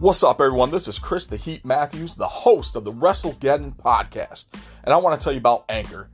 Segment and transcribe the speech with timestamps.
[0.00, 0.70] What's up, everyone?
[0.70, 4.46] This is Chris the Heat Matthews, the host of the WrestleGeddon podcast,
[4.82, 6.08] and I want to tell you about Anchor.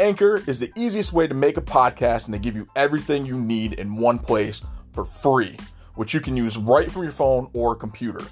[0.00, 3.40] Anchor is the easiest way to make a podcast, and they give you everything you
[3.40, 4.60] need in one place
[4.90, 5.56] for free,
[5.94, 8.22] which you can use right from your phone or computer.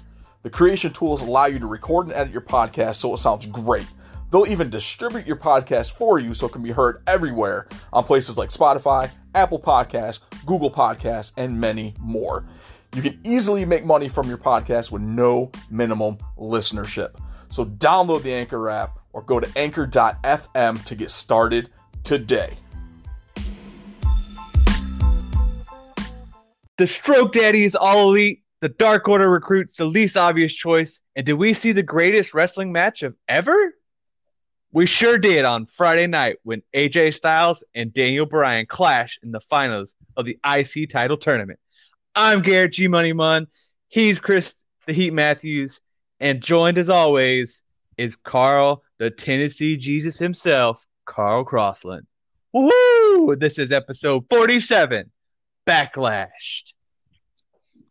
[0.41, 3.87] The creation tools allow you to record and edit your podcast so it sounds great.
[4.29, 8.37] They'll even distribute your podcast for you so it can be heard everywhere on places
[8.37, 12.45] like Spotify, Apple Podcasts, Google Podcasts, and many more.
[12.93, 17.15] You can easily make money from your podcast with no minimum listenership.
[17.49, 21.69] So download the Anchor app or go to anchor.fm to get started
[22.03, 22.57] today.
[26.77, 28.43] The Stroke Daddy is all elite.
[28.59, 30.99] The Dark Order recruits the least obvious choice.
[31.15, 33.73] And did we see the greatest wrestling match of ever?
[34.73, 39.41] We sure did on Friday night when AJ Styles and Daniel Bryan clashed in the
[39.41, 41.59] finals of the IC title tournament.
[42.15, 43.47] I'm Garrett G Money Mun.
[43.87, 44.53] He's Chris
[44.85, 45.79] the Heat Matthews,
[46.19, 47.61] and joined as always
[47.97, 52.05] is Carl the Tennessee Jesus himself, Carl Crossland.
[52.53, 53.39] Woohoo!
[53.39, 55.09] This is episode 47,
[55.65, 56.73] Backlashed.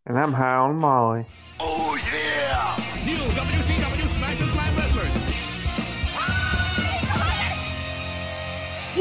[0.04, 1.24] And I'm high on Molly.
[1.58, 2.76] Oh yeah!
[3.06, 5.06] New WCW Smash and Slam wrestlers.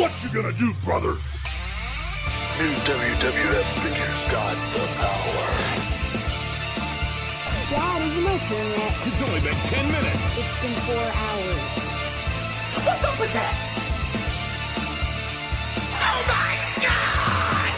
[0.02, 1.18] What you gonna do, brother?
[2.60, 4.89] New WWF figures got the power.
[7.70, 8.96] Dad, isn't my turn yet?
[9.06, 10.38] It's only been 10 minutes.
[10.40, 11.80] It's been four hours.
[12.84, 13.54] What's up with that?
[16.02, 17.74] Oh my God!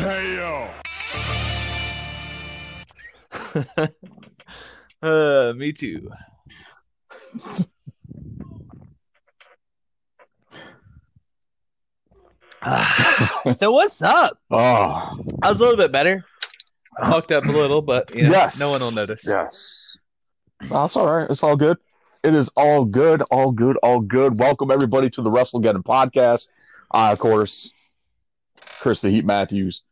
[0.00, 0.70] Hey yo!
[5.06, 6.10] uh, me too.
[13.58, 14.38] so what's up?
[14.50, 16.24] Oh, I was a little bit better.
[16.98, 18.58] I fucked up a little, but you know, yes.
[18.58, 19.22] no one will notice.
[19.26, 19.96] Yes.
[20.68, 21.28] That's all right.
[21.28, 21.76] It's all good.
[22.22, 24.38] It is all good, all good, all good.
[24.38, 26.50] Welcome everybody to the WrestleGeddon podcast.
[26.90, 27.70] Uh, of course,
[28.80, 29.84] Chris the Heat Matthews,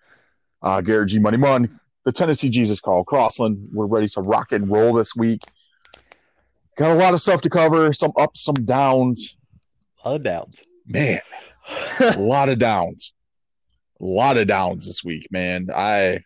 [0.63, 3.69] uh, Garrett G Money Mun, the Tennessee Jesus Carl Crossland.
[3.73, 5.43] We're ready to rock and roll this week.
[6.77, 9.37] Got a lot of stuff to cover, some ups, some downs.
[10.05, 10.57] A lot of doubts.
[10.87, 11.21] Man,
[12.01, 13.13] a lot of downs.
[14.01, 15.69] A lot of downs this week, man.
[15.75, 16.25] I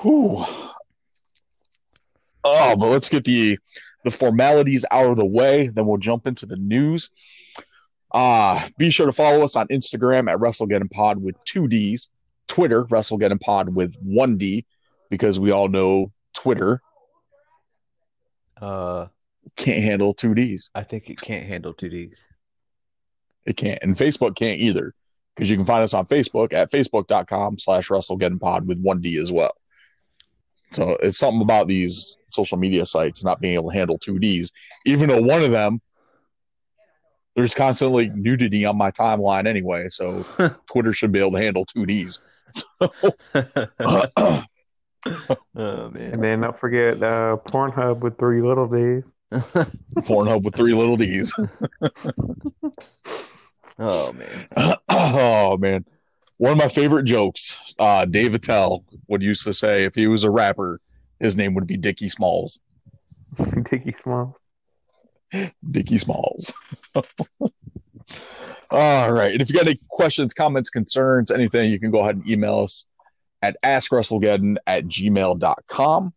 [0.00, 0.44] whew.
[2.44, 3.58] Oh, but let's get the
[4.04, 7.10] the formalities out of the way, then we'll jump into the news.
[8.10, 12.08] Uh be sure to follow us on Instagram at WrestleGeddon Pod with two D's,
[12.46, 14.64] Twitter, WrestleGeddon Pod with one D,
[15.10, 16.80] because we all know Twitter
[18.60, 19.06] uh,
[19.56, 20.70] can't handle two D's.
[20.74, 22.18] I think it can't handle two Ds.
[23.46, 23.78] It can't.
[23.82, 24.94] And Facebook can't either.
[25.34, 29.30] Because you can find us on Facebook at facebook.com slash WrestleGeddonPod with one D as
[29.30, 29.52] well.
[30.72, 34.50] So it's something about these social media sites not being able to handle two Ds,
[34.84, 35.80] even though one of them
[37.36, 40.24] there's constantly nudity on my timeline anyway, so
[40.72, 42.20] Twitter should be able to handle two Ds.
[42.50, 42.66] So,
[43.34, 44.42] oh
[45.54, 46.12] Uh, man.
[46.14, 49.04] And then don't forget uh, Pornhub with three little D's.
[49.30, 51.32] Pornhub with three little D's.
[53.78, 54.76] Oh man.
[54.88, 55.84] oh man,
[56.38, 57.74] one of my favorite jokes.
[57.78, 60.80] Uh, Dave Attell would used to say if he was a rapper,
[61.20, 62.58] his name would be Dickie Smalls.
[63.70, 64.34] Dickie Smalls.
[65.70, 66.52] Dickie Smalls.
[68.70, 69.32] All right.
[69.32, 72.60] And if you got any questions, comments, concerns, anything, you can go ahead and email
[72.60, 72.86] us
[73.42, 76.12] at askwrestlegeddon at gmail.com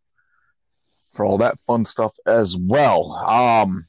[1.11, 3.13] for all that fun stuff as well.
[3.13, 3.87] Um,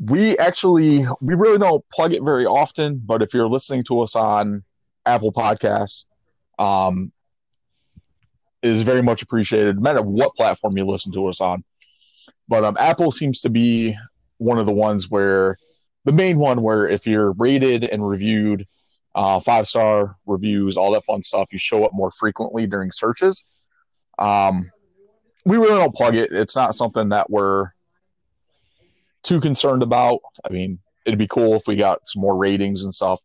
[0.00, 4.16] we actually we really don't plug it very often, but if you're listening to us
[4.16, 4.64] on
[5.06, 6.04] Apple Podcasts,
[6.58, 7.12] um,
[8.62, 11.64] is very much appreciated, no matter what platform you listen to us on.
[12.48, 13.96] But um, Apple seems to be
[14.38, 15.56] one of the ones where
[16.04, 18.66] the main one where if you're rated and reviewed,
[19.14, 23.44] uh, five star reviews, all that fun stuff, you show up more frequently during searches.
[24.18, 24.70] Um,
[25.44, 26.32] we really don't plug it.
[26.32, 27.70] It's not something that we're
[29.22, 30.20] too concerned about.
[30.44, 33.20] I mean, it'd be cool if we got some more ratings and stuff.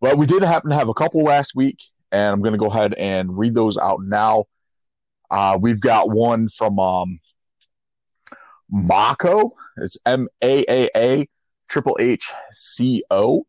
[0.00, 1.78] But we did happen to have a couple last week,
[2.12, 4.44] and I'm going to go ahead and read those out now.
[5.30, 7.18] Uh, we've got one from um,
[8.70, 9.52] Mako.
[9.78, 11.28] It's M A A A
[11.68, 13.46] triple H C O.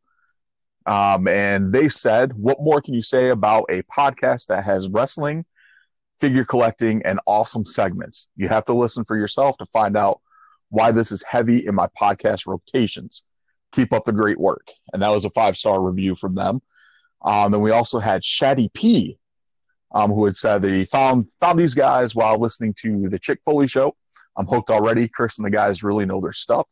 [0.85, 5.45] Um, and they said, What more can you say about a podcast that has wrestling,
[6.19, 8.27] figure collecting, and awesome segments?
[8.35, 10.21] You have to listen for yourself to find out
[10.75, 13.23] why this is heavy in my podcast rotations.
[13.71, 14.67] Keep up the great work.
[14.91, 16.61] And that was a five star review from them.
[17.23, 19.17] Um, then we also had Shaddy P.
[19.93, 23.39] um, who had said that he found found these guys while listening to the Chick
[23.45, 23.95] Foley show.
[24.37, 25.07] I'm hooked already.
[25.07, 26.67] Chris and the guys really know their stuff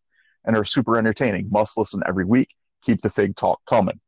[0.45, 1.47] and are super entertaining.
[1.49, 2.49] Must listen every week.
[2.83, 3.99] Keep the fig talk coming.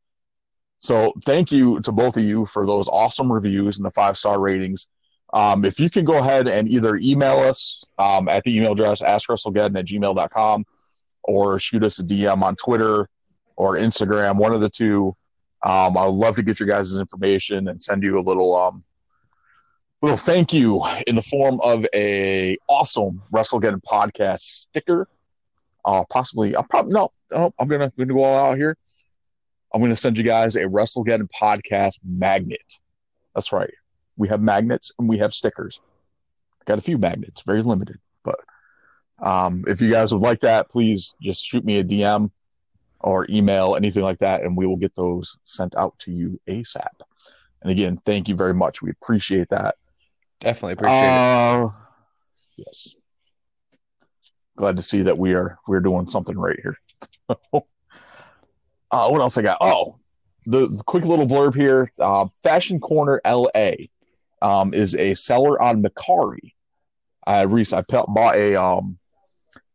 [0.80, 4.40] So thank you to both of you for those awesome reviews and the five star
[4.40, 4.90] ratings.
[5.36, 9.02] Um, if you can go ahead and either email us um, at the email address
[9.02, 10.66] askwrestlegeddon at gmail.com
[11.24, 13.10] or shoot us a DM on Twitter
[13.58, 15.14] or Instagram, one of the two.
[15.62, 18.86] Um, I would love to get your guys' information and send you a little um,
[20.02, 25.10] little thank you in the form of a awesome WrestleGeddon podcast sticker.
[25.84, 27.12] Uh, possibly, I'm probably no,
[27.60, 28.78] I'm gonna gonna go all out here.
[29.74, 32.80] I'm gonna send you guys a WrestleGeddon podcast magnet.
[33.34, 33.74] That's right.
[34.18, 35.80] We have magnets and we have stickers.
[36.66, 38.40] Got a few magnets, very limited, but
[39.20, 42.32] um, if you guys would like that, please just shoot me a DM
[43.00, 46.88] or email, anything like that, and we will get those sent out to you ASAP.
[47.62, 48.82] And again, thank you very much.
[48.82, 49.76] We appreciate that.
[50.40, 51.10] Definitely appreciate it.
[51.10, 51.70] Uh,
[52.58, 52.96] yes.
[54.56, 56.78] Glad to see that we are we're doing something right here.
[57.30, 57.62] uh,
[59.10, 59.58] what else I got?
[59.62, 59.98] Oh,
[60.46, 61.92] the, the quick little blurb here.
[62.00, 63.72] Uh, Fashion Corner LA
[64.46, 66.54] um, is a seller on Mercari.
[67.26, 69.00] I recently I bought a um,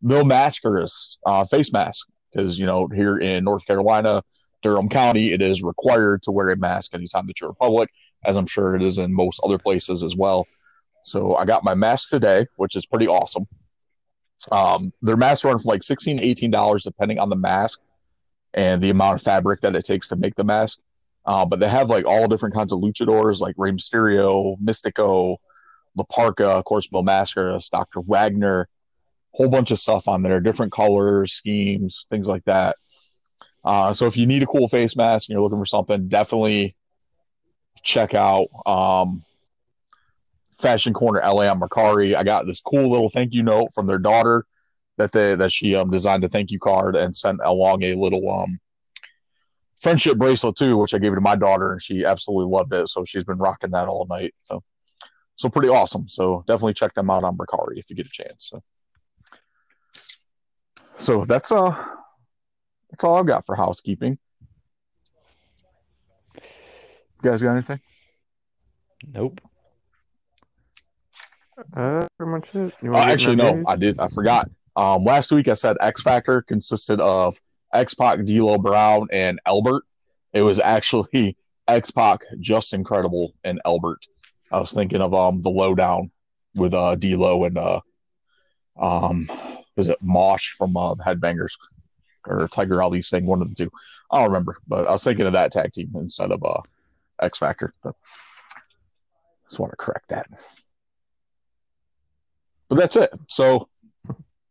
[0.01, 4.23] Mil Mascaras uh, face mask because you know here in North Carolina,
[4.63, 7.91] Durham County, it is required to wear a mask anytime that you're in public,
[8.25, 10.47] as I'm sure it is in most other places as well.
[11.03, 13.47] So I got my mask today, which is pretty awesome.
[14.53, 17.81] Um, their masks run from like sixteen to $18 depending on the mask
[18.55, 20.79] and the amount of fabric that it takes to make the mask.
[21.25, 25.37] Uh, but they have like all different kinds of luchadors like Rey Mysterio, Mystico,
[25.97, 28.01] La Parca, of course, Mil Mascaras, Dr.
[28.01, 28.69] Wagner,
[29.33, 32.77] whole bunch of stuff on there, different colors, schemes, things like that.
[33.65, 36.75] Uh, so if you need a cool face mask and you're looking for something, definitely
[37.83, 39.25] check out um,
[40.59, 42.15] Fashion Corner LA on Mercari.
[42.15, 44.47] I got this cool little thank you note from their daughter
[44.97, 48.31] that they that she um, designed a thank you card and sent along a little
[48.31, 48.59] um,
[49.81, 52.89] friendship bracelet too, which I gave to my daughter and she absolutely loved it.
[52.89, 54.35] So she's been rocking that all night.
[54.45, 54.63] So
[55.37, 56.07] so pretty awesome.
[56.07, 58.51] So definitely check them out on Mercari if you get a chance.
[58.51, 58.63] So
[60.99, 61.75] so that's uh
[62.91, 64.19] that's all I've got for housekeeping.
[66.35, 67.81] You guys got anything?
[69.13, 69.41] Nope.
[71.77, 72.75] Uh, pretty much it.
[72.83, 73.63] You Oh, actually, no.
[73.67, 73.99] I did.
[74.01, 74.49] I forgot.
[74.77, 77.39] Um, last week I said X Factor consisted of
[77.73, 79.85] X Pac, D'Lo Brown, and Albert.
[80.33, 81.37] It was actually
[81.69, 84.07] X Pac, Justin Credible, and Albert.
[84.53, 86.11] I was thinking of um the lowdown
[86.55, 87.81] with uh D'Lo and uh
[88.79, 89.31] um
[89.77, 91.53] was it Mosh from uh, Headbangers
[92.27, 93.71] or Tiger Ali Singh one of the two.
[94.11, 96.61] I don't remember, but I was thinking of that tag team instead of uh
[97.21, 97.73] X Factor.
[97.83, 97.95] But
[99.49, 100.27] just want to correct that.
[102.69, 103.11] But that's it.
[103.29, 103.69] So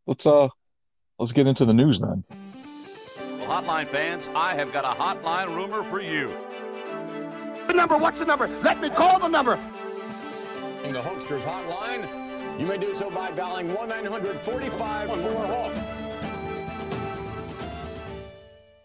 [0.07, 0.49] let's uh
[1.17, 2.23] let's get into the news then.
[3.49, 6.27] Well, hotline fans, I have got a hotline rumor for you.
[7.65, 8.47] The number, what's the number?
[8.61, 9.55] Let me call the number.
[10.83, 15.17] In the Hulkster's hotline, you may do so by dialing 1 900 45 4
[15.47, 15.73] Hulk.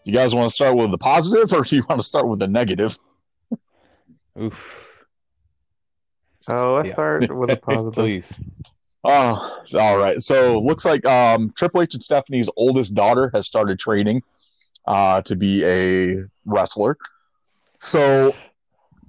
[0.03, 2.39] You guys want to start with the positive or do you want to start with
[2.39, 2.97] the negative?
[4.41, 4.53] Oof.
[6.49, 6.93] Oh, let's Yeah.
[6.93, 7.93] start with a positive.
[7.93, 8.25] Please.
[9.03, 10.19] Oh, all right.
[10.23, 14.23] So looks like um Triple H and Stephanie's oldest daughter has started training
[14.87, 16.97] uh to be a wrestler.
[17.79, 18.33] So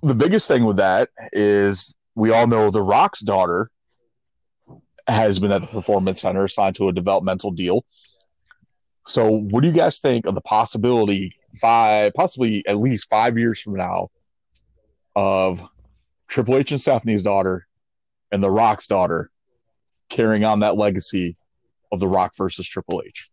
[0.02, 3.70] the biggest thing with that is we all know The Rock's daughter
[5.08, 7.84] has been at the Performance Center signed to a developmental deal.
[9.06, 13.60] So what do you guys think of the possibility five possibly at least 5 years
[13.60, 14.08] from now
[15.14, 15.62] of
[16.28, 17.66] Triple H and Stephanie's daughter
[18.32, 19.30] and The Rock's daughter
[20.10, 21.36] carrying on that legacy
[21.92, 23.30] of The Rock versus Triple H.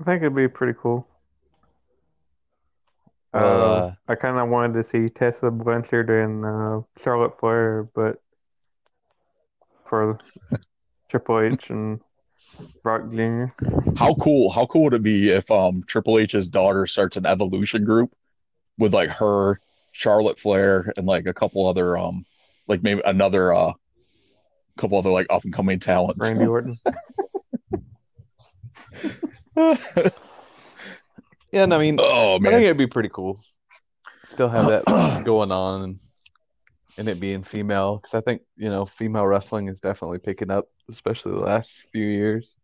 [0.00, 1.06] I think it'd be pretty cool.
[3.32, 8.20] Uh, Uh, I kind of wanted to see Tessa Blanchard and uh, Charlotte Flair, but
[9.86, 10.18] for
[11.08, 12.00] Triple H and
[12.82, 13.46] Rock Jr.
[13.96, 14.50] How cool?
[14.50, 18.12] How cool would it be if um Triple H's daughter starts an evolution group
[18.78, 19.60] with like her,
[19.92, 22.24] Charlotte Flair, and like a couple other um
[22.68, 23.72] like maybe another uh
[24.76, 26.20] couple other like up and coming talents.
[26.20, 26.78] Randy Orton.
[29.56, 30.10] yeah,
[31.52, 32.62] and I mean, oh I think man.
[32.64, 33.40] it'd be pretty cool.
[34.32, 34.84] Still have that
[35.24, 36.00] going on and,
[36.98, 40.66] and it being female because I think you know female wrestling is definitely picking up,
[40.90, 42.56] especially the last few years,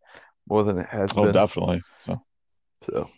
[0.49, 1.33] more than it has Oh, been.
[1.33, 1.83] definitely.
[1.99, 2.21] So
[2.83, 3.09] So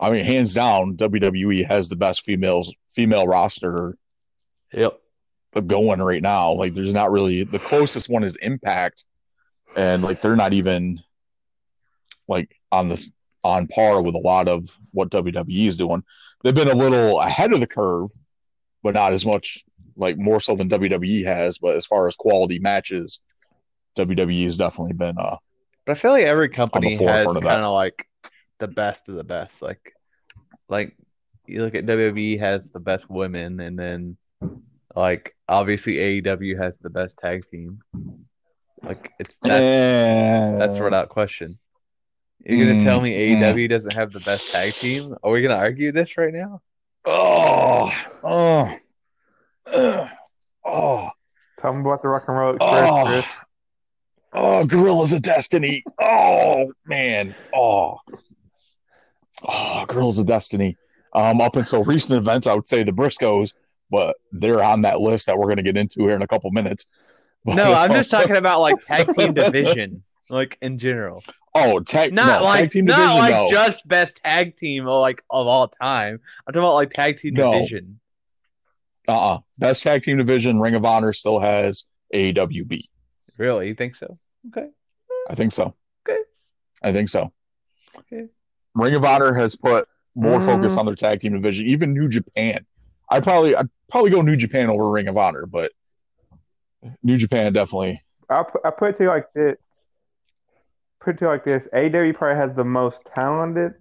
[0.00, 3.96] I mean, hands down, WWE has the best females female roster
[4.72, 4.98] Yep.
[5.66, 6.52] going right now.
[6.52, 9.04] Like, there's not really the closest one is Impact,
[9.76, 11.00] and like they're not even
[12.28, 13.10] like on the
[13.44, 16.02] on par with a lot of what WWE is doing.
[16.42, 18.10] They've been a little ahead of the curve,
[18.82, 19.64] but not as much
[19.96, 21.58] like more so than WWE has.
[21.58, 23.20] But as far as quality matches,
[23.96, 25.36] WWE has definitely been uh
[25.84, 28.06] But I feel like every company has kind of like
[28.58, 29.52] the best of the best.
[29.60, 29.94] Like,
[30.68, 30.96] like
[31.46, 34.16] you look at WWE has the best women, and then
[34.94, 37.80] like obviously AEW has the best tag team.
[38.82, 41.58] Like it's that's, that's without question.
[42.44, 45.14] You're gonna Mm, tell me AEW doesn't have the best tag team?
[45.22, 46.60] Are we gonna argue this right now?
[47.04, 47.92] Oh,
[48.24, 48.76] oh,
[49.72, 50.08] ugh,
[50.64, 51.10] oh,
[51.60, 53.04] Tell me about the Rock and Roll Express, Oh.
[53.06, 53.26] Chris.
[54.32, 55.84] oh, Guerrillas of Destiny.
[56.00, 57.34] Oh man.
[57.54, 57.98] Oh,
[59.46, 60.76] oh, Guerrillas of Destiny.
[61.14, 63.52] Um, up until recent events, I would say the Briscoes,
[63.90, 66.50] but they're on that list that we're going to get into here in a couple
[66.50, 66.86] minutes.
[67.44, 71.22] But- No, I'm just talking about like tag team division, like in general.
[71.54, 73.18] Oh, tag, Not no, like tag team not division.
[73.18, 73.50] like no.
[73.50, 76.18] just best tag team like of all time.
[76.46, 77.52] I'm talking about like tag team No.
[77.52, 78.00] division.
[79.08, 79.38] uh-uh.
[79.58, 80.58] Best tag team division.
[80.60, 81.84] Ring of Honor still has
[82.14, 82.88] AWB.
[83.36, 84.16] Really, you think so?
[84.48, 84.68] Okay.
[85.28, 85.74] I think so.
[86.08, 86.20] Okay.
[86.82, 87.32] I think so.
[87.98, 88.26] Okay.
[88.74, 90.46] Ring of Honor has put more Mhm.
[90.46, 91.66] focus on their tag team division.
[91.66, 92.64] Even New Japan.
[93.10, 95.70] I probably I'd probably go New Japan over Ring of Honor, but
[97.02, 98.00] New Japan definitely.
[98.30, 99.56] I'll put, I put it to you like this.
[101.04, 101.66] Put it like this.
[101.74, 103.74] AEW probably has the most talented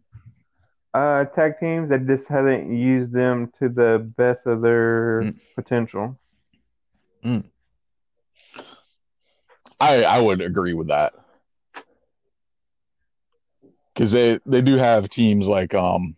[0.94, 5.40] uh, tag teams that just hasn't used them to the best of their Mm.
[5.56, 6.18] potential.
[9.80, 11.14] I I would agree with that
[13.94, 16.16] because they they do have teams like um,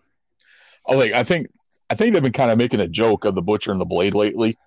[0.85, 1.47] oh like I think
[1.89, 4.15] I think they've been kind of making a joke of the Butcher and the Blade
[4.15, 4.57] lately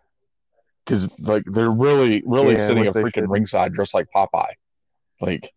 [0.84, 3.30] because like they're really really Yeah, sitting at freaking should.
[3.30, 4.52] ringside dressed like Popeye,
[5.20, 5.52] like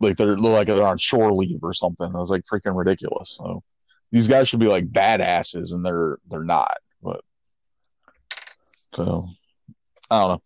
[0.00, 2.06] like they're like they're on shore leave or something.
[2.06, 3.36] It was like freaking ridiculous.
[3.38, 3.62] So
[4.10, 6.78] these guys should be like badasses, and they're they're not.
[7.02, 7.22] But
[8.94, 9.28] so
[10.10, 10.42] I don't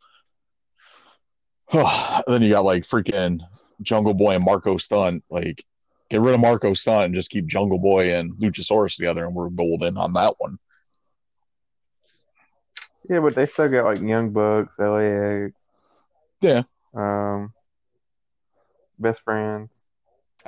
[1.72, 2.22] know.
[2.26, 3.40] then you got like freaking
[3.82, 5.24] Jungle Boy and Marko Stunt.
[5.30, 5.64] Like,
[6.10, 9.50] get rid of Marko Stunt and just keep Jungle Boy and Luchasaurus together, and we're
[9.50, 10.58] golden on that one.
[13.08, 15.52] Yeah, but they still got like Young Bucks, LAX,
[16.40, 16.62] Yeah,
[16.94, 17.52] um,
[18.98, 19.84] Best Friends.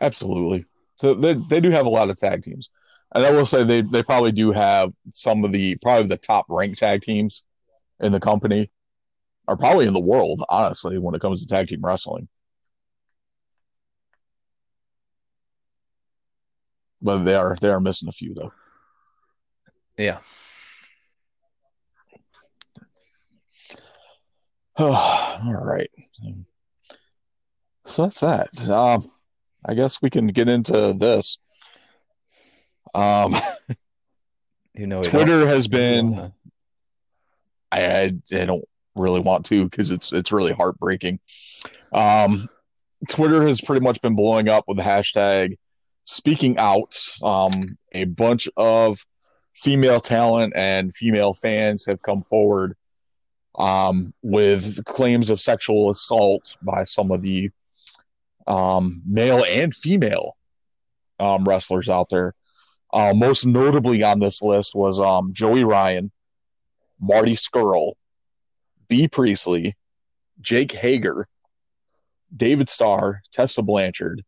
[0.01, 0.65] absolutely.
[0.97, 2.71] So they they do have a lot of tag teams,
[3.15, 6.47] and I will say they they probably do have some of the probably the top
[6.49, 7.45] ranked tag teams
[8.01, 8.71] in the company,
[9.49, 12.29] or probably in the world, honestly, when it comes to tag team wrestling.
[17.03, 18.53] But they are they are missing a few though.
[19.97, 20.21] Yeah.
[24.79, 25.91] Oh, All right.
[27.89, 28.71] So that's that.
[28.71, 29.05] Um,
[29.65, 31.39] I guess we can get into this.
[32.95, 33.35] Um,
[34.79, 36.33] You know, Twitter has been.
[37.73, 38.03] I, I
[38.33, 38.65] I don't
[38.95, 41.19] really want to because it's it's really heartbreaking.
[41.93, 42.49] Um,
[43.09, 45.59] Twitter has pretty much been blowing up with the hashtag
[46.05, 46.97] speaking out.
[47.25, 49.05] Um, a bunch of
[49.53, 52.77] female talent and female fans have come forward
[53.59, 57.51] um, with claims of sexual assault by some of the
[58.49, 60.35] um, male and female
[61.21, 62.35] um, wrestlers out there.
[62.93, 66.11] Uh, most notably on this list was um, Joey Ryan,
[66.99, 67.93] Marty Scurll,
[68.89, 69.77] Bea Priestley,
[70.41, 71.25] Jake Hager,
[72.35, 74.25] David Starr, Tessa Blanchard,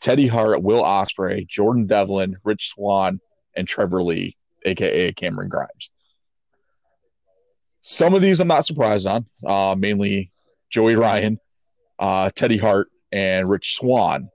[0.00, 3.20] Teddy Hart, Will Ospreay, Jordan Devlin, Rich Swann,
[3.56, 5.90] and Trevor Lee, aka Cameron Grimes.
[7.80, 10.30] Some of these I'm not surprised on, uh, mainly
[10.68, 11.40] Joey Ryan,
[11.98, 14.30] uh, Teddy Hart, and Rich Swann.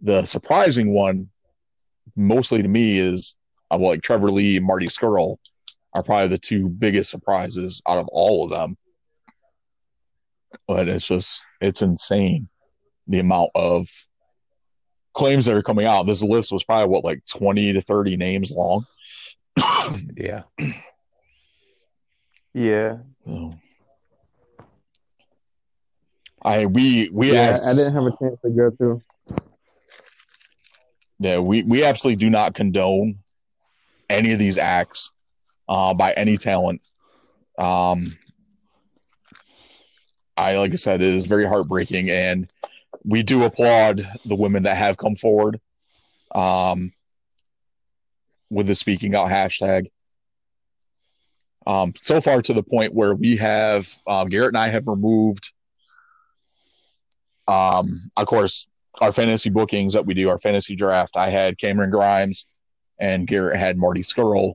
[0.00, 1.28] The surprising one,
[2.16, 3.36] mostly to me, is
[3.70, 5.36] uh, well, like Trevor Lee and Marty Scurll
[5.92, 8.76] are probably the two biggest surprises out of all of them.
[10.66, 12.48] But it's just it's insane
[13.06, 13.88] the amount of
[15.14, 16.06] claims that are coming out.
[16.06, 18.84] This list was probably what like twenty to thirty names long.
[20.16, 20.42] yeah.
[22.54, 23.54] Yeah, So,
[26.42, 27.50] I we we yeah.
[27.50, 29.02] abs- I didn't have a chance to go through.
[31.18, 33.18] yeah we we absolutely do not condone
[34.08, 35.10] any of these acts
[35.68, 36.80] uh, by any talent.
[37.58, 38.16] Um,
[40.36, 42.50] I like I said, it is very heartbreaking, and
[43.04, 45.60] we do applaud the women that have come forward
[46.34, 46.92] um,
[48.50, 49.90] with the speaking out hashtag.
[51.66, 55.52] Um, so far to the point where we have um, Garrett and I have removed,
[57.48, 58.68] um, of course,
[59.00, 61.16] our fantasy bookings that we do, our fantasy draft.
[61.16, 62.46] I had Cameron Grimes,
[62.98, 64.54] and Garrett had Marty Scurll.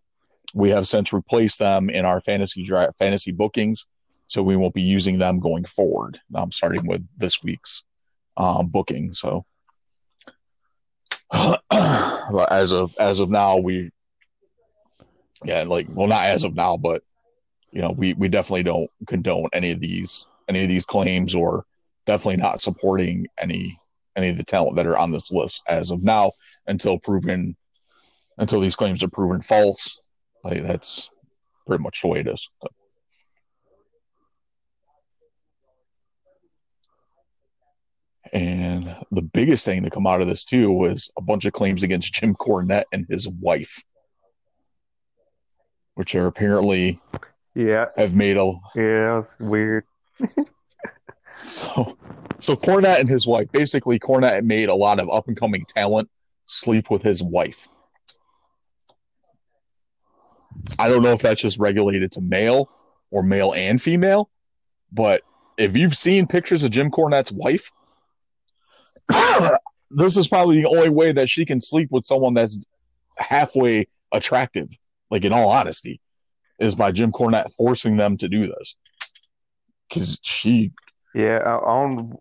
[0.54, 3.88] We have since replaced them in our fantasy draft, fantasy bookings,
[4.28, 6.20] so we won't be using them going forward.
[6.36, 7.84] Um, starting with this week's
[8.38, 9.14] um, booking.
[9.14, 9.46] So,
[11.72, 13.92] as of as of now, we
[15.44, 17.02] yeah, like well, not as of now, but
[17.72, 21.66] you know, we we definitely don't condone any of these any of these claims, or
[22.06, 23.78] definitely not supporting any
[24.16, 26.32] any of the talent that are on this list as of now
[26.68, 27.56] until proven
[28.38, 30.00] until these claims are proven false.
[30.44, 31.10] Like that's
[31.68, 32.48] pretty much the way it is.
[38.32, 41.84] And the biggest thing to come out of this too was a bunch of claims
[41.84, 43.84] against Jim Cornette and his wife,
[45.96, 47.00] which are apparently
[47.54, 49.86] Yeah, have made a yeah, weird.
[51.34, 51.98] so
[52.40, 56.10] so Cornette and his wife basically Cornette made a lot of up and coming talent
[56.46, 57.68] sleep with his wife.
[60.78, 62.70] I don't know if that's just regulated to male
[63.12, 64.30] or male and female,
[64.92, 65.24] but
[65.58, 67.72] if you've seen pictures of Jim Cornette's wife,
[69.92, 72.64] this is probably the only way that she can sleep with someone that's
[73.18, 74.70] halfway attractive.
[75.10, 76.00] Like in all honesty,
[76.60, 78.76] is by Jim Cornette forcing them to do this
[79.90, 80.72] because she.
[81.14, 82.18] Yeah, uh, on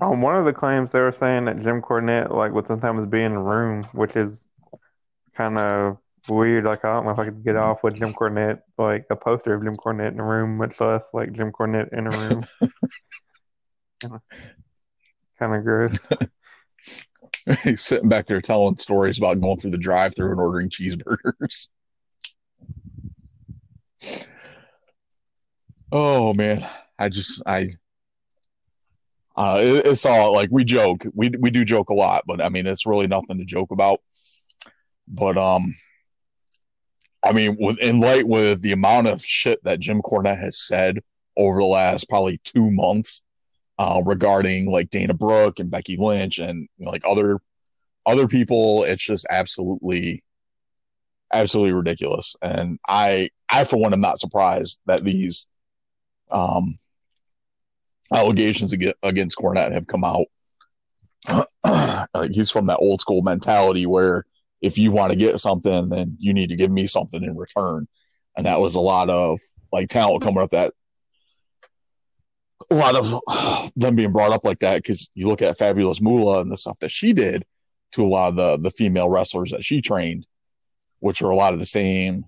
[0.00, 3.22] on one of the claims they were saying that Jim Cornette like would sometimes be
[3.22, 4.36] in the room, which is
[5.36, 6.64] kind of weird.
[6.64, 9.54] Like I don't know if I could get off with Jim Cornette, like a poster
[9.54, 12.46] of Jim Cornette in a room, much less like Jim Cornette in a room.
[15.38, 15.98] kind of gross.
[17.62, 21.68] He's sitting back there telling stories about going through the drive-through and ordering cheeseburgers.
[25.94, 26.66] Oh man,
[26.98, 27.68] I just I
[29.42, 31.04] uh it, it's all like we joke.
[31.14, 34.00] We we do joke a lot, but I mean it's really nothing to joke about.
[35.08, 35.74] But um
[37.22, 41.00] I mean with in light with the amount of shit that Jim Cornette has said
[41.36, 43.22] over the last probably 2 months
[43.78, 47.40] uh regarding like Dana Brooke and Becky Lynch and you know, like other
[48.06, 50.22] other people, it's just absolutely
[51.32, 52.36] absolutely ridiculous.
[52.42, 55.48] And I I for one am not surprised that these
[56.30, 56.78] um,
[58.12, 60.26] allegations against Cornette have come out.
[62.32, 64.24] he's from that old school mentality where
[64.60, 67.86] if you want to get something, then you need to give me something in return.
[68.36, 69.40] And that was a lot of
[69.72, 70.72] like talent coming up that
[72.70, 76.40] a lot of them being brought up like that because you look at Fabulous Moolah
[76.40, 77.44] and the stuff that she did
[77.92, 80.26] to a lot of the the female wrestlers that she trained,
[81.00, 82.24] which are a lot of the same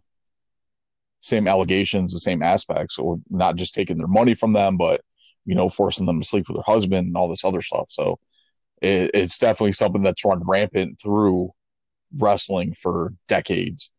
[1.20, 5.00] same allegations, the same aspects, or not just taking their money from them, but
[5.44, 7.88] you know, forcing them to sleep with their husband and all this other stuff.
[7.90, 8.18] So
[8.82, 11.50] it, it's definitely something that's run rampant through
[12.16, 13.90] wrestling for decades,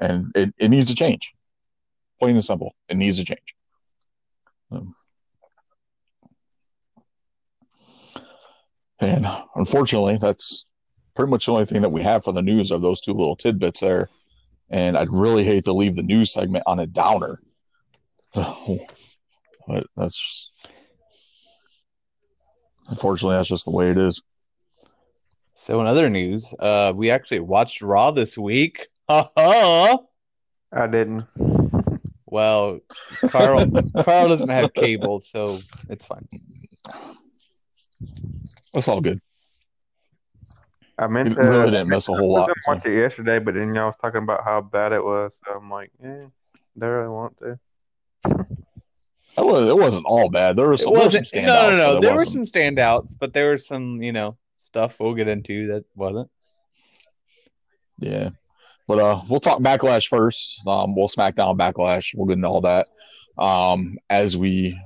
[0.00, 1.32] and it, it needs to change.
[2.18, 3.54] Plain and simple, it needs to change.
[4.70, 4.94] Um,
[9.00, 9.26] and
[9.56, 10.64] unfortunately, that's
[11.14, 13.36] pretty much the only thing that we have for the news are those two little
[13.36, 14.08] tidbits there
[14.70, 17.38] and I'd really hate to leave the news segment on a downer.
[18.34, 20.50] but that's
[22.94, 24.22] unfortunately that's just the way it is.
[25.66, 28.86] So in other news, uh, we actually watched Raw this week.
[29.08, 29.98] Ha
[30.72, 31.24] I didn't.
[32.26, 32.80] Well,
[33.30, 33.66] Carl
[34.04, 36.28] Carl doesn't have cable, so it's fine.
[38.72, 39.20] That's all good.
[40.96, 41.42] I meant You to.
[41.42, 42.48] really didn't miss a whole lot.
[42.48, 45.36] was gonna watch it yesterday, but then y'all was talking about how bad it was.
[45.44, 46.26] So I'm like, eh,
[46.78, 47.58] do I really want to?
[49.36, 50.56] It, was, it wasn't all bad.
[50.56, 51.46] There It some, there were some standouts.
[51.46, 52.00] No, no, no.
[52.00, 55.84] There were some standouts, but there was some, you know, stuff we'll get into that
[55.94, 56.30] wasn't.
[57.98, 58.30] Yeah.
[58.86, 60.60] But uh we'll talk backlash first.
[60.66, 62.14] Um we'll SmackDown backlash.
[62.14, 62.88] We'll get into all that.
[63.38, 64.78] Um as we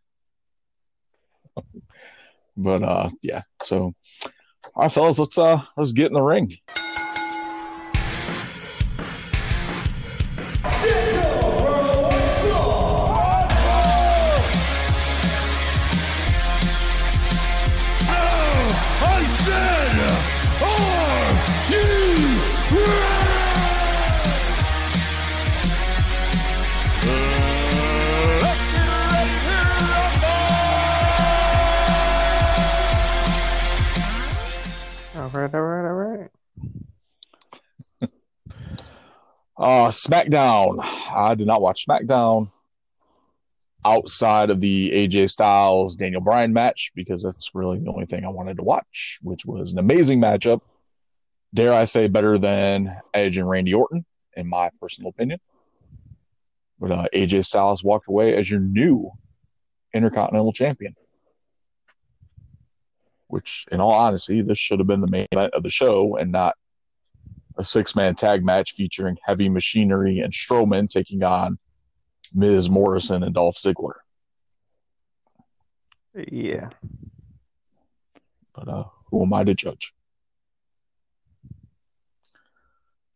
[2.57, 3.93] but uh yeah, so
[4.75, 6.57] all right, fellas, let's uh let's get in the ring.
[39.59, 40.81] Uh SmackDown.
[40.83, 42.51] I did not watch SmackDown
[43.87, 48.29] outside of the AJ Styles Daniel Bryan match because that's really the only thing I
[48.29, 50.61] wanted to watch, which was an amazing matchup.
[51.55, 54.05] Dare I say better than Edge and Randy Orton,
[54.37, 55.41] in my personal opinion.
[56.79, 59.11] But uh, AJ Styles walked away as your new
[59.95, 60.95] Intercontinental Champion.
[63.29, 66.31] Which, in all honesty, this should have been the main event of the show and
[66.31, 66.57] not
[67.57, 71.59] a six man tag match featuring Heavy Machinery and Strowman taking on
[72.35, 73.95] Miz Morrison and Dolph Ziggler.
[76.15, 76.71] Yeah.
[78.55, 79.93] But uh, who am I to judge?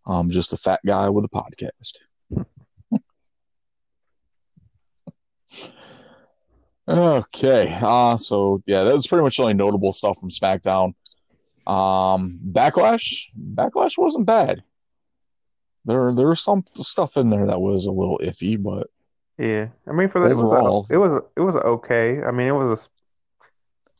[0.06, 1.98] I'm just a fat guy with a podcast.
[6.88, 7.78] okay.
[7.80, 10.94] Uh, so, yeah, that was pretty much the only notable stuff from SmackDown.
[11.66, 14.62] Um, Backlash, Backlash wasn't bad.
[15.84, 18.88] There, there was some stuff in there that was a little iffy, but
[19.38, 19.68] Yeah.
[19.86, 20.86] I mean, for the, Overall.
[20.90, 22.22] it was a, it was a, it was okay.
[22.22, 22.88] I mean, it was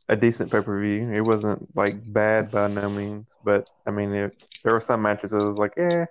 [0.09, 1.09] a, a decent pay per view.
[1.11, 5.31] It wasn't like bad by no means, but I mean, it, there were some matches
[5.31, 6.05] that was like, eh,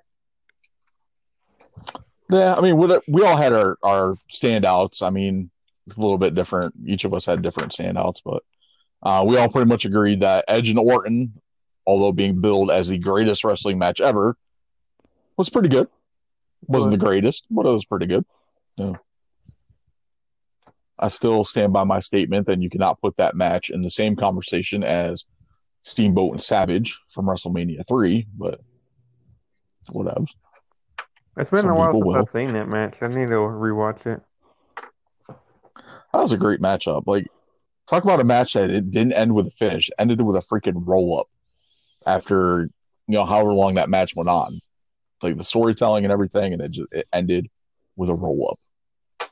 [2.30, 5.02] Yeah, I mean, we we all had our our standouts.
[5.02, 5.50] I mean,
[5.86, 6.74] it's a little bit different.
[6.86, 8.42] Each of us had different standouts, but
[9.02, 11.32] uh, we all pretty much agreed that Edge and Orton,
[11.86, 14.36] although being billed as the greatest wrestling match ever,
[15.36, 15.88] was pretty good.
[16.66, 18.24] Wasn't the greatest, but it was pretty good.
[18.76, 18.94] Yeah.
[20.98, 24.16] I still stand by my statement that you cannot put that match in the same
[24.16, 25.24] conversation as
[25.82, 28.60] Steamboat and Savage from WrestleMania three, but
[29.88, 30.26] whatever.
[31.38, 32.16] it's been Some a while since will.
[32.16, 32.98] I've seen that match.
[33.00, 34.20] I need to rewatch it.
[36.12, 37.06] That was a great matchup.
[37.06, 37.28] Like,
[37.90, 40.86] talk about a match that it didn't end with a finish, ended with a freaking
[40.86, 41.26] roll up
[42.06, 42.70] after
[43.08, 44.60] you know however long that match went on.
[45.22, 47.48] Like the storytelling and everything, and it just it ended
[47.96, 49.28] with a roll up.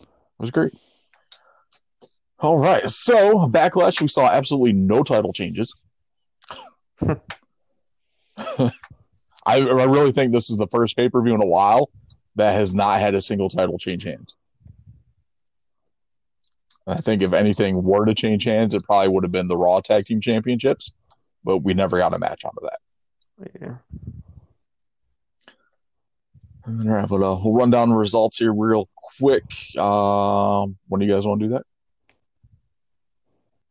[0.00, 0.74] It was great.
[2.40, 5.74] All right, so backlash, we saw absolutely no title changes.
[8.36, 8.70] I,
[9.46, 11.90] I really think this is the first pay per view in a while
[12.36, 14.36] that has not had a single title change hands.
[16.86, 19.56] And I think if anything were to change hands, it probably would have been the
[19.56, 20.92] Raw Tag Team Championships,
[21.44, 22.78] but we never got a match out of that.
[23.60, 23.76] Yeah.
[26.66, 28.88] All right, but uh, we'll run down the results here real
[29.18, 29.44] quick.
[29.76, 31.62] Um, when do you guys want to do that?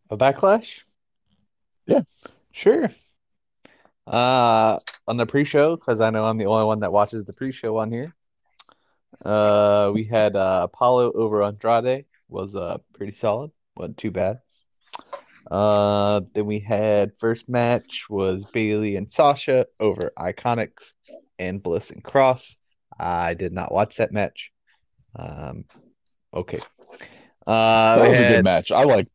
[0.10, 0.66] A backlash?
[1.86, 2.02] Yeah.
[2.52, 2.90] Sure.
[4.08, 7.78] Uh, on the pre-show, because I know I'm the only one that watches the pre-show
[7.78, 8.12] on here.
[9.24, 14.40] Uh, we had uh, Apollo over Andrade was uh pretty solid, wasn't too bad.
[15.50, 20.94] Uh, then we had first match was Bayley and Sasha over Iconics
[21.40, 22.56] and Bliss and Cross.
[23.00, 24.52] I did not watch that match.
[25.16, 25.66] Um,
[26.34, 26.60] okay.
[27.48, 28.72] Uh, that was a good match.
[28.72, 29.08] I like,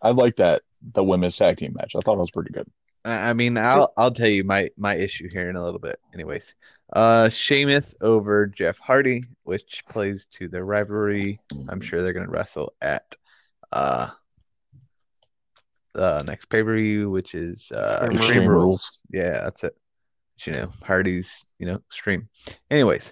[0.00, 1.96] I like that the women's tag team match.
[1.96, 2.68] I thought it was pretty good.
[3.04, 5.98] I I mean, I'll I'll tell you my my issue here in a little bit.
[6.14, 6.54] Anyways,
[6.92, 11.40] uh, Sheamus over Jeff Hardy, which plays to their rivalry.
[11.68, 13.16] I'm sure they're gonna wrestle at
[13.72, 14.10] uh
[15.94, 18.98] the next pay per view, which is uh Extreme Extreme Rules.
[19.10, 19.76] Yeah, that's it.
[20.44, 22.28] You know, Hardy's you know extreme.
[22.70, 23.02] Anyways,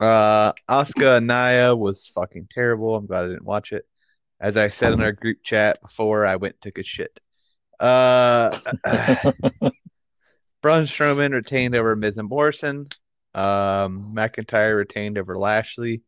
[0.00, 2.96] Uh, Asuka and Nia was fucking terrible.
[2.96, 3.86] I'm glad I didn't watch it.
[4.40, 7.18] As I said in our group chat before, I went took a shit.
[7.78, 8.56] Uh,
[10.62, 12.86] Braun Strowman retained over Miz and Morrison.
[13.34, 16.02] Um, McIntyre retained over Lashley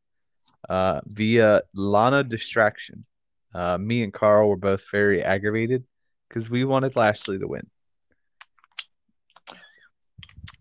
[0.68, 3.04] uh, via Lana distraction.
[3.52, 5.84] Uh, me and Carl were both very aggravated
[6.28, 7.66] because we wanted Lashley to win.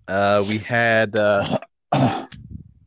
[0.08, 1.60] Uh, we had uh,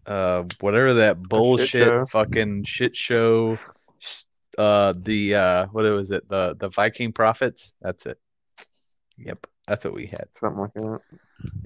[0.07, 2.07] uh, whatever that bullshit show.
[2.07, 3.59] fucking shit show.
[4.59, 6.29] Uh, the uh, what was it?
[6.29, 7.73] The the Viking prophets.
[7.81, 8.19] That's it.
[9.19, 10.27] Yep, that's what we had.
[10.35, 11.01] Something like that.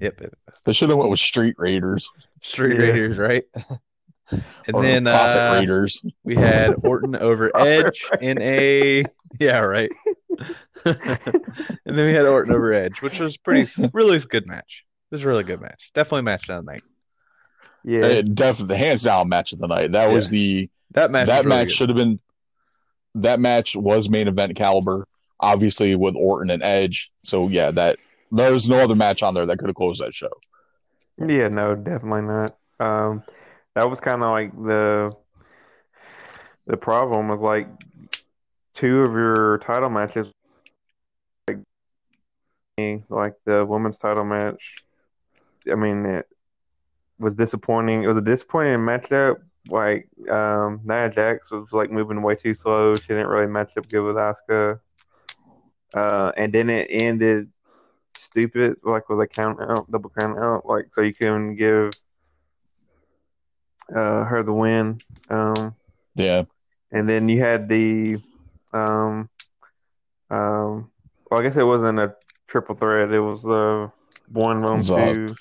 [0.00, 0.34] Yep, yep.
[0.64, 2.10] They should have went with Street Raiders
[2.42, 2.86] Street Yeah.
[2.88, 3.44] Raiders, right?
[4.30, 4.42] and
[4.74, 6.02] or then Profit uh, Raiders.
[6.24, 9.04] we had Orton over Edge in a
[9.38, 9.90] yeah, right.
[10.84, 10.98] and
[11.84, 14.84] then we had Orton over Edge, which was pretty really good match.
[15.10, 15.90] It was a really good match.
[15.94, 16.82] Definitely match of the night.
[17.84, 18.04] Yeah.
[18.06, 19.92] It definitely hands down match of the night.
[19.92, 21.26] That was the That match.
[21.26, 21.74] that was really match good.
[21.74, 22.18] should have been
[23.16, 25.08] that match was main event caliber,
[25.40, 27.10] obviously with Orton and Edge.
[27.22, 27.98] So yeah, that
[28.30, 30.30] there's no other match on there that could have closed that show.
[31.18, 32.56] Yeah, no, definitely not.
[32.78, 33.22] Um,
[33.74, 35.14] that was kind of like the
[36.66, 37.68] the problem was like
[38.74, 40.32] two of your title matches,
[41.48, 41.58] like
[43.08, 44.76] like the women's title match.
[45.70, 46.26] I mean, it
[47.18, 48.02] was disappointing.
[48.02, 49.36] It was a disappointing matchup.
[49.68, 52.94] Like um, Nia Jax was like moving way too slow.
[52.94, 54.80] She didn't really match up good with Asuka.
[55.94, 57.50] Uh, and then it ended
[58.14, 61.90] stupid, like with a count out, double count out, like so you can give
[63.94, 64.98] uh, her the win.
[65.28, 65.74] Um,
[66.14, 66.44] Yeah,
[66.92, 68.18] and then you had the,
[68.72, 69.28] um,
[70.30, 70.90] um,
[71.30, 72.14] well, I guess it wasn't a
[72.46, 73.12] triple threat.
[73.12, 73.88] It was uh,
[74.28, 75.34] one on a two.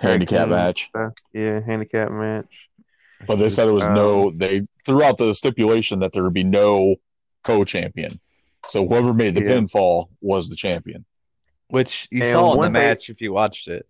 [0.00, 0.88] handicap match.
[0.90, 1.14] stuff.
[1.32, 2.68] Yeah, handicap match.
[3.26, 4.30] But they said it was Um, no.
[4.30, 6.96] They threw out the stipulation that there would be no
[7.44, 8.20] co-champion.
[8.68, 9.52] So whoever made the Yeah.
[9.54, 11.04] pinfall was the champion.
[11.68, 13.86] which you And saw in the they- match if you watched it.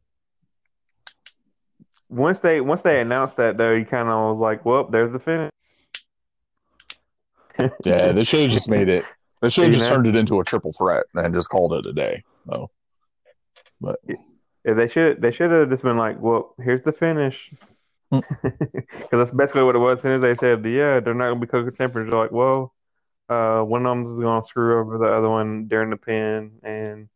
[2.08, 5.18] Once they once they announced that though, you kind of was like, well, there's the
[5.18, 5.50] finish.
[7.84, 9.04] Yeah, they should have just made it.
[9.42, 9.96] They should have just know?
[9.96, 12.22] turned it into a triple threat and just called it a day.
[12.50, 12.70] So,
[13.80, 13.98] but
[14.64, 17.52] Yeah, they should they should have just been like, well, here's the finish.
[18.12, 18.20] Hmm.
[18.42, 19.98] Because that's basically what it was.
[19.98, 22.72] As soon as they said, yeah, they're not gonna be co champions, they're like, well,
[23.28, 27.08] uh, one of them is gonna screw over the other one during the pin, and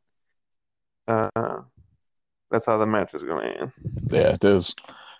[1.07, 1.61] uh,
[2.51, 3.73] that's how the match is gonna end.
[4.11, 4.75] yeah, it is.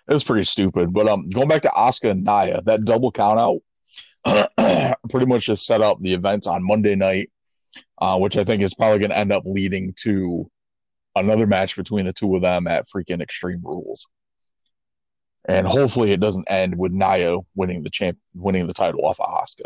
[0.07, 0.93] It's pretty stupid.
[0.93, 3.61] But um, going back to Asuka and Nia, that double count out
[5.09, 7.29] pretty much just set up the events on Monday night,
[7.99, 10.49] uh, which I think is probably going to end up leading to
[11.15, 14.07] another match between the two of them at freaking Extreme Rules.
[15.45, 19.27] And hopefully it doesn't end with Nia winning the champ, winning the title off of
[19.27, 19.65] Asuka.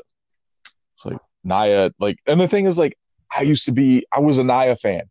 [1.06, 2.98] It's like Nia, like, and the thing is, like,
[3.36, 5.04] I used to be, I was a Nia fan.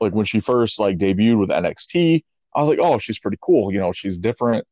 [0.00, 3.72] Like when she first like debuted with NXT, I was like, oh, she's pretty cool.
[3.72, 4.66] You know, she's different.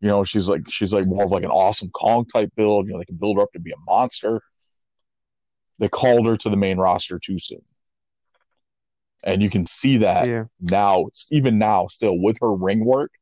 [0.00, 2.86] You know, she's like she's like more of like an awesome Kong type build.
[2.86, 4.40] You know, they can build her up to be a monster.
[5.78, 7.60] They called her to the main roster too soon.
[9.24, 10.44] And you can see that Yeah.
[10.60, 13.12] now, even now, still with her ring work.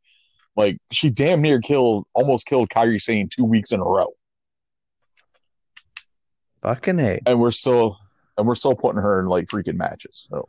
[0.56, 4.14] Like she damn near killed, almost killed Kairi Sane two weeks in a row,
[6.64, 7.20] Fucking a.
[7.26, 7.98] and we're still,
[8.38, 10.26] and we're still putting her in like freaking matches.
[10.30, 10.48] So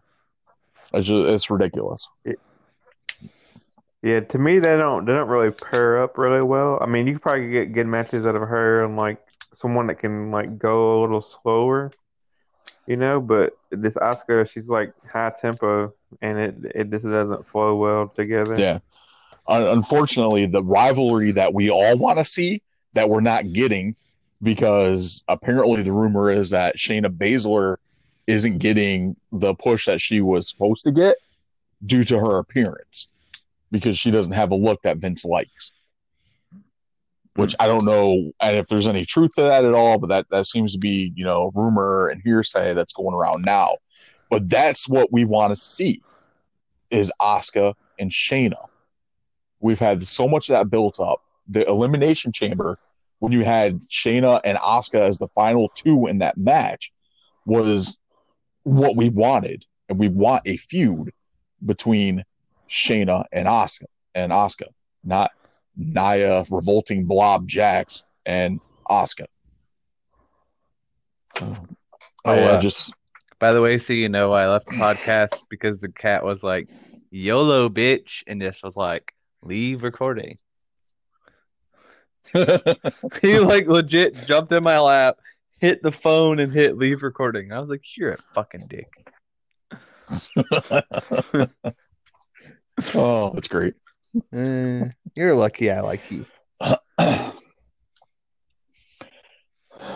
[0.94, 2.10] it's just it's ridiculous.
[4.02, 6.80] Yeah, to me they don't they don't really pair up really well.
[6.82, 9.18] I mean, you could probably get good matches out of her and like
[9.54, 11.92] someone that can like go a little slower,
[12.88, 13.20] you know.
[13.20, 18.56] But this Asuka, she's like high tempo, and it it just doesn't flow well together.
[18.58, 18.80] Yeah.
[19.48, 22.62] Unfortunately, the rivalry that we all want to see
[22.94, 23.96] that we're not getting
[24.42, 27.78] because apparently the rumor is that Shayna Baszler
[28.28, 31.16] isn't getting the push that she was supposed to get
[31.86, 33.08] due to her appearance
[33.72, 35.72] because she doesn't have a look that Vince likes.
[37.36, 40.30] Which I don't know, and if there's any truth to that at all, but that
[40.30, 43.76] that seems to be you know rumor and hearsay that's going around now.
[44.30, 46.02] But that's what we want to see
[46.90, 48.68] is Asuka and Shayna.
[49.60, 51.22] We've had so much of that built up.
[51.50, 52.80] The Elimination Chamber,
[53.26, 56.94] when you had Shayna and Asuka as the final two in that match,
[57.48, 57.98] was
[58.62, 61.12] what we wanted, and we want a feud
[61.66, 62.24] between
[62.70, 64.68] Shayna and Asuka and Asuka,
[65.04, 65.32] not
[65.76, 69.26] Nia, revolting blob Jax, and Asuka.
[71.42, 71.66] Oh,
[72.26, 72.94] I uh, just
[73.40, 76.70] By the way, so you know, I left the podcast because the cat was like,
[77.10, 78.24] YOLO, bitch.
[78.28, 80.38] And this was like, leave recording.
[82.34, 85.18] He like legit jumped in my lap,
[85.60, 87.52] hit the phone, and hit leave recording.
[87.52, 88.92] I was like, "You're a fucking dick."
[92.94, 93.74] oh, that's great.
[94.34, 94.86] Eh,
[95.16, 96.26] you're lucky I like you.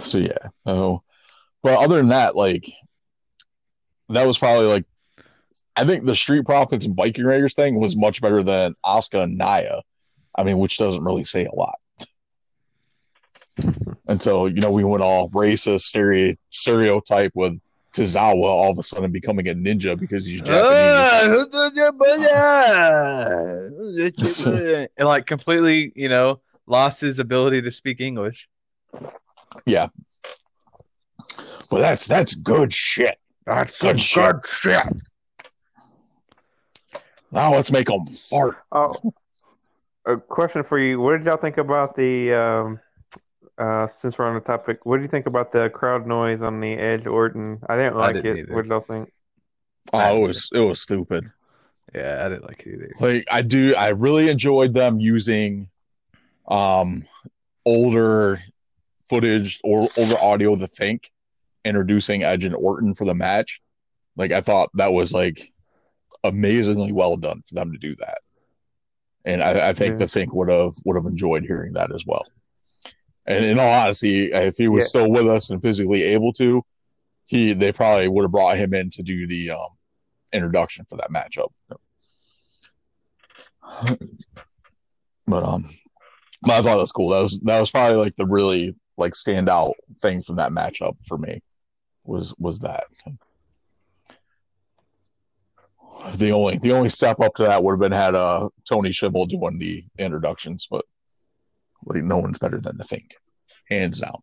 [0.01, 0.49] so yeah.
[0.65, 1.03] Oh,
[1.61, 2.71] but other than that, like
[4.09, 4.85] that was probably like
[5.75, 9.37] I think the Street Profits and Viking Raiders thing was much better than Asuka and
[9.37, 9.81] Nia.
[10.35, 11.79] I mean, which doesn't really say a lot.
[14.07, 17.59] And so, you know, we went all racist stereo, stereotype with
[17.93, 21.47] Tozawa all of a sudden becoming a ninja because he's Japanese.
[24.97, 28.47] and like completely, you know, lost his ability to speak English.
[29.65, 29.87] Yeah.
[31.71, 33.17] Well, that's that's good shit.
[33.45, 34.23] That's good shit.
[34.23, 34.83] good shit.
[37.31, 38.57] Now let's make them fart.
[38.71, 38.93] Oh,
[40.05, 40.99] a question for you.
[40.99, 42.33] What did y'all think about the?
[42.33, 42.79] Um,
[43.59, 46.59] uh, since we're on the topic, what do you think about the crowd noise on
[46.59, 47.59] the Edge Orton?
[47.67, 48.39] I didn't like didn't it.
[48.39, 48.53] either.
[48.55, 49.11] What did y'all Fink?
[49.93, 51.25] Oh, it was it was stupid.
[51.93, 52.93] Yeah, I didn't like it either.
[52.99, 55.69] Like I do, I really enjoyed them using
[56.47, 57.05] um
[57.65, 58.39] older
[59.09, 61.11] footage or older audio The think,
[61.65, 63.61] introducing Edge and Orton for the match.
[64.15, 65.51] Like I thought that was like
[66.23, 68.19] amazingly well done for them to do that.
[69.25, 69.97] And I, I think Yeah.
[69.97, 72.25] the Fink would have would have enjoyed hearing that as well.
[73.29, 75.01] And in all honesty, if he was Yeah.
[75.01, 76.63] still with us and physically able to,
[77.27, 79.69] he they probably would have brought him in to do the um,
[80.33, 81.49] introduction for that matchup.
[85.27, 85.69] But um,
[86.41, 87.09] but I thought it was cool.
[87.09, 91.17] That was that was probably like the really like standout thing from that matchup for
[91.19, 91.41] me
[92.03, 92.85] was was that.
[96.15, 99.27] The only the only step up to that would have been had uh Tony Chimel
[99.27, 100.83] doing the introductions, but
[101.85, 103.15] like no one's better than the Fink,
[103.69, 104.21] hands down.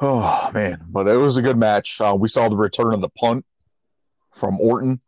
[0.00, 2.00] Oh man, but it was a good match.
[2.00, 3.44] Uh, we saw the return of the punt
[4.32, 5.00] from Orton,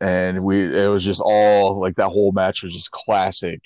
[0.00, 3.60] and we it was just all like that whole match was just classic.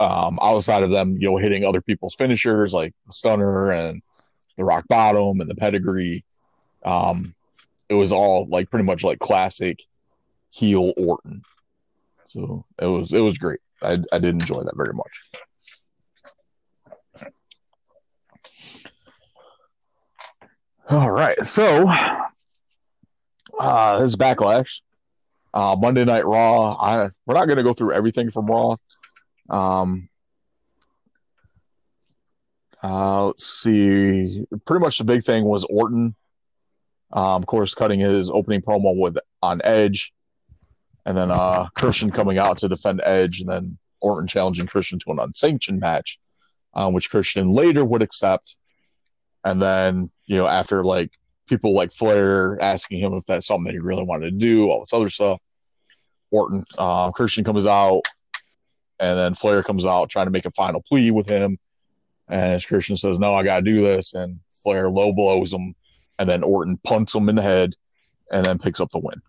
[0.00, 4.02] Um, outside of them, you know, hitting other people's finishers like the stunner and
[4.56, 6.24] the rock bottom and the pedigree,
[6.84, 7.34] um,
[7.88, 9.78] it was all like pretty much like classic
[10.52, 11.42] heel Orton.
[12.26, 13.60] So it was it was great.
[13.82, 15.30] I I did enjoy that very much.
[20.88, 21.88] All right, so
[23.58, 24.80] uh, this is backlash.
[25.54, 26.72] Uh, Monday Night Raw.
[26.72, 28.76] I we're not going to go through everything from Raw.
[29.48, 30.08] Um,
[32.82, 34.44] uh, let's see.
[34.66, 36.14] Pretty much the big thing was Orton,
[37.12, 40.12] um, of course, cutting his opening promo with on Edge,
[41.04, 45.12] and then uh, Christian coming out to defend Edge, and then Orton challenging Christian to
[45.12, 46.18] an unsanctioned match,
[46.74, 48.56] uh, which Christian later would accept.
[49.44, 51.10] And then, you know, after like
[51.46, 54.80] people like Flair asking him if that's something that he really wanted to do, all
[54.80, 55.40] this other stuff,
[56.30, 58.02] Orton, uh, Christian comes out,
[58.98, 61.58] and then Flair comes out trying to make a final plea with him.
[62.28, 64.14] And as Christian says, No, I got to do this.
[64.14, 65.74] And Flair low blows him,
[66.18, 67.74] and then Orton punts him in the head
[68.30, 69.20] and then picks up the win.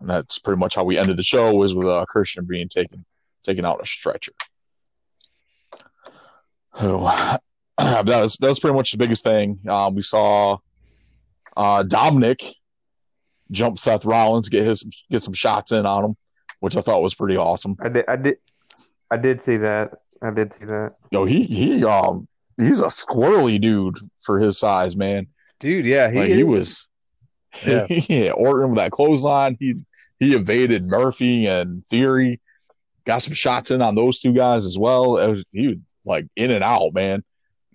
[0.00, 3.04] And that's pretty much how we ended the show was with uh, Christian being taken
[3.42, 4.32] taken out on a stretcher.
[6.78, 6.98] So
[7.78, 9.60] that was that was pretty much the biggest thing.
[9.68, 10.58] Um, we saw
[11.56, 12.42] uh, Dominic
[13.50, 16.16] jump Seth Rollins, get his get some shots in on him,
[16.60, 17.76] which I thought was pretty awesome.
[17.80, 18.04] I did.
[18.08, 18.36] I did.
[19.10, 19.94] I did see that.
[20.22, 20.92] I did see that.
[21.10, 25.28] Yo, he he um he's a squirrely dude for his size, man.
[25.60, 26.86] Dude, yeah, he, Like he was
[27.64, 27.86] Yeah.
[27.88, 29.56] yeah, Orton with that clothesline.
[29.60, 29.74] He
[30.18, 32.40] he evaded Murphy and Theory,
[33.04, 35.16] got some shots in on those two guys as well.
[35.18, 37.22] It was, he was like in and out, man.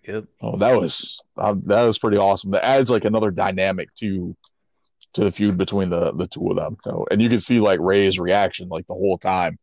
[0.07, 0.25] Yep.
[0.41, 2.51] Oh, that was uh, that was pretty awesome.
[2.51, 4.35] That adds like another dynamic to
[5.13, 6.77] to the feud between the the two of them.
[6.83, 9.57] So, and you can see like Rey's reaction like the whole time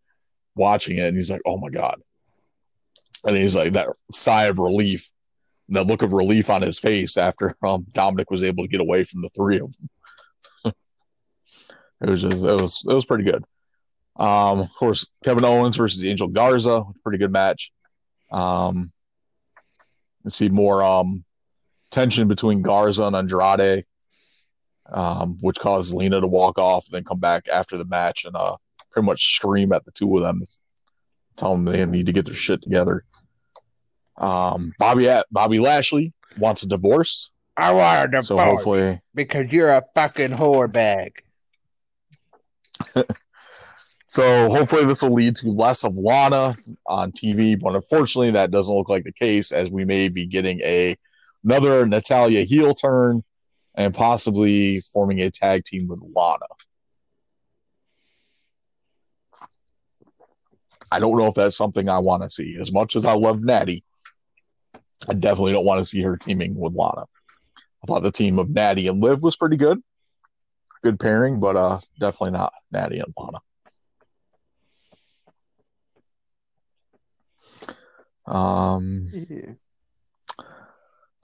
[0.54, 2.00] watching it, and he's like, "Oh my god,"
[3.24, 5.10] and he's like that sigh of relief,
[5.70, 9.04] that look of relief on his face after um, Dominic was able to get away
[9.04, 9.88] from the three of them.
[12.00, 13.44] It was just it was it was pretty good.
[14.16, 17.70] Um, of course, Kevin Owens versus Angel Garza, pretty good match.
[18.32, 18.90] Um,
[20.24, 21.24] let's see more um
[21.90, 23.84] tension between Garza and Andrade,
[24.86, 28.36] um, which caused Lena to walk off and then come back after the match and
[28.36, 28.56] uh
[28.90, 30.42] pretty much scream at the two of them,
[31.36, 33.04] tell them they need to get their shit together.
[34.16, 38.26] Um, Bobby Bobby Lashley wants a divorce, I want a divorce.
[38.28, 41.22] so hopefully, because you're a fucking whore bag.
[44.06, 46.54] so hopefully this will lead to less of Lana
[46.86, 50.60] on TV, but unfortunately that doesn't look like the case as we may be getting
[50.60, 50.96] a
[51.44, 53.22] another Natalya heel turn
[53.74, 56.46] and possibly forming a tag team with Lana.
[60.90, 62.56] I don't know if that's something I want to see.
[62.58, 63.84] As much as I love Natty,
[65.08, 67.04] I definitely don't want to see her teaming with Lana.
[67.82, 69.80] I thought the team of Natty and Liv was pretty good.
[70.82, 73.38] Good pairing, but uh definitely not Natty and Lana.
[78.26, 79.52] Um Yeah.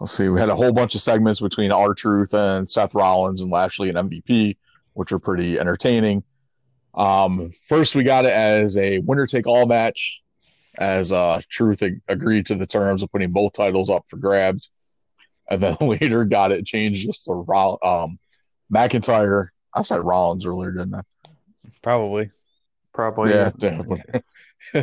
[0.01, 3.41] let's see, we had a whole bunch of segments between R Truth and Seth Rollins
[3.41, 4.57] and Lashley and MVP,
[4.95, 6.25] which were pretty entertaining.
[6.95, 10.23] Um, first, we got it as a winner take all match,
[10.79, 14.71] as uh, Truth ag- agreed to the terms of putting both titles up for grabs.
[15.51, 18.19] And then later got it changed just to Roll- um,
[18.73, 19.49] McIntyre.
[19.75, 21.03] I said Rollins earlier, didn't I?
[21.83, 22.31] Probably.
[22.93, 23.31] Probably.
[23.31, 23.51] yeah.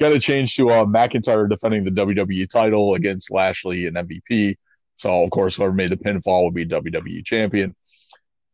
[0.00, 4.56] Got to change to uh, McIntyre defending the WWE title against Lashley and MVP.
[4.96, 7.74] So, of course, whoever made the pinfall would be WWE champion.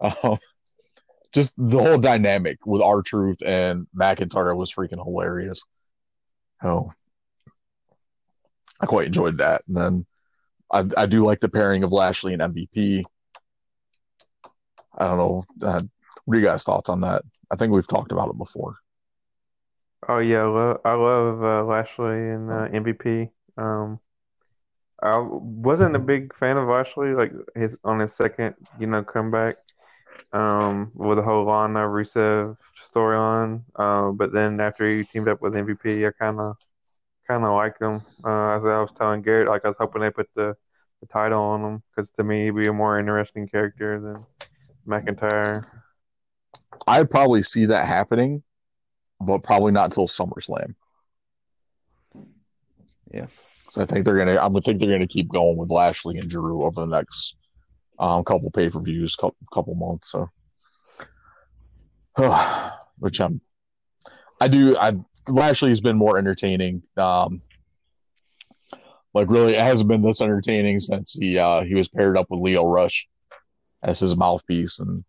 [0.01, 0.39] Um,
[1.33, 5.61] just the whole dynamic with R Truth and McIntyre was freaking hilarious.
[6.63, 6.93] Oh,
[8.81, 9.63] I quite enjoyed that.
[9.67, 10.07] And then
[10.71, 13.03] I, I do like the pairing of Lashley and MVP.
[14.99, 15.45] I don't know.
[15.63, 15.83] Uh,
[16.25, 17.23] what are you guys' thoughts on that?
[17.51, 18.77] I think we've talked about it before.
[20.09, 23.31] Oh yeah, I love, I love uh, Lashley and uh, MVP.
[23.57, 24.01] Um,
[25.03, 29.57] I wasn't a big fan of Lashley, like his on his second, you know, comeback,
[30.33, 32.57] um, with the whole Lana Rusev
[32.95, 33.63] storyline.
[33.77, 36.57] Uh, but then after he teamed up with MVP, I kind of,
[37.27, 38.01] kind of like him.
[38.25, 40.55] Uh, as I was telling Garrett, like I was hoping they put the,
[41.01, 44.17] the title on him because to me he'd be a more interesting character than
[44.87, 45.65] McIntyre.
[46.87, 48.43] I'd probably see that happening,
[49.21, 50.75] but probably not until SummerSlam.
[53.13, 53.27] Yeah.
[53.71, 54.35] So I think they're gonna.
[54.35, 57.37] I would think they're gonna keep going with Lashley and Drew over the next
[57.99, 60.13] um, couple pay per views, couple couple months.
[60.13, 60.29] So,
[62.99, 63.41] which I'm,
[64.41, 64.77] I do.
[64.77, 64.93] I
[65.29, 66.83] Lashley's been more entertaining.
[66.97, 67.43] Um,
[69.15, 72.41] like really, it hasn't been this entertaining since he uh, he was paired up with
[72.41, 73.09] Lio Rush
[73.85, 75.05] as his mouthpiece, and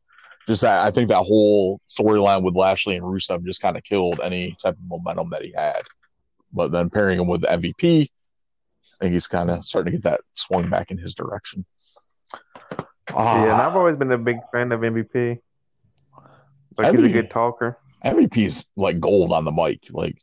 [0.47, 4.19] just that, I think that whole storyline with Lashley and Rusev just kind of killed
[4.23, 5.81] any type of momentum that he had.
[6.53, 8.07] But then pairing him with MVP, I
[9.01, 11.65] think he's kind of starting to get that swung back in his direction.
[13.09, 15.39] Yeah, and Ah, I've always been a big fan of MVP.
[16.77, 17.77] Like he's a good talker.
[18.03, 19.79] MVP's like gold on the mic.
[19.91, 20.17] Like,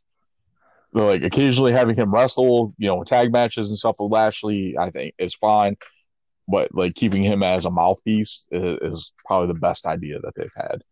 [0.93, 5.15] like occasionally having him wrestle, you know, tag matches and stuff with Lashley, I think
[5.17, 5.75] is fine.
[6.47, 10.51] But like keeping him as a mouthpiece is, is probably the best idea that they've
[10.55, 10.83] had.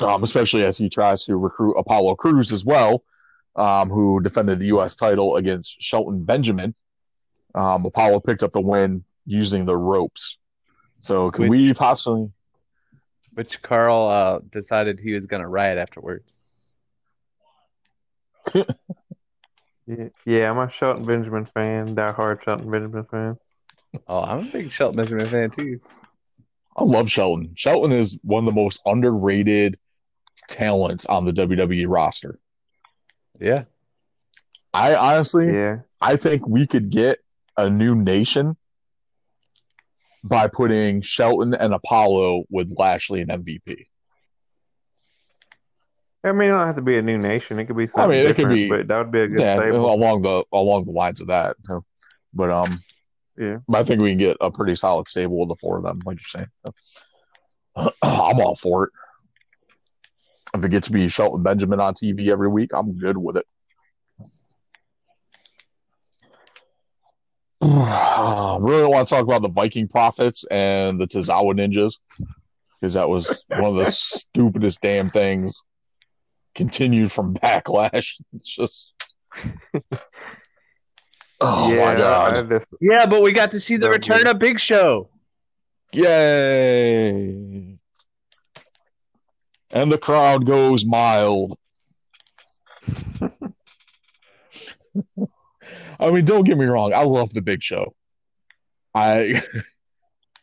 [0.00, 3.04] Um, especially as he tries to recruit Apollo Crews as well,
[3.56, 4.96] um, who defended the U.S.
[4.96, 6.74] title against Shelton Benjamin.
[7.54, 10.38] Um, Apollo picked up the win using the ropes.
[11.00, 12.30] So could Which- we possibly?
[13.34, 16.30] Which Carl uh, decided he was going to riot afterwards.
[19.86, 23.36] Yeah, yeah, I'm a Shelton Benjamin fan, diehard Shelton Benjamin fan.
[24.06, 25.80] Oh, I'm a big Shelton Benjamin fan too.
[26.76, 27.52] I love Shelton.
[27.54, 29.78] Shelton is one of the most underrated
[30.48, 32.38] talents on the WWE roster.
[33.40, 33.64] Yeah.
[34.72, 37.18] I honestly, Yeah, I think we could get
[37.56, 38.56] a new nation
[40.24, 43.86] by putting Shelton and Apollo with Lashley and MVP.
[46.24, 47.58] I mean, it don't have to be a new nation.
[47.58, 48.04] It could be something.
[48.04, 49.92] I mean, it could be- but that would be a good Yeah, stable.
[49.92, 51.56] along the along the lines of that.
[52.32, 52.82] But um,
[53.36, 53.58] Yeah.
[53.72, 56.18] I think we can get a pretty solid stable with the four of them, like
[56.18, 56.46] you're
[57.74, 57.90] saying.
[58.02, 58.90] I'm all for it.
[60.54, 63.46] If it gets to be Shelton Benjamin on TV every week, I'm good with it.
[67.60, 71.94] I really want to talk about the Viking Profits and the Tozawa Ninjas
[72.80, 75.62] because that was one of the stupidest damn things
[76.54, 78.20] continued from Backlash.
[78.32, 78.94] It's just.
[81.44, 82.48] Oh yeah, my god.
[82.50, 85.10] Just, Yeah, but we got to see the That return was- of Big Show.
[85.92, 87.78] Yay!
[89.72, 91.58] And the crowd goes mild.
[95.98, 96.92] I mean, don't get me wrong.
[96.92, 97.94] I love the Big Show.
[98.94, 99.42] I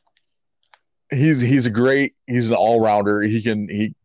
[1.11, 2.13] he's he's a great.
[2.27, 3.21] He's an all rounder.
[3.21, 3.95] He can he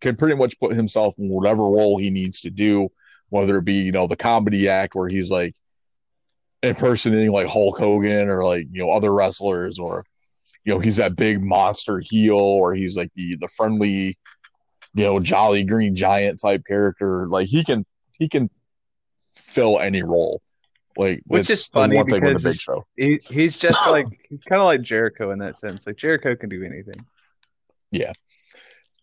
[0.00, 2.88] can pretty much put himself in whatever role he needs to do,
[3.30, 5.54] whether it be you know the comedy act where he's like
[6.62, 10.04] impersonating like Hulk Hogan or like you know other wrestlers, or
[10.64, 14.18] you know he's that big monster heel or he's like the the friendly
[14.94, 18.50] you know jolly green giant type character like he can he can
[19.34, 20.42] fill any role
[20.96, 24.42] like Which is funny one thing with the big show he, he's just like he's
[24.42, 25.86] kind of like Jericho in that sense.
[25.86, 27.06] Like Jericho can do anything.
[27.90, 28.12] yeah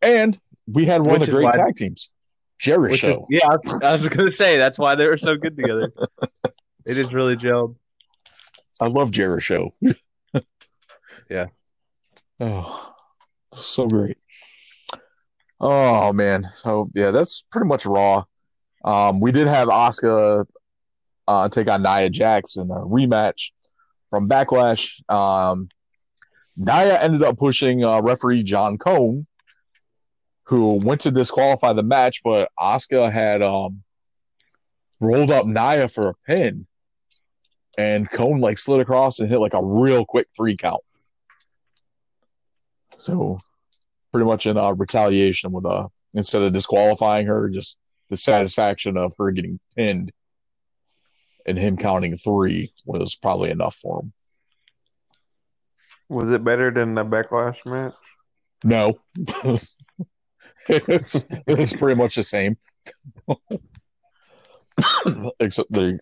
[0.02, 2.10] and we had one Which of the great why- tag teams
[2.58, 5.36] Jerry is, show yeah, I was, I was gonna say that's why they were so
[5.36, 5.91] good together.
[6.86, 7.76] it is really gelled.
[8.80, 9.72] I love Jerishow
[11.30, 11.48] Yeah.
[12.39, 12.93] oh
[13.54, 14.18] so great
[15.62, 18.24] oh man so yeah that's pretty much raw
[18.84, 20.46] um we did have Oscar
[21.28, 23.52] uh take on Nia Jax in a rematch
[24.10, 25.70] from Backlash um
[26.58, 29.26] Nia ended up pushing uh, referee John Cone
[30.46, 33.84] who went to disqualify the match but Oscar had um
[35.00, 36.66] rolled up Nia for a pin
[37.78, 40.82] and Cone like slid across and hit like a real quick three count.
[42.98, 43.38] So
[44.12, 47.78] pretty much in uh, retaliation with uh instead of disqualifying her, just
[48.10, 50.12] the satisfaction of her getting pinned
[51.46, 54.14] and him counting three was probably enough for him.
[56.08, 57.93] Was it better than the backlash match?
[58.64, 59.00] No.
[60.68, 62.57] it's it's pretty much the same.
[65.39, 65.99] Except the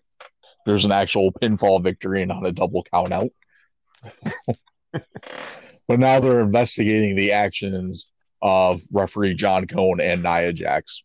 [0.66, 3.30] there's an actual pinfall victory and not a double count out.
[4.92, 8.10] but now they're investigating the actions
[8.42, 11.02] of referee John Cone and Nia Jax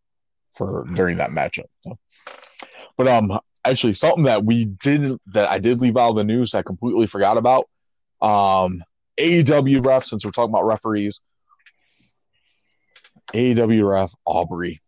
[0.56, 1.68] for during that matchup.
[1.82, 1.98] So,
[2.98, 6.54] but um, actually, something that we did that I did leave out of the news
[6.54, 7.70] I completely forgot about.
[8.22, 8.84] Um,
[9.18, 11.22] AEW ref, since we're talking about referees,
[13.34, 14.82] AEW ref Aubrey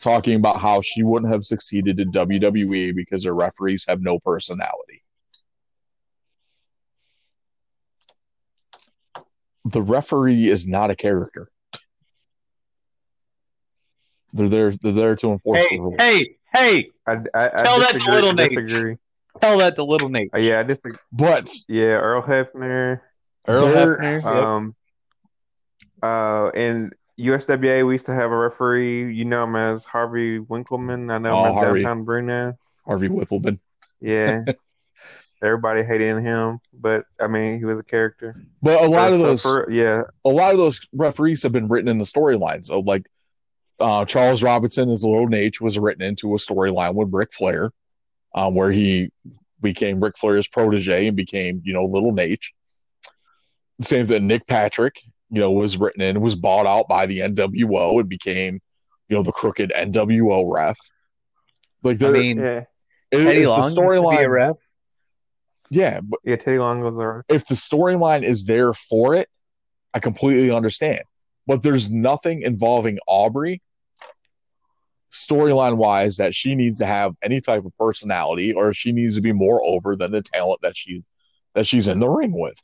[0.00, 5.02] talking about how she wouldn't have succeeded in WWE because her referees have no personality.
[9.64, 11.48] The referee is not a character.
[14.32, 14.72] They're there.
[14.82, 15.94] They're there to enforce Hey, the rules.
[15.98, 16.90] hey, hey!
[17.06, 18.48] I, I, I Tell that to disagree, Little Naitch.
[18.50, 18.96] disagree.
[19.40, 20.28] Tell that to Little Naitch.
[20.34, 20.96] Uh, yeah, I disagree.
[21.12, 23.00] But Yeah, Earl Hebner.
[23.46, 24.22] Earl They're- Hebner.
[24.22, 24.24] yep.
[24.24, 24.74] Um,
[26.02, 29.12] uh, in USWA, we used to have a referee.
[29.14, 31.10] You know him as Harvey Winkleman.
[31.10, 31.82] I know Oh, him as Harvey.
[31.82, 32.58] Downtown Bruno.
[32.86, 33.58] Harvey Wippleman.
[34.00, 34.44] Yeah.
[35.42, 38.42] Everybody hated him, but I mean, he was a character.
[38.60, 41.52] But a lot Uh, of so those, for- yeah, a lot of those referees have
[41.52, 42.64] been written in the storylines.
[42.66, 43.06] So like
[43.78, 47.70] uh, Charles Robinson as Little Naitch was written into a storyline with Ric Flair,
[48.34, 49.10] um, where he
[49.60, 52.46] became Ric Flair's protege and became, you know, Little Naitch.
[53.80, 54.96] Same thing, Nick Patrick,
[55.30, 58.60] you know, was written in, was bought out by the NWO and became,
[59.08, 60.78] you know, the crooked NWO ref.
[61.82, 62.64] Like I mean, yeah,
[63.10, 64.56] it- Teddy Long the used to be a storyline, ref.
[65.70, 66.36] yeah, but yeah.
[66.36, 69.28] Teddy Long was a if the storyline is there for it,
[69.94, 71.02] I completely understand.
[71.46, 73.62] But there's nothing involving Aubrey
[75.10, 79.22] storyline wise that she needs to have any type of personality or she needs to
[79.22, 81.02] be more over than the talent that she
[81.54, 82.60] that she's in the ring with.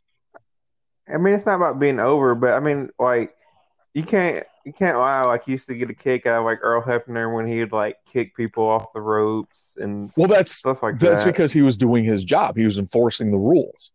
[1.08, 3.34] I mean, it's not about being over, but I mean, like,
[3.92, 5.22] you can't you can't lie.
[5.22, 7.72] Like, you used to get a kick out of like Earl Hebner when he would
[7.72, 11.32] like kick people off the ropes and Well, that's stuff like that's that.
[11.32, 12.56] because he was doing his job.
[12.56, 13.90] He was enforcing the rules.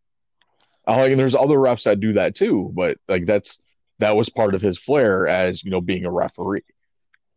[0.87, 3.59] Like, and there's other refs that do that too, but like that's
[3.99, 6.63] that was part of his flair as you know being a referee.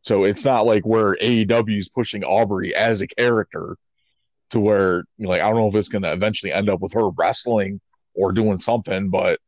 [0.02, 3.76] So it's not like where AEW is pushing Aubrey as a character
[4.50, 6.80] to where you know, like I don't know if it's going to eventually end up
[6.80, 7.80] with her wrestling
[8.14, 9.38] or doing something, but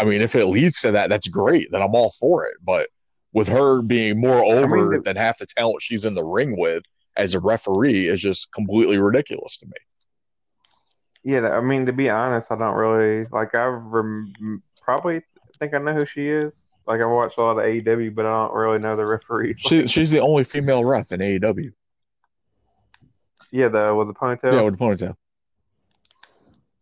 [0.00, 1.70] I mean if it leads to that, that's great.
[1.72, 2.56] Then I'm all for it.
[2.62, 2.88] But
[3.32, 6.82] with her being more over the- than half the talent she's in the ring with
[7.16, 9.72] as a referee is just completely ridiculous to me.
[11.24, 13.54] Yeah, I mean, to be honest, I don't really like.
[13.54, 15.20] I rem- probably
[15.58, 16.52] think I know who she is.
[16.86, 19.56] Like, I watched a lot of AEW, but I don't really know the referee.
[19.58, 21.72] She she's the only female ref in AEW.
[23.50, 24.52] yeah, the with the ponytail.
[24.52, 25.16] Yeah, with the ponytail.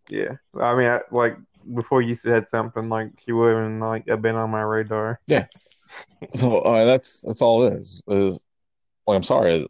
[0.08, 1.36] Yeah, I mean, I, like
[1.74, 5.20] before you said something like she wouldn't like have been on my radar.
[5.26, 5.46] Yeah.
[6.34, 8.02] So uh, that's that's all it is.
[8.08, 8.40] Is
[9.06, 9.68] like I'm sorry,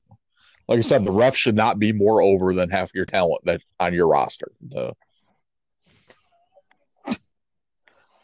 [0.66, 3.61] like I said, the ref should not be more over than half your talent that
[3.78, 4.51] on your roster.
[4.72, 4.94] So,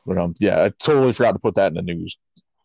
[0.07, 2.17] but um, yeah, I totally forgot to put that in the news.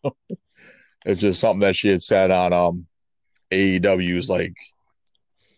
[1.04, 2.86] it's just something that she had said on um
[3.50, 4.54] AEW's like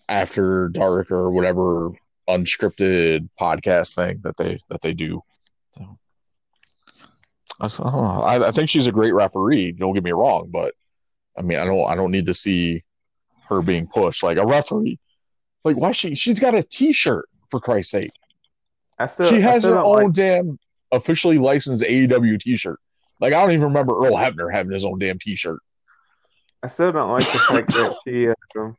[0.09, 1.91] after dark or whatever
[2.29, 5.23] unscripted podcast thing that they that they do.
[5.77, 5.99] So
[7.61, 8.23] I, don't know.
[8.23, 9.73] I, I think she's a great referee.
[9.73, 10.75] Don't get me wrong, but
[11.37, 12.83] I mean, I don't I don't need to see
[13.49, 14.99] her being pushed like a referee.
[15.65, 18.13] Like why she she's got a T-shirt for Christ's sake.
[18.99, 20.59] I still she has her own like- damn
[20.93, 22.79] officially licensed AEW T-shirt.
[23.21, 25.61] Like I don't even remember Earl Hebner having his own damn T-shirt.
[26.63, 28.71] I still don't like the fact that she uh,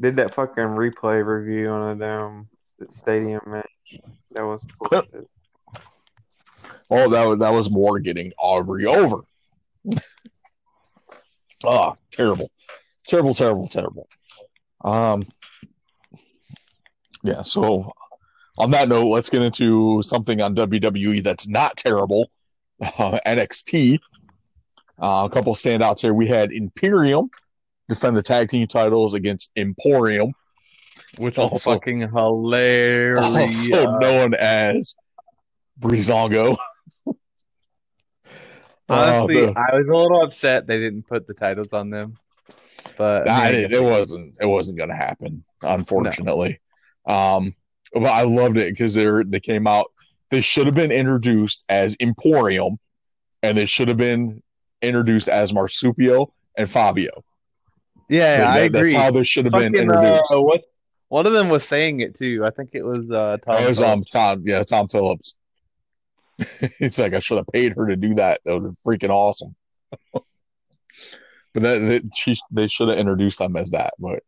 [0.00, 2.48] did that fucking replay review on a damn
[2.92, 4.00] stadium match.
[4.32, 5.28] That was bullshit.
[6.90, 9.18] Oh, that was that was more getting Aubrey over.
[11.64, 12.50] oh, terrible,
[13.06, 14.08] terrible, terrible, terrible.
[14.82, 15.26] Um,
[17.22, 17.42] yeah.
[17.42, 17.92] So,
[18.58, 22.30] on that note, let's get into something on WWE that's not terrible.
[22.82, 23.98] Uh, NXT.
[24.98, 26.14] Uh, a couple of standouts here.
[26.14, 27.28] We had Imperium
[27.90, 30.32] defend the tag team titles against Emporium,
[31.18, 33.22] which was Also- fucking hilarious.
[33.68, 34.94] also known as
[35.78, 36.56] Breezango.
[38.90, 42.16] Honestly, Uh, the- I was a little upset they didn't put the titles on them.
[42.96, 44.36] But Nah, I mean, it, it wasn't.
[44.40, 46.60] It wasn't going to happen, unfortunately.
[47.06, 47.54] Um,
[47.94, 49.86] but I loved it because they they came out.
[50.30, 52.78] They should have been introduced as Emporium,
[53.42, 54.42] and they should have been
[54.82, 57.10] introduced as Marsupio and Fabio.
[58.08, 58.80] Yeah, That- I agree.
[58.80, 60.32] That's how they should have been introduced.
[60.32, 60.62] uh, what?
[61.08, 62.44] One of them was saying it too.
[62.44, 63.62] I think it was uh, Tom.
[63.62, 65.34] it was um Tom, yeah, Tom Phillips.
[66.80, 68.40] it's like I should have paid her to do that.
[68.44, 69.54] That would be freaking awesome.
[70.12, 70.24] but
[71.54, 73.94] that, that she they should have introduced them as that.
[73.98, 74.22] But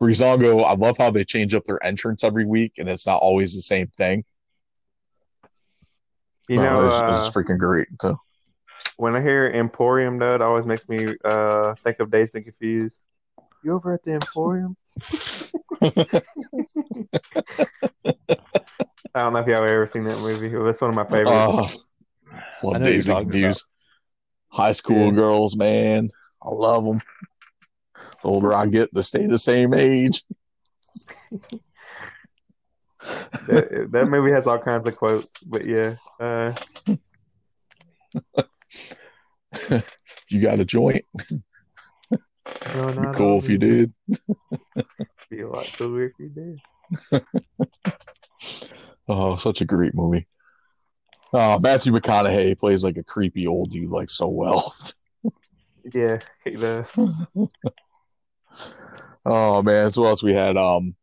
[0.00, 3.54] Breezango, I love how they change up their entrance every week, and it's not always
[3.54, 4.24] the same thing.
[6.48, 7.88] You Uh, know, it's, uh, it's freaking great.
[8.00, 8.18] So
[8.96, 13.00] when I hear Emporium, though, it always makes me uh, think of Dazed and Confused.
[13.62, 14.76] You over at the Emporium?
[19.14, 20.48] I don't know if y'all ever seen that movie.
[20.48, 21.30] That's one of my favorites.
[21.30, 21.68] uh,
[22.62, 23.64] love know Days and talking Confused.
[24.48, 25.16] High school Yeah.
[25.16, 26.10] girls, man,
[26.42, 26.98] I love them.
[28.22, 30.22] The older I get, they stay the same age.
[33.48, 36.52] that, that movie has all kinds of quotes, but yeah, uh,
[40.28, 41.04] You got a joint?
[42.74, 43.92] no, Be not cool if you did.
[45.30, 46.60] Be a lot cooler if you did.
[49.08, 50.26] Oh, such a great movie.
[51.32, 54.74] Oh, Matthew McConaughey plays like a creepy old dude like so well.
[55.92, 56.86] Yeah, he does.
[59.24, 60.56] Oh man, so what else we had?
[60.56, 60.94] Um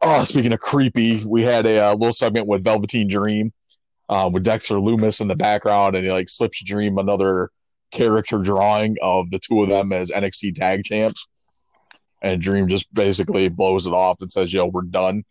[0.00, 3.52] Oh, speaking of creepy, we had a, uh little segment with Velveteen Dream,
[4.08, 7.50] uh, with Dexter Lumis in the background, and he like slips Dream another
[7.90, 11.26] character drawing of the two of them as NXT tag champs.
[12.22, 15.24] And Dream just basically blows it off and says, Yo, we're done.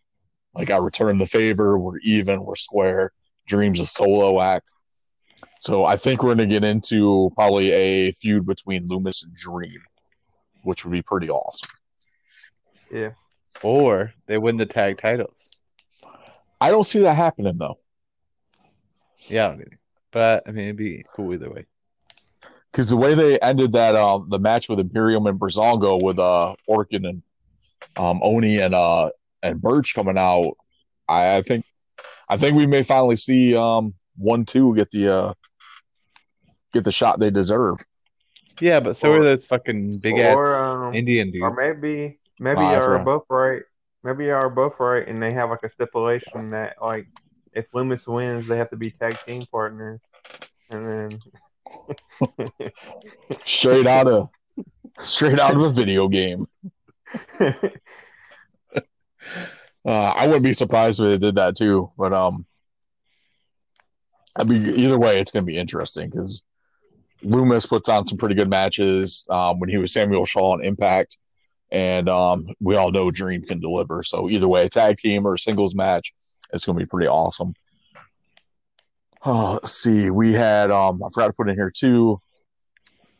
[0.54, 3.12] Like I returned the favor, we're even, we're square.
[3.46, 4.72] Dream's a solo act.
[5.60, 9.80] So I think we're gonna get into probably a feud between Lumis and Dream,
[10.62, 11.68] which would be pretty awesome.
[12.92, 13.10] Yeah,
[13.62, 15.36] or they win the tag titles.
[16.60, 17.78] I don't see that happening though,
[19.28, 19.78] Yeah, I don't either.
[20.12, 21.66] but I mean, it'd be cool either way.
[22.70, 26.54] because the way they ended that um the match with Imperium and Breezango with uh
[26.68, 27.22] Orkin and
[27.96, 29.10] um Oney and uh
[29.44, 30.54] and Burch coming out,
[31.08, 31.64] I, I think
[32.28, 35.32] I think we may finally see um one two get the uh
[36.72, 37.76] get the shot they deserve.
[38.60, 41.42] Yeah, but so Or- are those fucking big ass um, Indian dudes.
[41.42, 43.04] or maybe maybe Ah, y'all are forgot.
[43.04, 43.62] both right.
[44.02, 47.06] Maybe y'all are both right, and they have like a stipulation that like
[47.52, 50.00] if Lumis wins, they have to be tag team partners,
[50.70, 51.08] and then
[53.44, 54.28] Straight out of
[54.98, 56.46] straight out of a video game.
[59.84, 62.46] Uh, I wouldn't be surprised if they did that too, but um,
[64.36, 66.42] I mean, either way, it's going to be interesting because
[67.22, 71.18] Lumis puts on some pretty good matches um, when he was Samuel Shaw on Impact,
[71.70, 74.02] and um, we all know Dream can deliver.
[74.02, 76.14] So either way, a tag team or singles match,
[76.52, 77.54] it's going to be pretty awesome.
[79.26, 80.10] Oh, let's see.
[80.10, 82.20] We had um, I forgot to put in here too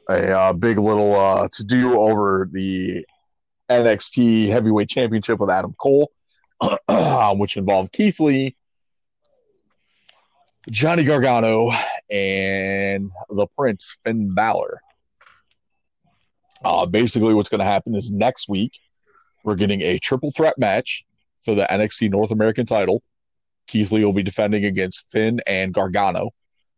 [0.08, 3.06] a uh, big little uh, to do over the
[3.70, 6.10] NXT Heavyweight Championship with Adam Cole,
[7.36, 8.56] which involved Keith Lee,
[10.70, 11.70] Johnny Gargano,
[12.10, 14.80] and the Prince Finn Balor.
[16.64, 18.72] Uh, basically, what's going to happen is next week
[19.44, 21.04] we're getting a triple threat match
[21.40, 23.02] for the NXT North American title.
[23.66, 26.30] Keith Lee will be defending against Finn and Gargano.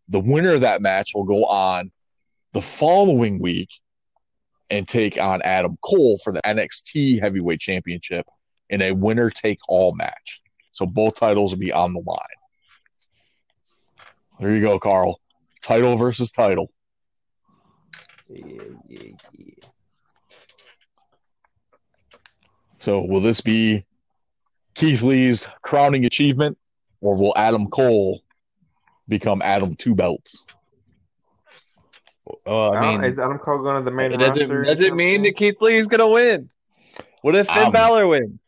[0.09, 1.91] The winner of that match will go on
[2.53, 3.69] the following week
[4.71, 8.27] and take on Adam Cole for the NXT Heavyweight Championship
[8.71, 10.43] in a winner take all match.
[10.73, 12.19] So both titles will be on the line.
[14.41, 15.21] There you go, Carl.
[15.63, 16.71] Title versus title.
[18.29, 18.45] yeah,
[18.89, 19.01] yeah,
[19.33, 19.69] yeah.
[22.79, 23.85] So will this be
[24.75, 26.59] Keith Lee's crowning achievement,
[27.01, 28.21] or will Adam Cole
[29.09, 30.45] become Adam Two Belts?
[32.47, 34.75] Oh, I mean, is Adam Cole going to the main it doesn't, roster?
[34.75, 36.49] doesn't mean that Keith Lee is gonna win.
[37.23, 38.41] What if Finn Um, Balor wins?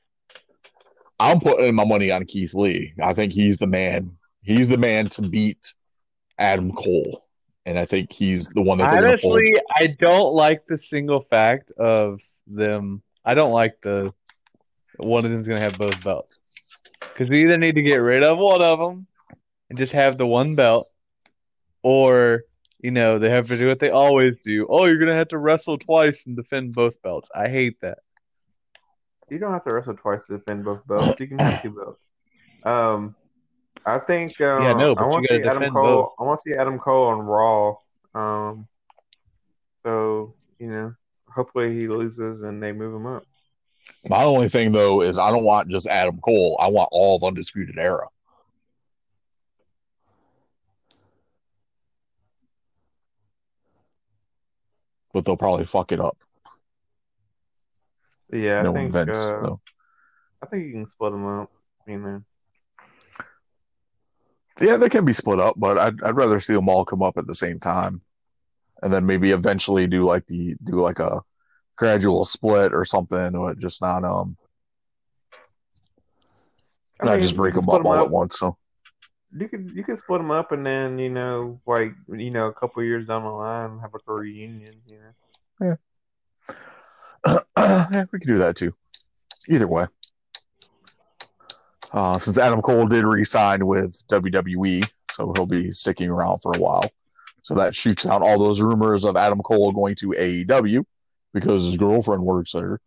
[1.20, 2.92] I'm putting my money on Keith Lee.
[3.02, 4.16] I think he's the man.
[4.42, 5.74] He's the man to beat
[6.38, 7.24] Adam Cole,
[7.66, 9.32] and I think he's the one that they're gonna pull.
[9.32, 13.02] Honestly, I don't like the single fact of them.
[13.24, 14.12] I don't like the
[14.96, 16.38] one of them's gonna have both belts
[17.00, 19.06] because we either need to get rid of one of them
[19.68, 20.88] and just have the one belt,
[21.82, 22.42] or
[22.80, 24.66] you know they have to do what they always do.
[24.68, 27.28] Oh, you're gonna have to wrestle twice and defend both belts.
[27.34, 27.98] I hate that.
[29.30, 31.20] You don't have to wrestle twice to defend both belts.
[31.20, 32.04] You can have two belts.
[32.64, 33.14] Um,
[33.84, 34.40] I think.
[34.40, 35.82] Uh, Yeah, no, but I want to see Adam Cole.
[35.82, 36.12] both.
[36.18, 37.74] I want to see Adam Cole on Raw.
[38.14, 38.66] Um,
[39.84, 40.94] so you know,
[41.28, 43.24] hopefully he loses and they move him up.
[44.08, 46.56] My only thing though is I don't want just Adam Cole.
[46.60, 48.06] I want all of Undisputed Era.
[55.18, 56.16] But they'll probably fuck it up.
[58.32, 58.92] Yeah, I no think.
[58.92, 59.18] Vince.
[59.18, 59.60] uh, no.
[60.40, 61.50] I think you can split them up.
[61.88, 62.22] Know.
[64.60, 67.18] Yeah, they can be split up, but I'd I'd rather see them all come up
[67.18, 68.00] at the same time,
[68.80, 71.20] and then maybe eventually do like the do like a
[71.74, 74.36] gradual split or something, or just not um
[77.00, 78.38] I not mean, just break them up all 'em at once.
[78.38, 78.56] So
[79.36, 82.52] You could you could split them up and then you know like you know a
[82.52, 84.74] couple years down the line have like a reunion.
[84.86, 84.98] You
[85.60, 85.76] know.
[87.26, 87.38] yeah,
[87.92, 88.74] yeah we could do that too.
[89.48, 89.86] Either way.
[91.92, 96.58] Uh, since Adam Cole did re-sign with WWE, so he'll be sticking around for a
[96.58, 96.90] while.
[97.42, 100.84] So that shoots out all those rumors of Adam Cole going to AEW
[101.32, 102.78] because his girlfriend works there.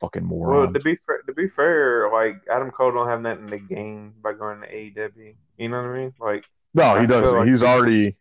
[0.00, 0.56] Fucking moron.
[0.56, 4.14] Well, to be fair, to be fair, like Adam Cole don't have nothing to gain
[4.22, 5.34] by going to AEW.
[5.58, 6.14] You know what I mean?
[6.18, 6.44] Like
[6.74, 7.38] No, I he doesn't.
[7.38, 8.16] like he's already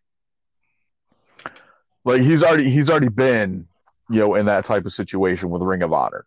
[2.03, 3.65] like he's already he's already been,
[4.09, 6.25] you know, in that type of situation with Ring of Honor.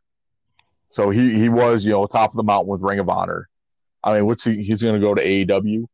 [0.88, 3.48] So he he was, you know, top of the mountain with Ring of Honor.
[4.02, 5.86] I mean, what's he he's gonna go to AEW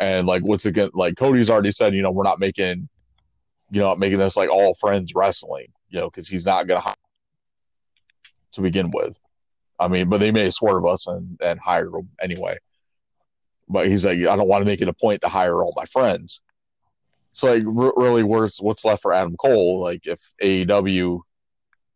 [0.00, 2.88] and like what's again like Cody's already said, you know, we're not making
[3.70, 6.94] you know, making this like all friends wrestling, you know, because he's not gonna hi-
[8.54, 9.18] to begin with.
[9.78, 12.58] I mean, but they may swerve us and, and hire him anyway.
[13.68, 15.84] But he's like, I don't want to make it a point to hire all my
[15.86, 16.40] friends.
[17.32, 19.80] So like, r- really, what's what's left for Adam Cole?
[19.80, 21.20] Like, if AEW,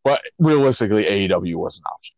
[0.02, 2.16] but realistically, AEW was an option.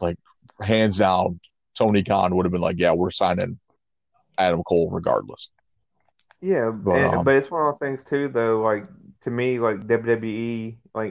[0.00, 0.16] Like,
[0.60, 1.40] hands down,
[1.76, 3.58] Tony Khan would have been like, yeah, we're signing
[4.38, 5.48] Adam Cole regardless.
[6.40, 8.60] yeah, But, and- um, but it's one of those things too, though.
[8.60, 8.84] Like
[9.22, 11.10] to me, like WWE, like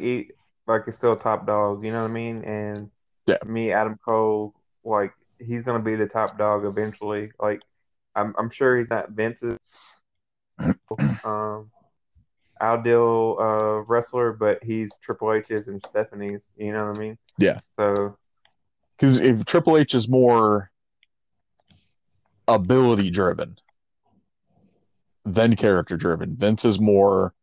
[0.70, 1.84] like it's still top dog.
[1.84, 2.44] You know what I mean?
[2.46, 2.92] And
[3.28, 3.38] Yeah.
[3.46, 4.54] me, Adam Cole,
[4.84, 7.32] like he's gonna be the top dog eventually.
[7.40, 7.62] Like
[8.16, 9.58] I'm, I'm sure he's not Vince's
[11.24, 11.72] um
[12.62, 16.42] ideal uh wrestler, but he's Triple H's and Stephanie's.
[16.58, 17.18] You know what I mean?
[17.38, 17.60] Yeah.
[17.76, 18.18] So
[18.98, 20.72] Because if Triple H is more
[22.48, 23.58] ability driven
[25.26, 27.34] than character driven, Vince is more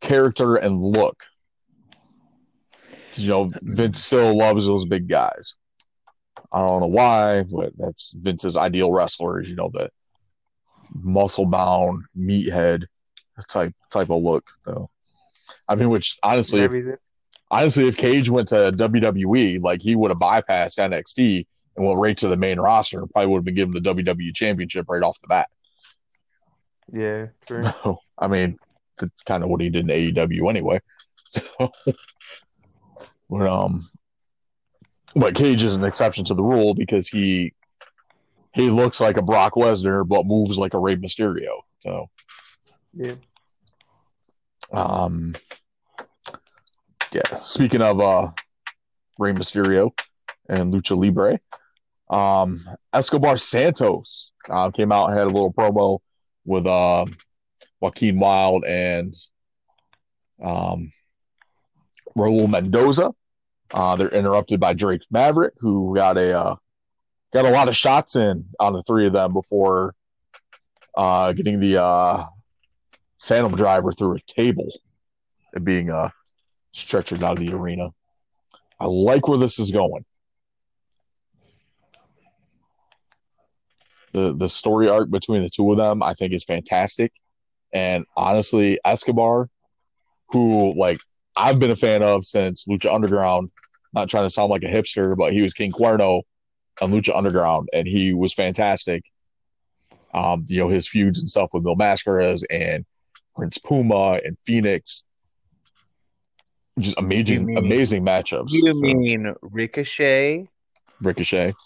[0.00, 1.24] character and look.
[3.16, 5.54] You know, Vince still loves those big guys.
[6.52, 9.90] I don't know why, but that's Vince's ideal wrestler is, you know, the
[10.92, 12.84] muscle bound, meathead
[13.48, 14.44] type type of look.
[14.64, 14.90] So
[15.68, 16.72] I mean, which honestly, if,
[17.50, 21.46] honestly, if Cage went to WWE, like he would have bypassed NXT
[21.76, 24.86] and went right to the main roster probably would have been given the WWE championship
[24.88, 25.48] right off the bat.
[26.92, 27.64] yeah, true.
[27.64, 28.58] So, I mean,
[28.98, 30.80] that's kind of what he did in AEW anyway.
[31.58, 31.72] So,
[33.30, 33.88] but, um,
[35.14, 37.52] but Cage is an exception to the rule because he
[38.52, 41.62] he looks like a Brock Lesnar but moves like a Rey Mysterio.
[41.80, 42.08] So,
[42.92, 43.14] Yeah.
[44.72, 45.34] um,
[47.12, 47.34] yeah.
[47.36, 48.30] Speaking of uh,
[49.18, 49.90] Rey Mysterio
[50.48, 51.38] and Lucha Libre,
[52.10, 55.98] um, Escobar Santos uh, came out and had a little promo
[56.44, 57.06] with uh,
[57.80, 59.14] Joaquin Wilde and
[60.42, 60.92] um,
[62.16, 63.12] Raul Mendoza.
[63.72, 66.56] Uh, they're interrupted by Drake Maverick, who got a uh,
[67.32, 69.94] got a lot of shots in on the three of them before
[70.96, 72.24] uh, getting the uh,
[73.20, 74.68] Phantom Driver through a table
[75.52, 76.10] and being uh,
[76.72, 77.90] stretchered out of the arena.
[78.78, 80.04] I like where this is going.
[84.12, 87.12] The the story arc between the two of them, I think, is fantastic.
[87.72, 89.48] And honestly, Escobar,
[90.28, 91.00] who like
[91.36, 93.50] I've been a fan of since Lucha Underground,
[93.92, 96.22] not trying to sound like a hipster, but he was King Cuerno
[96.80, 99.02] on Lucha Underground, and he was fantastic.
[100.12, 102.84] Um, you know his feuds and stuff with Mil Mascaras and
[103.36, 105.04] Prince Puma and Fenix,
[106.78, 108.50] just amazing, mean- amazing matchups.
[108.50, 110.46] You So, mean Ricochet?
[111.00, 111.54] Ricochet?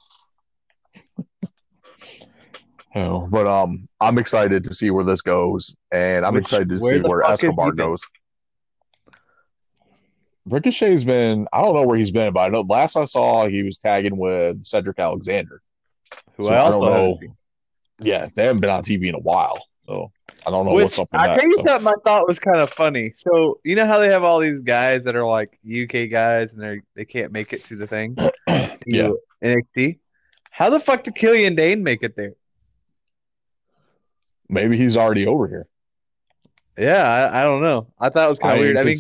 [2.95, 6.79] Oh, but um, I'm excited to see where this goes, and I'm Which- excited to
[6.79, 8.01] see where Escobar goes.
[10.49, 13.63] Ricochet's been, I don't know where he's been, but I know last I saw he
[13.63, 15.63] was tagging with Cedric Alexander.
[16.37, 16.55] Who So?
[16.55, 17.19] I don't know.
[18.01, 20.13] Yeah, they haven't been on TV in a while, so
[20.47, 21.43] I don't know what's up with I that.
[21.43, 21.65] you so.
[21.67, 23.13] something I thought was kind of funny.
[23.17, 26.63] So you know how they have all these guys that are like UK guys and
[26.63, 28.15] they they can't make it to the thing.
[28.49, 29.11] to Yeah.
[29.43, 29.99] NXT.
[30.51, 32.35] How the fuck did Killian Dain make it there?
[34.49, 35.67] Maybe he's already over here.
[36.79, 37.89] Yeah, I, I don't know.
[37.99, 38.77] I thought it was kind of weird.
[38.77, 38.97] I mean,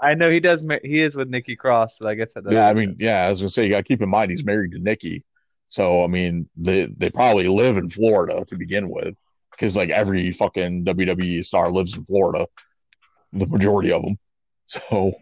[0.00, 0.62] I know he does.
[0.84, 2.44] He is with Nikki Cross, so I guess that.
[2.50, 4.44] Yeah, I mean, yeah, I was gonna say you got to keep in mind he's
[4.44, 5.24] married to Nikki,
[5.68, 9.16] so I mean they they probably live in Florida to begin with,
[9.50, 12.46] because like every fucking WWE star lives in Florida,
[13.32, 14.18] the majority of them.
[14.68, 15.12] So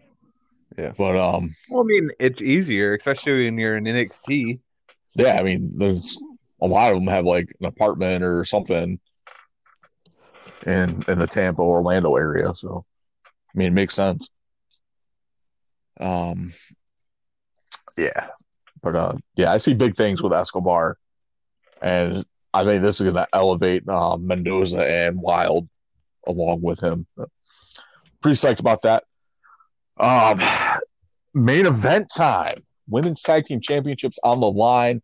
[0.75, 0.93] Yeah.
[0.97, 1.55] but um.
[1.69, 4.59] Well, I mean, it's easier, especially when you're in NXT.
[5.15, 6.17] yeah, I mean there's
[6.61, 8.99] a lot of them have like an apartment or something
[10.65, 12.85] in in the Tampa Orlando area, so
[13.23, 14.29] I mean it makes sense.
[15.99, 16.53] Um,
[17.97, 18.27] yeah,
[18.81, 20.97] but uh, yeah, I see big things with Escobar,
[21.81, 25.67] and I think this is going to elevate uh, Mendoza and Wilde
[26.27, 27.05] along with him.
[28.21, 29.03] Pretty psyched about that.
[29.97, 30.41] Um,
[31.33, 35.01] main event time: women's tag team championships on the line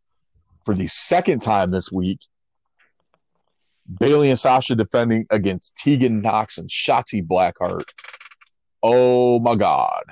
[0.65, 2.19] for the second time this week.
[3.99, 7.89] Bayley and Sasha defending against Tegan Nox and Shotzi Blackheart.
[8.83, 10.03] Oh my god.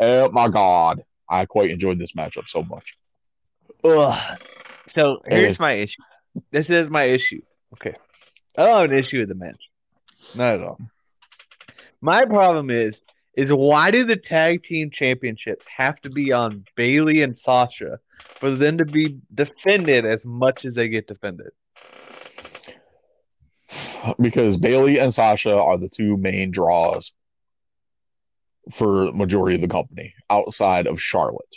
[0.00, 1.02] Oh my god.
[1.28, 2.94] I quite enjoyed this matchup so much.
[3.84, 4.38] Ugh.
[4.94, 6.02] So here's my issue.
[6.50, 7.42] This is my issue.
[7.74, 7.94] Okay.
[8.56, 9.60] I don't have an issue with the match.
[10.36, 10.78] Not at all.
[12.00, 13.00] My problem is
[13.36, 17.98] is why do the tag team championships have to be on Bayley and Sasha
[18.38, 21.50] for them to be defended as much as they get defended?
[24.20, 27.12] Because Bayley and Sasha are the two main draws
[28.72, 31.56] for majority of the company outside of Charlotte.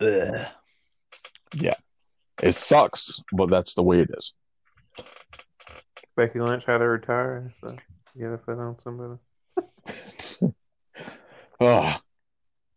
[0.00, 0.46] Ugh.
[1.54, 1.74] Yeah.
[2.42, 4.32] It sucks, but that's the way it is.
[6.16, 7.76] Becky Lynch had to retire, so
[8.14, 9.18] you gotta put on somebody.
[11.60, 12.00] Ugh.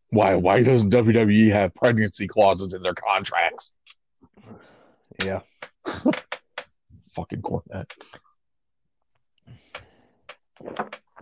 [0.09, 3.73] Why why doesn't WWE have pregnancy clauses in their contracts?
[5.23, 5.41] Yeah.
[7.11, 7.91] Fucking Cornette.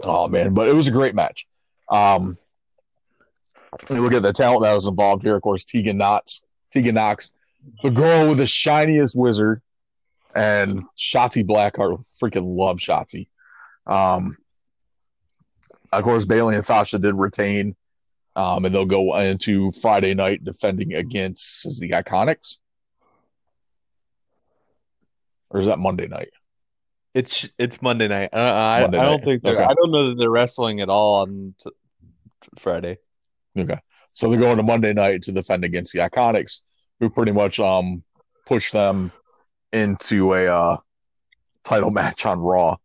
[0.04, 1.48] Oh man, but it was a great match.
[1.90, 2.38] Um
[3.90, 7.34] look at the talent that was involved here, of course, Tegan Nox, Tegan Nox,
[7.84, 9.62] the girl with the shiniest wizard,
[10.34, 12.06] and Shotzi Blackheart.
[12.22, 13.28] Freaking love Shotzi.
[13.88, 14.38] Um,
[15.92, 17.76] of course, Bayley and Sasha did retain,
[18.36, 22.56] um, and they'll go into Friday night defending against the Iconics,
[25.50, 26.32] or is that Monday night?
[27.16, 28.30] It's it's Monday night.
[28.34, 29.26] I, I, Monday I don't night.
[29.26, 29.56] think they're.
[29.56, 29.64] Okay.
[29.64, 31.72] I don't know that they're wrestling at all on t-
[32.60, 32.98] Friday.
[33.58, 33.80] Okay,
[34.12, 36.60] so they're going to Monday night to defend against the Iconics,
[37.00, 38.04] who pretty much um
[38.46, 39.14] pushed them
[39.72, 40.78] into a uh,
[41.64, 42.76] title match on Raw.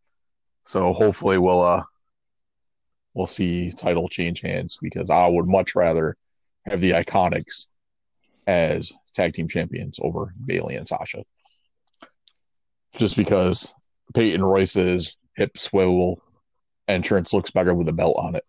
[0.65, 1.83] So hopefully we'll uh
[3.15, 6.17] we'll see title change hands because I would much rather
[6.67, 7.67] have the Iconics
[8.47, 11.25] as tag team champions over Bayley and Sasha.
[12.95, 13.75] Just because
[14.15, 16.23] Peyton Royce's hip swivel
[16.89, 18.45] entrance looks better with a belt on it.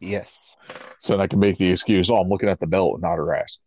[0.00, 0.36] Yes.
[0.98, 3.16] So then I can make the excuse, oh, I'm looking at the belt and not
[3.16, 3.58] her ass.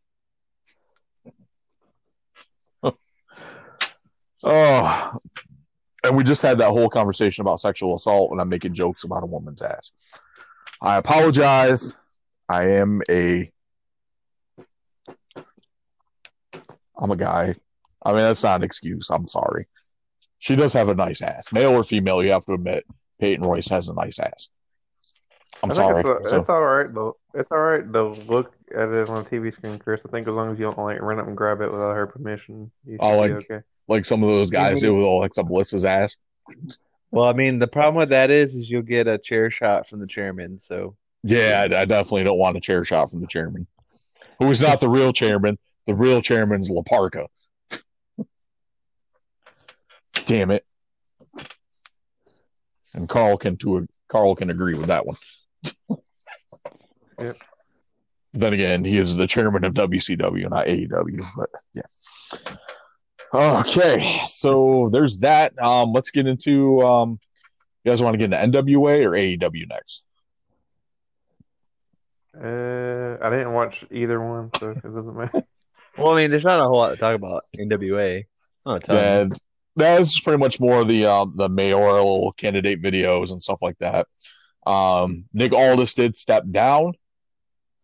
[4.43, 5.17] oh,
[6.03, 9.23] and we just had that whole conversation about sexual assault, and I'm making jokes about
[9.23, 9.91] a woman's ass.
[10.81, 11.95] I apologize.
[12.49, 13.51] I am a.
[16.97, 17.55] I'm a guy.
[18.03, 19.09] I mean, that's not an excuse.
[19.09, 19.67] I'm sorry.
[20.39, 22.23] She does have a nice ass, male or female.
[22.23, 22.85] You have to admit,
[23.19, 24.47] Peyton Royce has a nice ass.
[25.63, 25.99] I'm I sorry.
[25.99, 27.17] It's, So- it's all right though.
[27.33, 30.01] It's all right to look at it on the TV screen, Chris.
[30.05, 32.07] I think as long as you don't like run up and grab it without her
[32.07, 33.65] permission, you oh, should Oh, like- be okay.
[33.87, 36.17] like some of those guys do with all Alexa Bliss's ass.
[37.11, 39.99] Well, I mean, the problem with that is, is you'll get a chair shot from
[39.99, 40.59] the chairman.
[40.59, 43.67] So Yeah, I, I definitely don't want a chair shot from the chairman,
[44.39, 45.59] who is not the real chairman.
[45.87, 47.27] The real chairman's La Parka.
[50.25, 50.65] Damn it!
[52.93, 55.17] And Carl can to Carl can agree with that one.
[57.19, 57.37] Yep.
[58.33, 61.25] Then again, he is the chairman of WCW, not AEW.
[61.35, 61.83] But yeah.
[63.33, 65.53] Okay, so there's that.
[65.61, 66.81] Um, let's get into.
[66.81, 67.19] Um,
[67.83, 70.05] you guys want to get into NWA or AEW next?
[72.35, 75.43] Uh, I didn't watch either one, so it doesn't matter.
[75.97, 78.23] Well, I mean, there's not a whole lot to talk about NWA.
[78.65, 79.33] Not a ton.
[79.75, 84.07] That's pretty much more the uh, the mayoral candidate videos and stuff like that.
[84.65, 86.93] Um, Nick Aldis did step down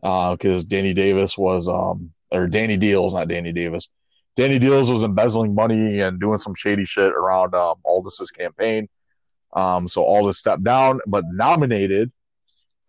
[0.02, 3.88] because Danny Davis was um or Danny Deals, not Danny Davis.
[4.36, 8.88] Danny Deals was embezzling money and doing some shady shit around um, Aldis's campaign.
[9.54, 12.12] Um, so Aldis stepped down, but nominated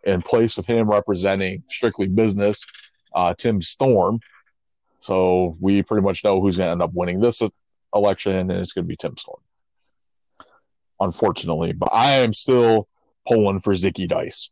[0.04, 2.64] in place of him representing strictly business,
[3.14, 4.20] uh, Tim Storm.
[5.00, 7.40] So we pretty much know who's going to end up winning this
[7.94, 9.40] election, and it's going to be Tim Storm.
[11.00, 12.88] Unfortunately, but I am still
[13.26, 14.50] pulling for Zicky Dice.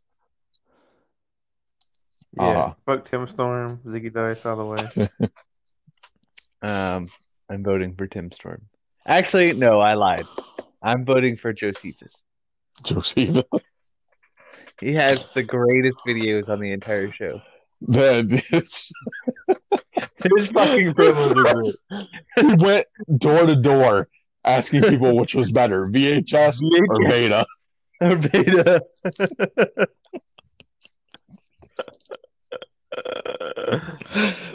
[2.33, 5.09] Yeah, Uh, fuck Tim Storm, Zicky Dice all the way.
[6.61, 7.07] Um,
[7.49, 8.63] I'm voting for Tim Storm.
[9.05, 10.25] Actually, no, I lied.
[10.81, 12.13] I'm voting for Josephus.
[12.83, 13.43] Joseph.
[14.81, 17.41] He has the greatest videos on the entire show.
[17.81, 18.91] That it's,
[20.37, 21.13] His fucking great.
[22.39, 24.07] he went door to door
[24.43, 27.45] asking people which was better, VHS or Beta.
[28.01, 28.81] Or Beta.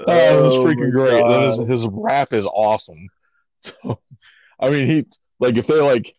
[0.05, 1.25] Oh, this is Oh freaking great.
[1.25, 3.09] That is his rap is awesome.
[3.65, 4.01] So,
[4.59, 5.07] I mean, he
[5.39, 6.17] like if they like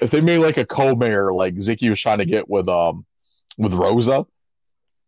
[0.00, 3.04] if they made like a co-mayor like Zicky was trying to get with um
[3.58, 4.24] with Rosa,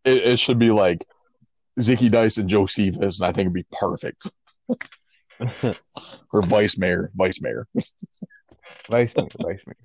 [0.05, 1.07] it, it should be like
[1.81, 4.27] Zicky Dice and Josephus, and I think it'd be perfect.
[6.33, 7.67] or vice mayor, vice mayor.
[8.91, 9.77] Vice Mayor, Vice Mayor.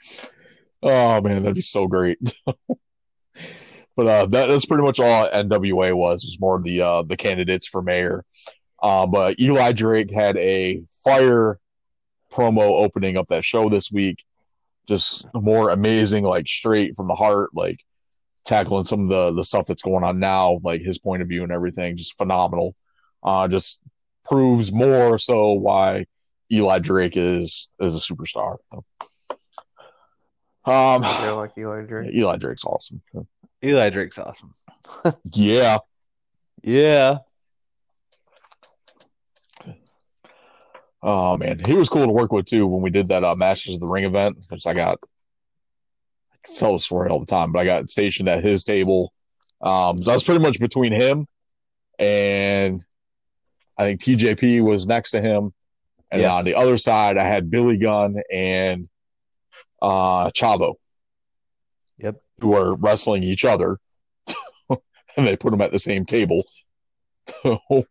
[0.83, 2.19] Oh man, that'd be so great.
[2.45, 6.23] but uh, that, that's pretty much all NWA was.
[6.23, 8.23] Was more the uh, the candidates for mayor.
[8.81, 11.57] Uh, but Eli Drake had a fire
[12.31, 14.23] promo opening up that show this week.
[14.87, 17.79] Just more amazing, like straight from the heart, like
[18.47, 21.43] tackling some of the the stuff that's going on now, like his point of view
[21.43, 21.95] and everything.
[21.97, 22.75] Just phenomenal.
[23.23, 23.79] Uh, just
[24.25, 26.05] proves more so why
[26.51, 28.57] Eli Drake is is a superstar.
[30.65, 32.11] Um, I like Eli Drake.
[32.15, 33.01] Eli Drake's awesome.
[33.63, 34.53] Eli Drake's awesome.
[35.33, 35.79] Yeah.
[36.63, 37.17] Yeah.
[41.03, 43.75] Oh man, he was cool to work with too when we did that uh, Masters
[43.75, 44.37] of the Ring event.
[44.49, 44.99] Which I got,
[46.47, 49.11] I can tell the story all the time, but I got stationed at his table.
[49.61, 51.27] Um, so I was pretty much between him
[51.99, 52.83] and
[53.77, 55.53] I think TJP was next to him,
[56.11, 56.33] and Yeah.
[56.33, 58.87] on the other side I had Billy Gunn and
[59.81, 60.75] uh, Chavo.
[61.97, 62.21] Yep.
[62.41, 63.77] Who are wrestling each other,
[64.69, 66.43] and they put them at the same table.
[67.43, 67.59] So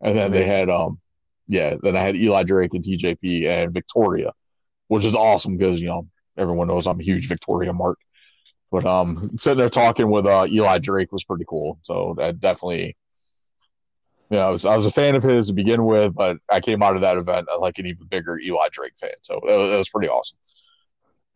[0.00, 1.00] and then they had um
[1.48, 4.32] yeah, then I had Eli Drake and TJP and Victoria,
[4.88, 6.06] which is awesome because you know
[6.36, 7.98] everyone knows I'm a huge Victoria mark.
[8.70, 11.78] But um, sitting there talking with uh, Eli Drake was pretty cool.
[11.82, 12.96] So that definitely,
[14.30, 16.60] you know, I was, I was a fan of his to begin with, but I
[16.60, 19.10] came out of that event like an even bigger Eli Drake fan.
[19.20, 20.38] So it was, was pretty awesome.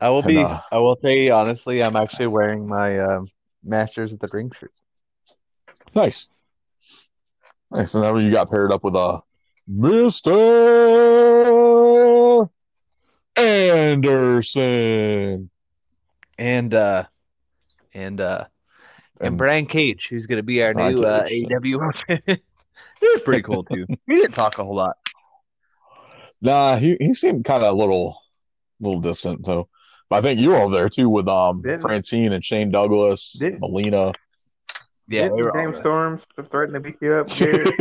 [0.00, 0.38] I will And, be.
[0.38, 3.28] uh, I will say honestly, I'm actually wearing my um,
[3.62, 4.72] Masters of the Ring shirt.
[5.94, 6.30] Nice,
[7.70, 7.94] nice.
[7.94, 9.20] And then you got paired up with a
[9.66, 10.32] Mister
[13.36, 15.50] Anderson.
[16.38, 17.04] and uh
[17.94, 18.44] and uh
[19.18, 21.48] and, And- Brian Cage, who's gonna be our Brian new uh, Cage.
[21.48, 22.18] AEW.
[23.00, 23.86] he was pretty cool too.
[24.06, 24.96] He didn't talk a whole lot.
[26.42, 28.20] Nah, he, he seemed kind of a little,
[28.78, 29.68] little distant though.
[30.10, 33.32] But I think you were over there too with um Didn't- Francine and Shane Douglas,
[33.38, 34.12] Didn't- Melina.
[35.08, 35.82] Yeah, Didn't they were all James there.
[35.82, 36.20] Storm
[36.50, 37.74] threaten to beat you up, Jared?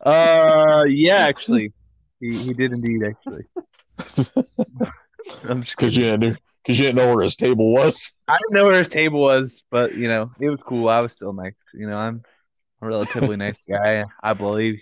[0.00, 1.72] Uh, yeah, actually,
[2.20, 3.02] he he did indeed.
[3.04, 3.66] Actually, I'm just
[5.42, 8.14] Because you didn't because you didn't know where his table was.
[8.26, 10.88] I didn't know where his table was, but you know, it was cool.
[10.88, 11.56] I was still nice.
[11.74, 12.22] You know, I'm
[12.82, 14.04] a relatively nice guy.
[14.22, 14.80] I believe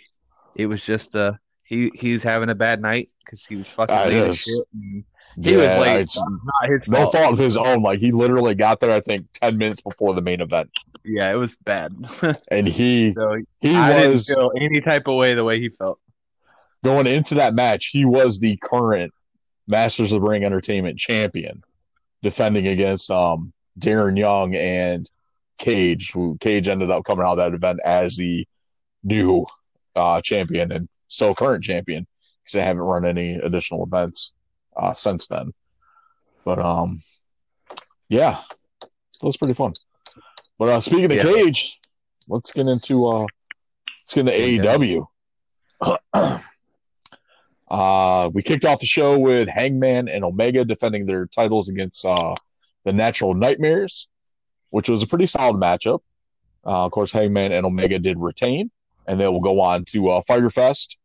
[0.55, 1.33] it was just uh
[1.65, 4.39] he he's having a bad night because he was fucking late as is.
[4.39, 5.05] shit.
[5.43, 6.01] He was Yeah, late.
[6.01, 7.13] it's not his no fault.
[7.13, 7.83] fault of his own.
[7.83, 10.71] Like he literally got there, I think, ten minutes before the main event,
[11.05, 11.93] Yeah, it was bad.
[12.51, 15.69] and he so he I was didn't feel any type of way the way he
[15.69, 16.01] felt.
[16.87, 17.89] Going into that match.
[17.89, 19.13] He was the current
[19.69, 21.63] Masters of the Ring Entertainment champion,
[22.23, 25.11] defending against um Darren Young and
[25.59, 26.13] Cage.
[26.13, 28.47] Who Cage ended up coming out of that event as the
[29.03, 29.47] new
[29.97, 32.07] uh, champion and still current champion
[32.43, 34.33] because they haven't run any additional events
[34.77, 35.53] uh, since then.
[36.45, 37.03] But um,
[38.09, 38.41] yeah,
[38.81, 39.73] that was pretty fun.
[40.59, 41.23] But uh, speaking of Yeah.
[41.25, 41.81] Cage,
[42.29, 43.27] let's get into uh
[44.03, 45.07] let's get into
[45.83, 46.43] AEW.
[47.69, 52.35] uh we kicked off the show with Hangman and Omega defending their titles against uh
[52.85, 54.07] the Natural Nightmares,
[54.71, 56.01] which was a pretty solid matchup.
[56.65, 58.71] Uh, of course, Hangman and Omega did retain,
[59.07, 60.97] and they will go on to uh, Fest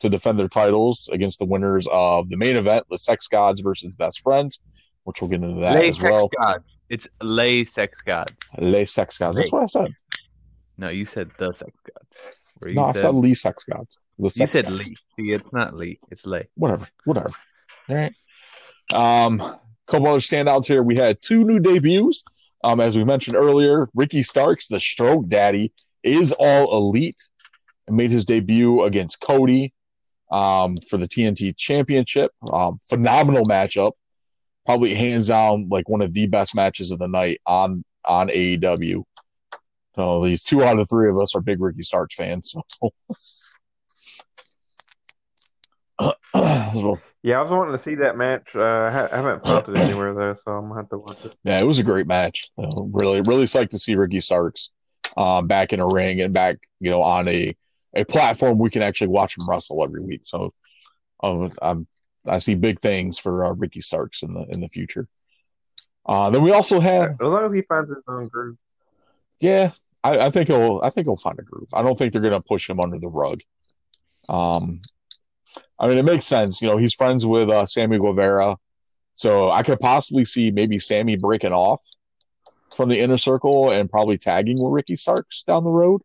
[0.00, 3.94] to defend their titles against the winners of the main event, the Sex Gods versus
[3.94, 4.60] Best Friends,
[5.04, 6.28] which we'll get into that Lay as sex well.
[6.38, 6.64] gods.
[6.88, 8.32] It's lay sex gods.
[8.58, 9.38] Lay Sex Gods.
[9.38, 9.92] That's what I said.
[10.78, 12.40] No, you said the sex gods.
[12.74, 13.98] No, I said, said Lee Sex Gods.
[14.18, 14.70] You said.
[14.70, 14.96] Lee.
[15.16, 15.98] See, it's not Lee.
[16.10, 16.48] It's Lay.
[16.54, 16.88] Whatever.
[17.04, 17.32] Whatever.
[17.88, 18.14] All right.
[18.92, 19.38] Um,
[19.86, 20.82] couple other standouts here.
[20.82, 22.24] We had two new debuts.
[22.64, 27.22] Um, as we mentioned earlier, Ricky Starks, the stroke daddy, is all elite
[27.86, 29.72] and made his debut against Cody
[30.30, 32.32] um, for the TNT championship.
[32.52, 33.92] Um, phenomenal matchup.
[34.64, 39.04] Probably hands down like one of the best matches of the night on on AEW.
[39.94, 42.52] So these two out of three of us are big Ricky Starks fans.
[42.52, 42.90] So
[47.22, 48.54] Yeah, I was wanting to see that match.
[48.54, 51.34] Uh, I I haven't felt it anywhere though, so I'm gonna have to watch it.
[51.42, 52.52] Yeah, it was a great match.
[52.56, 54.70] Uh, really, really psyched to see Ricky Starks
[55.16, 57.56] um, back in a ring and back, you know, on a
[57.94, 60.20] a platform we can actually watch him wrestle every week.
[60.22, 60.52] So,
[61.22, 61.88] um, I'm
[62.26, 65.08] I see big things for uh, Ricky Starks in the in the future.
[66.04, 68.56] Uh, then we also have, As long as he finds his own groove.
[69.40, 69.72] yeah,
[70.04, 71.70] I, I think he'll I think he'll find a groove.
[71.72, 73.40] I don't think they're gonna push him under the rug.
[74.28, 74.80] Um,
[75.78, 76.62] I mean, it makes sense.
[76.62, 78.56] You know, he's friends with uh, Sammy Guevara,
[79.14, 81.82] so I could possibly see maybe Sammy breaking off
[82.74, 86.02] from the inner circle and probably tagging with Ricky Starks down the road.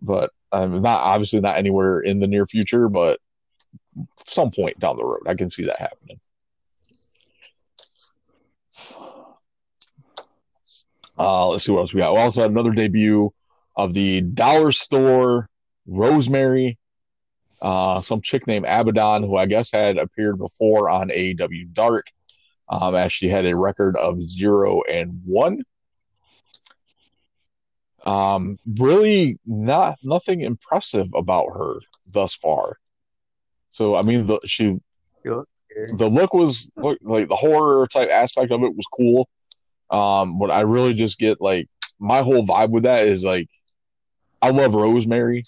[0.00, 3.18] But um, not obviously not anywhere in the near future, but
[4.26, 6.20] some point down the road, I can see that happening.
[11.18, 12.14] Uh, let's see what else we got.
[12.14, 13.32] We also had another debut
[13.76, 15.48] of the Dollar Store
[15.86, 16.78] Rosemary,
[17.60, 22.06] uh, some chick named Abaddon, who I guess had appeared before on AEW Dark.
[22.70, 25.62] Um, as she had a record of zero and one.
[28.04, 32.76] Um, really not nothing impressive about her thus far.
[33.70, 34.78] So I mean, the she
[35.22, 35.92] He looks scary.
[35.96, 39.28] the look was like the horror type aspect of it was cool.
[39.90, 43.48] Um, but I really just get like my whole vibe with that is like
[44.42, 45.42] I love Rosemary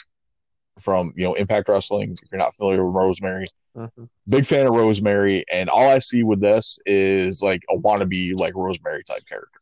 [0.80, 2.12] from you know Impact Wrestling.
[2.22, 4.08] If you're not familiar with Rosemary, Mhm.
[4.28, 8.54] big fan of Rosemary, and all I see with this is like a wannabe like
[8.56, 9.60] Rosemary type character.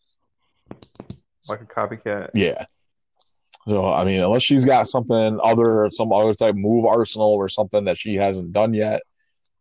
[1.48, 2.30] Like a copycat.
[2.34, 2.64] Yeah.
[3.66, 7.84] So I mean, unless she's got something other, some other type move arsenal or something
[7.84, 9.02] that she hasn't done yet.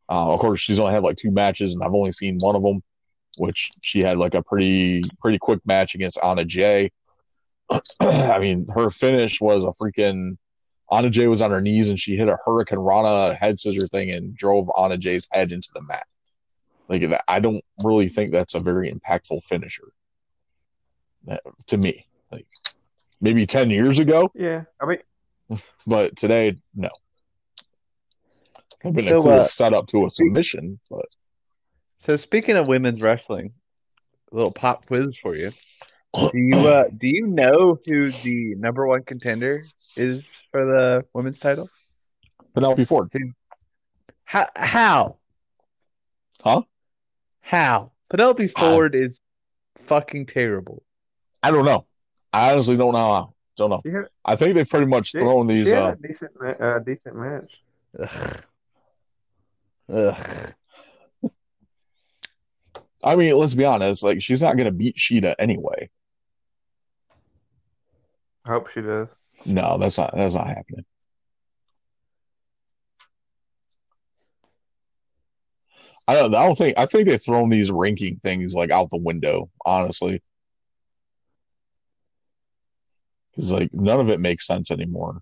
[0.10, 2.62] Uh, of course, she's only had like two matches, and I've only seen one of
[2.64, 2.82] them,
[3.38, 6.91] which she had like a pretty pretty quick match against Anna Jay.
[7.99, 10.38] I mean, her finish was a freaking.
[10.92, 14.36] Anna Jay was on her knees, and she hit a hurricanrana head scissor thing and
[14.36, 16.06] drove Anna Jay's head into the mat.
[16.88, 19.92] Like that, I don't really think that's a very impactful finisher.
[21.26, 22.48] That- to me, like
[23.20, 25.00] maybe 10 years ago, Yeah, I mean,
[25.88, 26.90] but today, no.
[28.86, 31.06] I've been So, a cool uh, setup to a submission, but
[32.06, 33.53] So speaking of women's wrestling,
[34.32, 35.52] a little pop quiz for you.
[36.14, 39.64] Do you uh, do you know who the number one contender
[39.96, 41.70] is for the women's title?
[42.54, 43.12] Penelope Ford.
[44.24, 44.48] How?
[44.56, 45.18] How?
[46.42, 46.62] Huh?
[47.42, 47.92] How?
[48.10, 49.20] Penelope I- Ford is
[49.88, 50.84] fucking terrible.
[51.44, 51.86] I don't know.
[52.34, 53.34] I honestly don't know how.
[53.58, 53.82] Don't know.
[53.86, 55.68] she had, I think they've pretty much she, thrown these.
[55.68, 57.62] she had Uh, a decent, uh, decent match.
[58.00, 58.44] Ugh.
[59.94, 60.54] Ugh.
[63.03, 64.03] I mean, let's be honest.
[64.03, 65.90] Like, she's not going to beat Shida anyway.
[68.45, 69.10] I hope she does.
[69.45, 70.14] No, that's not.
[70.15, 70.86] That's not happening.
[76.07, 76.34] I don't.
[76.34, 76.78] I don't think.
[76.78, 79.49] I think they've thrown these ranking things like out the window.
[79.65, 80.24] Honestly,
[83.36, 85.22] because like none of it makes sense anymore.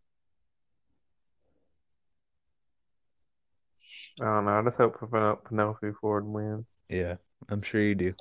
[4.22, 4.60] I don't know.
[4.60, 6.66] I just hope Pen- Penelope Ford wins.
[6.88, 7.16] Yeah,
[7.50, 8.14] I'm sure you do.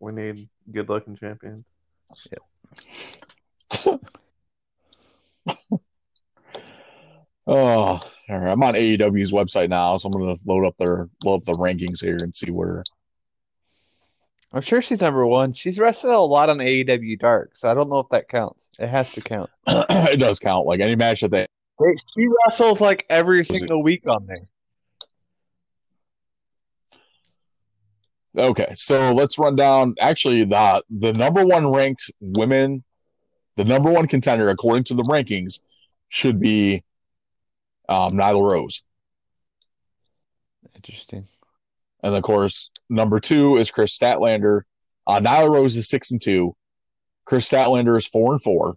[0.00, 1.64] We need good looking champions.
[7.46, 8.50] Oh, all right.
[8.50, 12.02] I'm on AEW's website now, so I'm gonna load up their load up the rankings
[12.02, 12.82] here and see where.
[14.52, 15.52] I'm sure she's number one.
[15.52, 18.62] She's wrestled a lot on AEW Dark, so I don't know if that counts.
[18.78, 19.50] It has to count.
[19.66, 20.66] it does count.
[20.66, 21.46] Like any match that they.
[21.78, 24.48] Wait, she wrestles like every single week on there.
[28.36, 29.94] Okay, so let's run down.
[30.00, 32.82] Actually, the the number one ranked women
[33.56, 35.60] the number one contender according to the rankings
[36.08, 36.82] should be
[37.88, 38.82] um, Nyla Rose.
[40.74, 41.28] Interesting.
[42.02, 44.62] And of course, number two is Kris Statlander.
[45.06, 46.54] Uh, Nyla Rose is six and two.
[47.24, 48.76] Kris Statlander is four and four.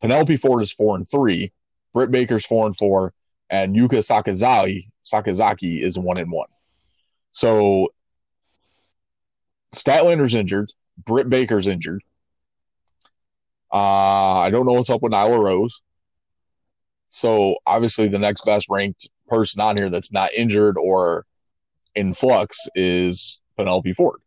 [0.00, 1.52] Penelope Ford is four and three.
[1.94, 3.14] Britt Baker's four and four,
[3.48, 6.48] and Yuka Sakazaki Sakazaki is one and one.
[7.32, 7.88] So
[9.76, 10.72] Statlander's injured.
[11.04, 12.02] Britt Baker's injured.
[13.72, 15.82] Uh, I don't know what's up with Nyla Rose.
[17.08, 21.26] So obviously, the next best ranked person on here that's not injured or
[21.94, 24.20] in flux is Penelope Ford.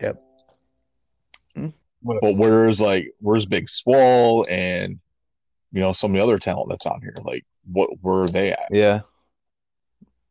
[0.00, 0.22] Yep.
[2.02, 5.00] But where's like where's Big Swole and
[5.72, 7.14] you know some of the other talent that's on here?
[7.22, 8.68] Like what where are they at?
[8.70, 9.00] Yeah.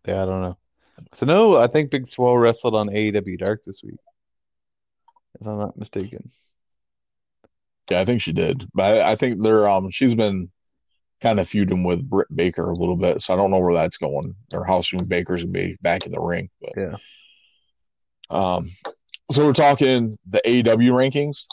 [0.08, 0.58] Yeah, I don't know.
[1.14, 4.00] So no, I think Big Swole wrestled on AEW Dark this week.
[5.40, 6.32] If I'm not mistaken.
[7.90, 8.68] Yeah, I think she did.
[8.74, 10.52] But I, I think they're um she's been
[11.22, 13.98] kind of feuding with Britt Baker a little bit, so I don't know where that's
[13.98, 16.50] going or how soon Baker's gonna be back in the ring.
[16.62, 16.98] But Yeah.
[18.30, 18.72] um
[19.32, 21.48] so we're talking the AEW rankings,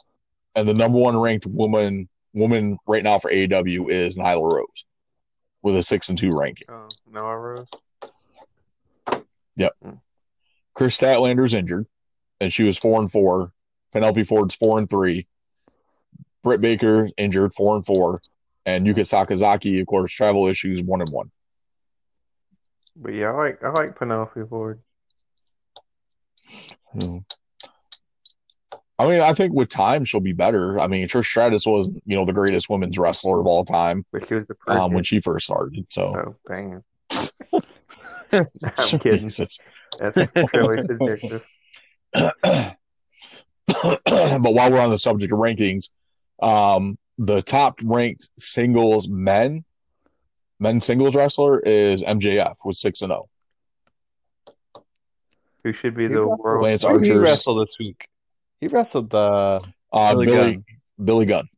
[0.54, 4.84] and the number one ranked woman woman right now for AEW is Nyla Rose
[5.62, 6.66] with a six and two ranking.
[6.68, 7.66] Oh, Noah Rose.
[9.56, 9.72] Yep.
[10.74, 11.86] Kris Statlander's injured,
[12.40, 13.52] and she was four and four.
[13.94, 15.26] Penelope Ford's four and three.
[16.42, 18.20] Britt Baker injured, four and four,
[18.66, 21.30] and Yuka Sakazaki, of course, travel issues, one and one.
[22.96, 24.80] But yeah, I like I like Penelope Ford.
[26.92, 27.18] Hmm.
[28.98, 30.78] I mean, I think with time she'll be better.
[30.78, 34.28] I mean, Trish Stratus was, you know, the greatest women's wrestler of all time But
[34.28, 35.86] she was the um, when she first started.
[35.90, 36.84] So, damn.
[38.32, 39.20] I'm kidding.
[39.20, 39.58] Jesus.
[39.98, 40.16] That's
[40.54, 41.40] really.
[44.04, 45.90] but while we're on the subject of rankings,
[46.42, 49.64] um, the top ranked singles men,
[50.58, 53.14] men singles wrestler is MJF with six and oh.
[53.14, 53.28] zero.
[55.64, 56.62] Who should be He the world?
[56.62, 58.06] Lance Who did he Archer's this week?
[58.60, 59.60] He wrestled the
[59.92, 60.64] uh, Billy Billy Gunn.
[61.02, 61.48] Billy Gunn.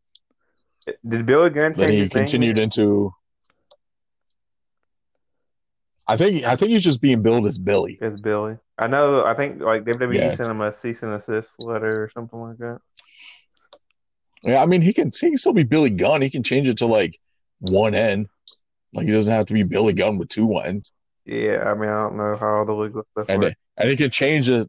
[1.09, 2.11] Did Billy Gunn Then he his name?
[2.11, 3.13] continued into.
[6.09, 7.99] I think I think he's just being billed as Billy.
[8.01, 8.57] As Billy.
[8.79, 9.25] I know.
[9.25, 10.37] I think like WWE Yeah.
[10.37, 12.79] sent him a cease and assist letter or something like that.
[14.43, 16.23] Yeah, I mean he can he can still be Billy Gunn.
[16.23, 17.19] He can change it to like
[17.59, 18.29] one end.
[18.93, 20.93] Like he doesn't have to be Billy Gunn with two ends.
[21.25, 23.57] Yeah, I mean I don't know how the legal stuff And works.
[23.77, 24.69] and he can change the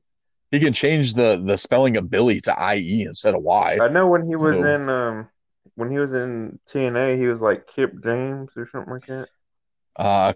[0.51, 3.77] he can change the the spelling of Billy to IE instead of Y.
[3.79, 5.29] I know when he was So- in um
[5.75, 9.27] when he was in TNA, he was like Kip James or something like that.
[9.95, 10.33] Uh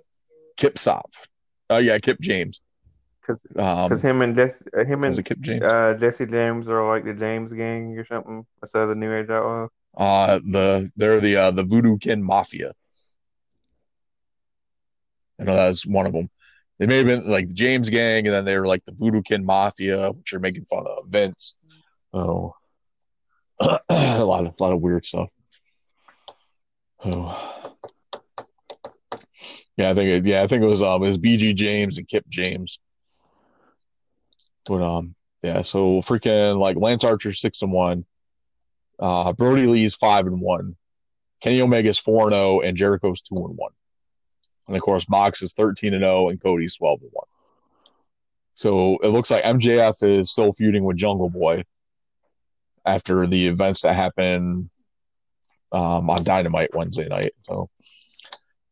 [0.61, 1.09] Kip Sop.
[1.71, 2.61] Oh yeah, Kip James.
[3.25, 5.63] Because Um him and Jesse, uh, him and Kip James?
[5.63, 9.29] uh, Jesse James are like the James Gang or something instead of the New Age
[9.31, 9.69] Outlaws.
[9.97, 12.73] Uh the they're the uh the Voodoo Kin Mafia.
[15.39, 16.29] I know that's one of them.
[16.77, 19.23] They may have been like the James Gang, and then they were like the Voodoo
[19.23, 21.55] Kin Mafia, which are making fun of Vince.
[22.13, 22.53] Oh,
[23.59, 25.31] a lot of a lot of weird stuff.
[27.03, 27.60] Oh,
[29.77, 32.07] yeah, I think it, yeah, I think it was um it was BG James and
[32.07, 32.79] Kip James.
[34.65, 38.05] But um yeah, so freaking like Lance Archer six and one,
[38.99, 40.75] uh Brodie Lee's five and one,
[41.41, 43.71] Kenny Omega's four and zero, and Jericho's two and one.
[44.67, 47.25] And of course, Mox is 13 and 0 and Cody's 12 and 1.
[48.55, 51.65] So it looks like MJF is still feuding with Jungle Boy
[52.85, 54.69] after the events that happened
[55.73, 57.33] um, on Dynamite Wednesday night.
[57.39, 57.69] So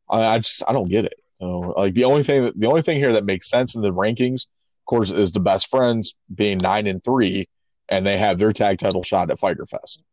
[0.09, 1.15] I, I just I don't get it.
[1.39, 3.93] So like the only thing that the only thing here that makes sense in the
[3.93, 7.47] rankings, of course, is the best friends being nine and three,
[7.87, 10.03] and they have their tag title shot at Fyter Fest.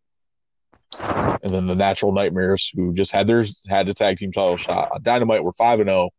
[0.98, 4.90] And then the Natural Nightmares, who just had their had a tag team title shot
[4.92, 6.10] on Dynamite, were five and zero.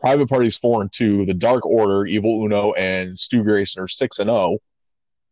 [0.00, 1.24] Private Party's four and two.
[1.24, 4.58] The Dark Order, Evil Uno, and Stu Grayson are six and zero,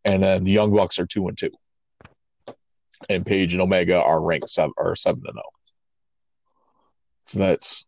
[0.05, 1.51] and then the Young Bucks are two and two.
[3.09, 5.51] And Page and Omega are ranked seven or seven and zero.
[7.33, 7.85] That's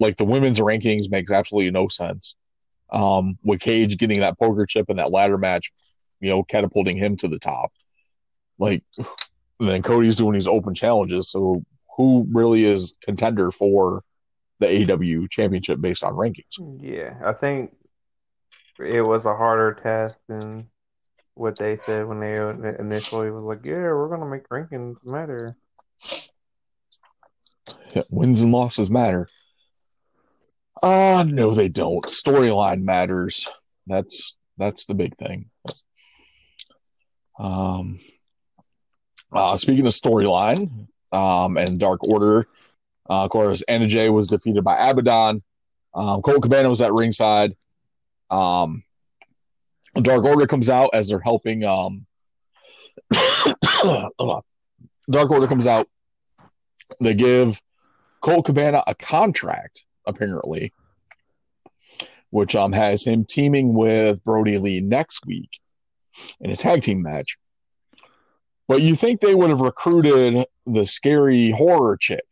[0.00, 2.34] like the women's rankings makes absolutely no sense.
[2.92, 5.72] Um, with Cage getting that poker chip in that ladder match,
[6.20, 7.72] you know, catapulting him to the top.
[8.58, 8.82] Like
[9.60, 11.30] then Cody's doing these open challenges.
[11.30, 11.64] So
[11.96, 14.02] who really is contender for
[14.58, 16.58] the AEW championship based on rankings?
[16.80, 17.74] Yeah, I think
[18.78, 20.68] it was a harder task than
[21.34, 22.36] what they said when they
[22.78, 25.56] initially was like, "Yeah, we're gonna make rankings matter."
[28.10, 29.26] Wins and losses matter.
[30.82, 32.04] Uh no, they don't.
[32.06, 33.48] Storyline matters.
[33.86, 35.50] That's that's the big thing.
[37.38, 37.98] Um
[39.32, 42.46] Uh, speaking of storyline um, and Dark Order,
[43.10, 45.42] uh, of course, Anna Jay was defeated by Abaddon.
[45.92, 47.56] Um, Cabana was at ringside.
[48.30, 48.84] Um,
[50.00, 51.64] Dark Order comes out as they're helping.
[51.64, 52.06] Um,
[55.10, 55.88] Dark Order comes out.
[57.00, 57.60] They give
[58.24, 60.72] Colt Cabana a contract, apparently,
[62.30, 65.60] which um has him teaming with Brodie Lee next week
[66.40, 67.36] in a tag team match.
[68.66, 72.24] But you think they would have recruited the scary horror chick?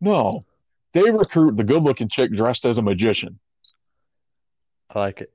[0.00, 0.40] No,
[0.94, 3.38] they recruit the good-looking chick dressed as a magician.
[4.88, 5.34] I like it.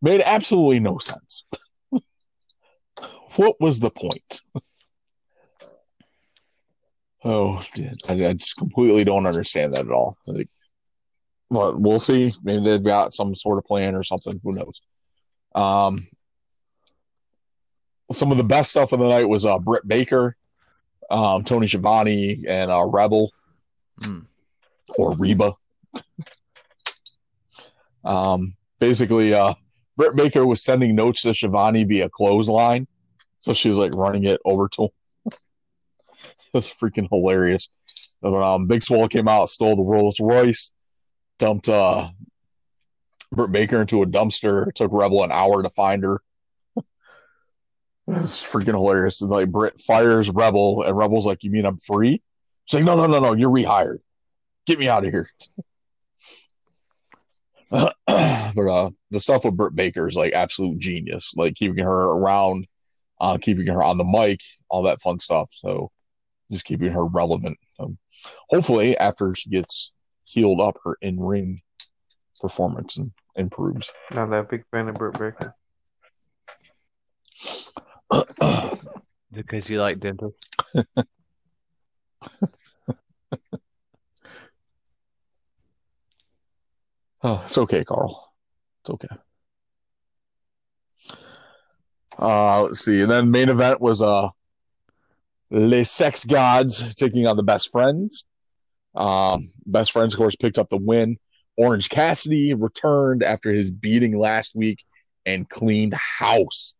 [0.00, 1.44] Made absolutely no sense.
[3.34, 4.42] what was the point?
[7.24, 7.64] Oh,
[8.08, 10.16] I, I, just completely don't understand that at all.
[10.26, 10.48] Like,
[11.50, 12.34] but we'll see.
[12.42, 14.40] Maybe they've got some sort of plan or something.
[14.44, 14.82] Who knows?
[15.54, 16.06] Um,
[18.12, 20.36] some of the best stuff of the night was uh, Britt Baker,
[21.10, 23.30] um, Tony Schiavone, and uh, Rebel
[24.00, 24.26] Mm.
[24.96, 25.52] or Reba.
[28.04, 29.54] um, basically, uh,
[29.96, 32.86] Britt Baker was sending notes to Schiavone via clothesline,
[33.38, 34.88] so she was like running it over to him.
[36.52, 37.68] That's freaking hilarious.
[38.22, 40.72] And, um, Big Swole came out, stole the Rolls Royce,
[41.38, 42.08] dumped uh,
[43.32, 44.68] Britt Baker into a dumpster.
[44.68, 46.20] It took Rebel an hour to find her.
[48.06, 49.22] It's freaking hilarious.
[49.22, 52.20] And like Britt fires Rebel, and Rebel's like, "You mean I'm free?"
[52.66, 53.32] She's like, "No, no, no, no.
[53.32, 54.00] You're rehired.
[54.66, 55.26] Get me out of here."
[57.70, 61.32] but uh, the stuff with Britt Baker is like absolute genius.
[61.34, 62.66] Like keeping her around,
[63.20, 65.50] uh, keeping her on the mic, all that fun stuff.
[65.54, 65.90] So
[66.50, 67.58] just keeping her relevant.
[67.78, 67.98] Um,
[68.50, 69.92] hopefully, after she gets
[70.24, 71.62] healed up, her in ring
[72.40, 73.90] performance and improves.
[74.10, 75.54] Not that big fan of Britt Baker.
[79.32, 80.46] Because you like dentists.
[87.26, 88.34] Oh, it's okay, Carl.
[88.82, 89.08] It's okay.
[92.18, 93.00] Uh, let's see.
[93.00, 94.28] And then main event was uh
[95.54, 98.26] Les Sex Gods taking on the Best Friends.
[98.94, 101.16] Um, Best Friends, of course, picked up the win.
[101.56, 104.84] Orange Cassidy returned after his beating last week
[105.24, 106.74] and cleaned house.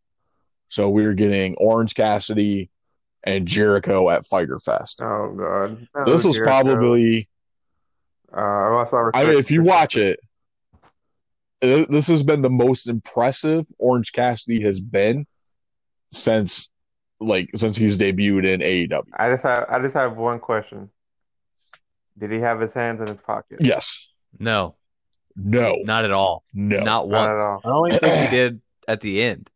[0.67, 2.71] So we are getting Orange Cassidy
[3.23, 5.01] and Jericho at Fyter Fest.
[5.03, 6.51] Oh god, No, this was Jericho.
[6.51, 7.29] probably
[8.37, 10.19] Uh, I I mean, if you watch it,
[11.61, 15.27] this has been the most impressive Orange Cassidy has been
[16.11, 16.69] since
[17.21, 19.05] like since he's debuted in AEW.
[19.17, 20.91] I just have I just have one question.
[22.19, 23.59] Did he have his hands in his pocket?
[23.61, 24.07] Yes.
[24.39, 24.77] No,
[25.37, 25.77] No.
[25.85, 26.45] not at all.
[26.53, 26.81] No.
[26.81, 27.61] Not Not at all.
[27.65, 29.51] I only think he did at the end.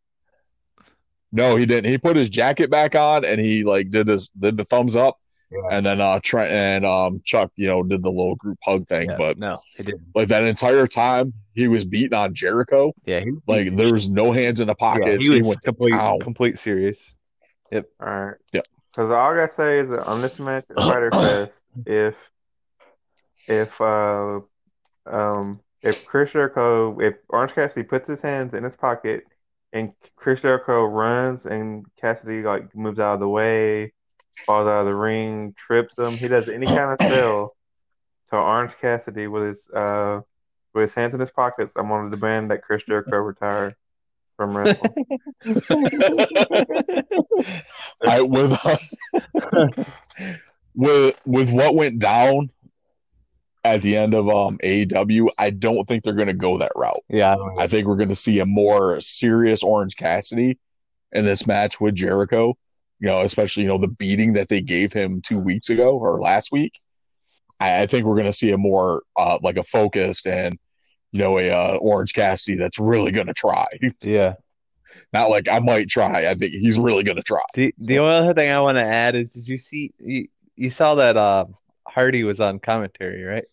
[1.31, 1.91] No, he didn't.
[1.91, 5.19] He put his jacket back on and he like did his did the thumbs up,
[5.71, 9.11] and then uh Trent and um Chuck, you know, did the little group hug thing.
[9.11, 10.03] Yeah, but no, he didn't.
[10.15, 12.93] like that entire time, he was beating on Jericho.
[13.05, 15.27] Yeah, he Like there was no hands in the yeah, pockets.
[15.27, 16.21] he he, was went complete town.
[16.21, 17.15] complete serious.
[18.01, 18.37] All right.
[18.53, 18.67] Yep.
[18.91, 22.15] Because all I gotta say is that on this match at Fyter Fest, if
[23.47, 24.41] if uh
[25.07, 29.25] um if Chris Jericho if Orange Cassidy puts his hands in his pocket
[29.73, 33.93] and Chris Jericho runs and Cassidy like moves out of the way,
[34.47, 37.55] falls out of the ring, trips him, he does any kind of spell
[38.31, 40.21] to Orange Cassidy with his uh
[40.75, 43.77] with his hands in his pockets, I'm on the demand that Chris Jericho retire
[44.39, 45.05] from wrestling.
[48.07, 48.57] I with
[50.75, 52.51] with with what went down
[53.65, 57.03] at the end of um AEW, I don't think they're going to go that route.
[57.11, 60.59] Yeah, I think we're going to see a more serious Orange Cassidy
[61.13, 62.57] in this match with Jericho.
[63.01, 66.21] You know, especially you know the beating that they gave him two weeks ago or
[66.21, 66.81] last week.
[67.61, 70.57] I, I think we're going to see a more uh, like a focused and
[71.13, 73.67] you know a uh, Orange Cassidy that's really going to try.
[74.03, 74.35] yeah.
[75.13, 76.29] Not like I might try.
[76.29, 77.43] I think he's really going to try.
[77.55, 80.71] The the only other thing I want to add is, did you see you, you
[80.71, 81.47] saw that uh
[81.87, 83.45] Hardy was on commentary, right?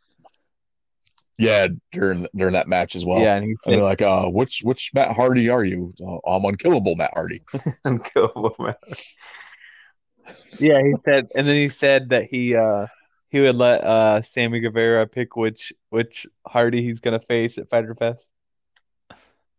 [1.37, 3.19] Yeah, during during that match as well.
[3.19, 5.93] yeah, and he And they're like, uh, which which Matt Hardy are you?
[6.01, 7.41] Uh, I'm unkillable, Matt Hardy.
[7.85, 8.75] Unkillable man.
[10.59, 12.87] yeah, he said, and then he said that he uh
[13.35, 17.93] he would let uh Sammy Guevara pick which which Hardy he's gonna face at Fyter
[17.93, 18.23] Fest.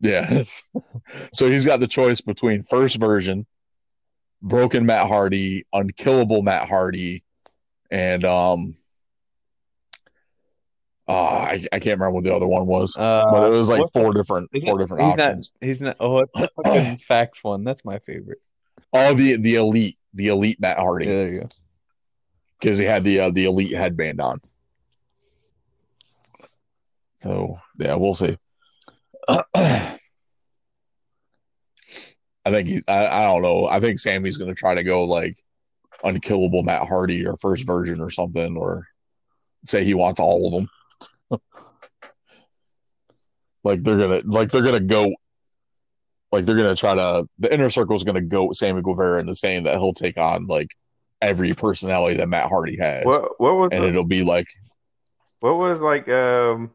[0.01, 0.44] Yeah.
[1.35, 3.44] so he's got the choice between first version,
[4.40, 7.23] broken Matt Hardy, unkillable Matt Hardy,
[7.90, 8.74] and um
[11.07, 13.93] Oh, I, I can't remember what the other one was, Uh, but it was like
[13.93, 15.51] four different He's four different he's options.
[15.61, 15.97] Not, he's not.
[16.01, 17.62] Oh, it's the fucking fax one.
[17.62, 18.39] That's my favorite.
[18.94, 21.48] Oh, the the elite, the elite Matt Hardy, Yeah, there you go.
[22.60, 24.38] Because he had the uh, the elite headband on.
[27.20, 28.36] So yeah, we'll see.
[32.46, 33.66] I think he, I, I don't know.
[33.66, 35.34] I think Sammy's going to try to go like
[36.04, 38.86] unkillable Matt Hardy or first version or something, or
[39.64, 40.68] say he wants all of them.
[43.64, 45.12] like they're gonna like they're gonna go
[46.30, 49.64] like they're gonna try to the inner circle is gonna go Sammy Guevara into saying
[49.64, 50.68] that he'll take on like
[51.22, 54.47] every personality that Matt Hardy has, What what was and the- it'll be like
[55.40, 56.70] what was like um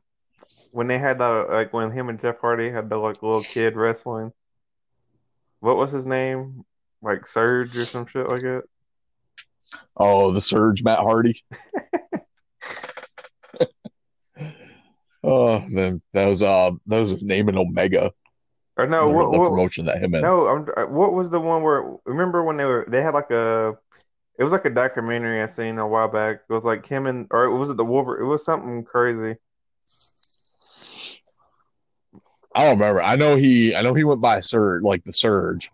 [0.71, 3.75] when they had the like when him and Jeff Hardy had the like little kid
[3.75, 4.31] wrestling?
[5.59, 6.63] What was his name?
[7.01, 8.63] Like Surge or some shit like that?
[9.97, 11.43] oh the Surge Matt Hardy.
[15.23, 18.11] Oh, then that was uh that was his name in Omega.
[18.77, 20.21] Or no, the, what, the what, promotion that him in.
[20.21, 23.29] no, I'm, uh, what was the one where remember when they were they had like
[23.29, 23.77] a
[24.37, 26.41] it was like a documentary I seen a while back.
[26.49, 28.23] It was like him and or was it the Wolverine?
[28.23, 29.39] It was something crazy.
[32.53, 33.01] I don't remember.
[33.01, 35.69] I know he I know he went by Surge like the Surge.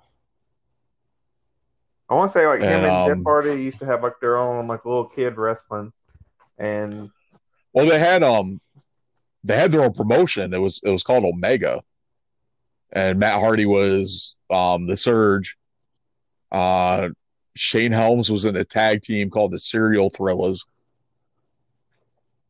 [2.09, 4.19] I want to say like him And, and Jeff um, Hardy used to have like
[4.21, 5.91] their own like little kid wrestling,
[6.57, 7.09] and
[7.73, 8.61] Well, they had um,
[9.43, 10.53] they had their own promotion.
[10.53, 11.83] It was it was called Omega,
[12.91, 15.57] and Matt Hardy was um the Surge.
[16.51, 17.09] Uh,
[17.59, 20.65] Shane Helms was in a tag team called the Serial Thrillers.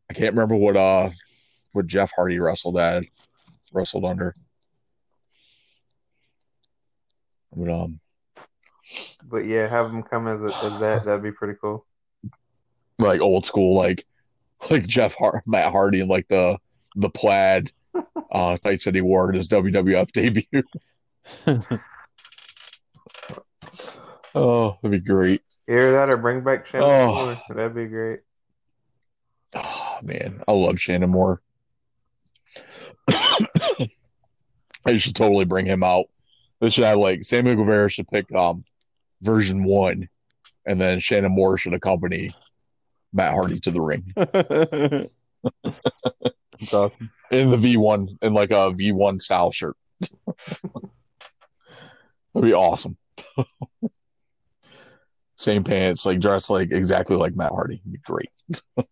[0.10, 1.10] I can't remember what uh
[1.74, 3.04] what Jeff Hardy wrestled at,
[3.74, 4.36] wrestled under.
[7.56, 8.00] But um,
[9.24, 11.04] but yeah, have them come as, a, as that.
[11.06, 11.86] That'd be pretty cool.
[13.00, 14.06] like old school, like
[14.70, 16.58] like Jeff Hart, Matt Hardy, and like the
[16.96, 17.72] the plaid
[18.32, 20.64] uh tights that he wore in his WWF debut.
[24.38, 25.42] oh, that'd be great.
[25.70, 27.26] Either that or bring back Shannon Oh.
[27.26, 27.38] Moore.
[27.50, 28.20] That'd be great.
[29.56, 31.42] Oh man, I love Shannon Moore.
[33.10, 36.06] I should totally bring him out.
[36.60, 38.64] They should have like Sammy Guevara should pick um
[39.22, 40.10] version one,
[40.66, 42.34] and then Shannon Moore should accompany
[43.14, 44.14] Matt Hardy to the ring
[46.60, 47.12] That's awesome.
[47.32, 49.76] in the V one in like a V one style shirt.
[52.34, 52.98] That'd be awesome.
[55.38, 57.76] Same pants, like dressed like exactly like Matt Hardy.
[57.76, 58.30] It'd be great.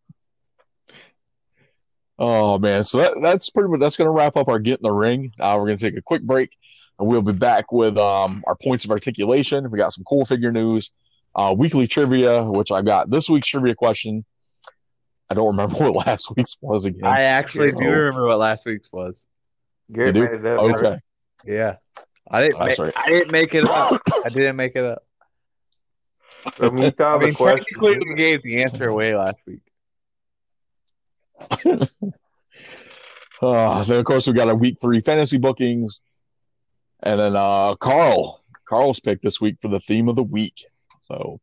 [2.20, 4.92] oh man, so that, that's pretty much that's gonna wrap up our get in the
[4.92, 5.32] ring.
[5.40, 6.52] Uh, we're gonna take a quick break,
[7.00, 9.70] and we'll be back with um our points of articulation.
[9.72, 10.92] We got some cool figure news,
[11.36, 14.24] uh, weekly trivia, which I got this week's trivia question.
[15.30, 17.06] I don't remember what last week's was again.
[17.06, 19.20] I actually So- do remember what last week's was.
[19.92, 20.48] Garrett You made do?
[20.48, 20.60] it up.
[20.62, 20.90] Okay.
[20.90, 21.00] right?
[21.46, 21.76] Yeah,
[22.30, 22.60] I didn't.
[22.60, 22.94] That's ma- right.
[22.98, 24.02] I didn't make it up.
[24.26, 25.04] I didn't make it up.
[26.58, 29.38] So when you I of the mean, question, technically, we gave the answer away last
[29.46, 29.62] week.
[33.42, 36.02] Uh, then of course we got a week three fantasy bookings,
[37.04, 40.66] and then uh, Carl, Carl's pick this week for the theme of the week.
[41.02, 41.42] So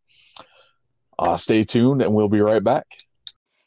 [1.19, 2.87] uh, stay tuned, and we'll be right back.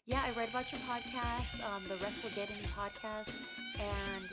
[0.07, 3.31] Yeah, I read about your podcast, um, the WrestleGeddon podcast,
[3.79, 4.25] and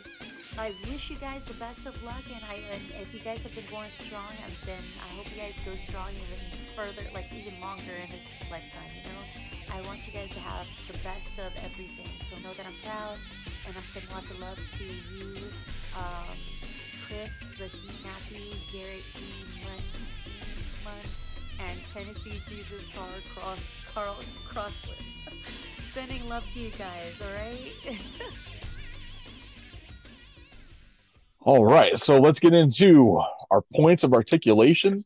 [0.59, 2.23] I wish you guys the best of luck.
[2.33, 4.29] And I, and if you guys have been going strong,
[4.67, 6.41] then I hope you guys go strong even
[6.77, 8.91] further, like even longer in this lifetime.
[8.97, 9.23] You know,
[9.73, 12.09] I want you guys to have the best of everything.
[12.29, 13.17] So know that I'm proud,
[13.67, 15.37] and I'm sending lots of love to you,
[15.97, 16.37] um,
[17.07, 19.29] Chris, the Heat Matthews, Garrett E.
[20.85, 21.07] Munn,
[21.61, 23.57] and Tennessee Jesus Carl Carl,
[23.95, 24.17] Carl
[24.47, 25.01] Crossland.
[25.93, 27.73] Sending love to you guys, alright?
[31.45, 33.21] All right, so let's get into
[33.51, 35.03] our points of articulation.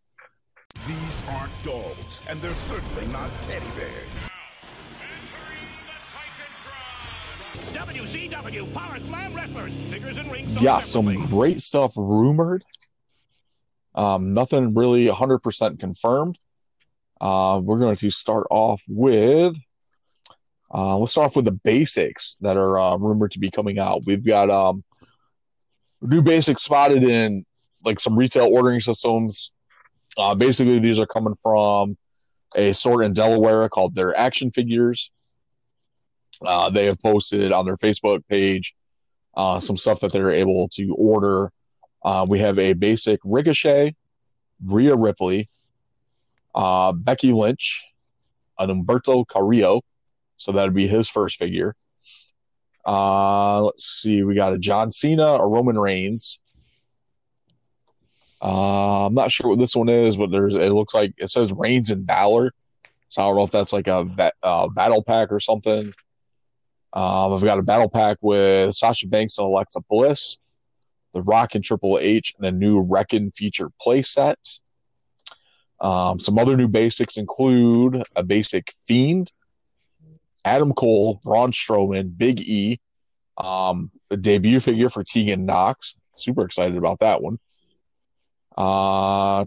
[0.87, 4.29] These aren't dolls, and they're certainly not teddy bears.
[7.73, 9.75] WCW Power Slam Wrestlers.
[9.89, 10.61] Figures and rings.
[10.61, 12.65] Yeah, some great stuff rumored.
[13.95, 16.39] Um, nothing really 100% confirmed.
[17.19, 19.57] Uh, we're going to start off with,
[20.73, 24.03] uh, let's start off with the basics that are uh, rumored to be coming out.
[24.05, 24.85] We've got um,
[26.01, 27.45] new Basic spotted in
[27.85, 29.53] like some retail ordering systems.
[30.19, 31.97] Uh, basically, these are coming from
[32.57, 35.11] a store in Delaware called Their Action Figures.
[36.45, 38.75] Uh, they have posted on their Facebook page
[39.37, 41.53] uh, some stuff that they're able to order.
[42.03, 43.95] Uh, we have a basic Ricochet,
[44.65, 45.49] Rhea Ripley,
[46.55, 47.85] uh, Becky Lynch,
[48.59, 49.83] an Humberto Carrillo.
[50.39, 51.75] So that'd be his first figure.
[52.87, 54.23] Uh, let's see.
[54.23, 56.41] We got a John Cena, a Roman Reigns.
[58.41, 61.53] Uh, I'm not sure what this one is, but there's it looks like it says
[61.53, 62.53] Reigns and Balor.
[63.09, 65.93] So I don't know if that's like a vet, uh, battle pack or something.
[66.93, 70.39] Um, I've got a battle pack with Sasha Banks and Alexa Bliss,
[71.13, 74.37] The Rock and Triple H, and a new Wrekkin' feature playset.
[75.81, 79.31] Um, some other new basics include a basic Fiend,
[80.47, 82.81] Adam Cole, Braun Strowman, Big E,
[83.37, 85.97] um, a debut figure for Tegan Nox.
[86.15, 87.41] Super excited about that one.
[88.57, 89.45] Uh, I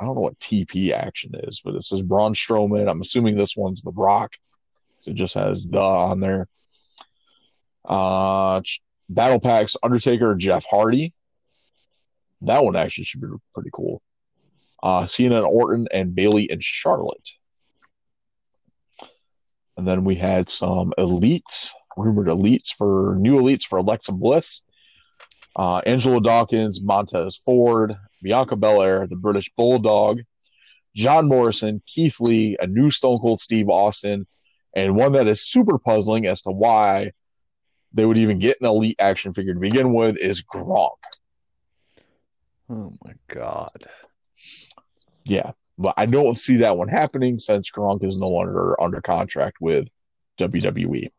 [0.00, 2.90] don't know what TP action is, but it says Braun Strowman.
[2.90, 4.32] I'm assuming this one's The Rock.
[4.98, 6.48] So it just has the on there.
[7.84, 8.60] Uh,
[9.08, 11.14] Battle Packs Undertaker, Jeff Hardy.
[12.42, 14.02] That one actually should be pretty cool.
[14.82, 17.30] Uh, Cena and Orton and Bayley and Charlotte.
[19.76, 24.62] And then we had some elites, rumored elites for new elites for Alexa Bliss,
[25.56, 30.20] uh, Angelo Dawkins, Montez Ford, Bianca Belair, the British Bulldog,
[30.94, 34.26] John Morrison, Keith Lee, a new Stone Cold Steve Austin,
[34.74, 37.12] and one that is super puzzling as to why
[37.92, 40.96] they would even get an elite action figure to begin with is Gronk.
[42.68, 43.88] Oh my god.
[45.24, 49.58] Yeah, but I don't see that one happening since Gronk is no longer under contract
[49.60, 49.88] with
[50.38, 51.10] WWE.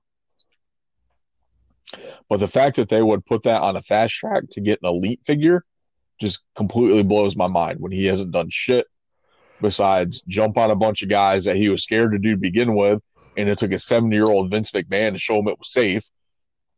[2.30, 4.90] But the fact that they would put that on a fast track to get an
[4.90, 5.64] elite figure
[6.20, 8.88] just completely blows my mind when he hasn't done shit
[9.62, 12.76] besides jump on a bunch of guys that he was scared to do to begin
[12.76, 13.02] with.
[13.38, 16.04] And it took a 70 year old Vince McMahon to show him it was safe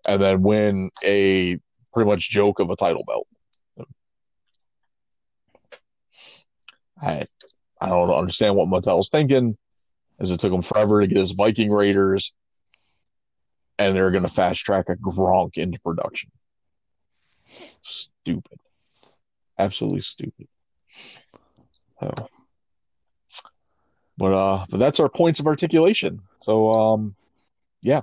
[0.08, 1.58] and then win a
[1.94, 3.28] pretty much joke of a title belt.
[7.02, 7.28] I
[7.82, 9.58] I don't understand what Mattel's thinking,
[10.20, 12.34] as it took him forever to get his Viking Raiders,
[13.78, 16.32] and they're going to fast track a Gronk into production.
[17.82, 18.60] Stupid,
[19.58, 20.48] absolutely stupid.
[22.02, 22.14] So,
[24.18, 26.22] but uh, but that's our points of articulation.
[26.42, 27.16] So um,
[27.82, 28.02] yeah.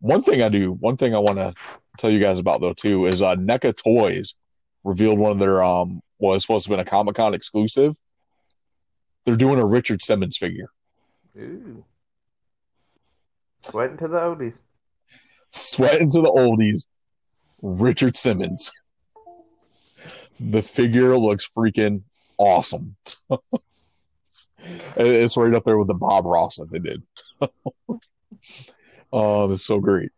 [0.00, 1.54] One thing I do, one thing I want to
[1.98, 4.34] tell you guys about though too is uh, NECA Toys
[4.82, 6.02] revealed one of their um
[6.32, 7.96] was supposed to be a Comic Con exclusive.
[9.24, 10.68] They're doing a Richard Simmons figure.
[11.36, 11.84] Ooh.
[13.62, 14.54] Sweating to the oldies.
[15.50, 16.86] Sweating to the oldies.
[17.62, 18.70] Richard Simmons.
[20.38, 22.02] The figure looks freaking
[22.36, 22.96] awesome.
[24.96, 27.02] it's right up there with the Bob Ross that they did.
[29.12, 30.10] oh, that's so great.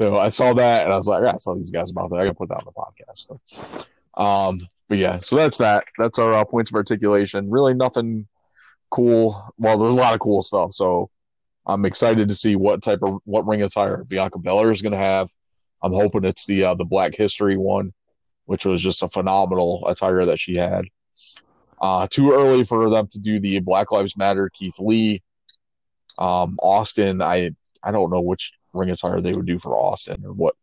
[0.00, 2.16] So I saw that and I was like, yeah, I saw these guys about that.
[2.16, 3.26] I gotta put that on the podcast.
[3.26, 3.40] So,
[4.16, 4.58] um,
[4.88, 5.84] but yeah, so that's that.
[5.98, 7.50] That's our uh, points of articulation.
[7.50, 8.26] Really nothing
[8.90, 9.42] cool.
[9.58, 10.72] Well, there's a lot of cool stuff.
[10.74, 11.10] So
[11.66, 14.98] I'm excited to see what type of what ring attire Bianca Belair is going to
[14.98, 15.28] have.
[15.82, 17.92] I'm hoping it's the uh, the Black History one,
[18.44, 20.84] which was just a phenomenal attire that she had.
[21.80, 25.22] Uh, too early for them to do the Black Lives Matter Keith Lee.
[26.18, 27.52] Um, Austin, I
[27.82, 30.54] I don't know which ring attire they would do for Austin or what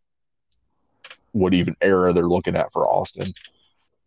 [1.32, 3.34] what even era they're looking at for Austin.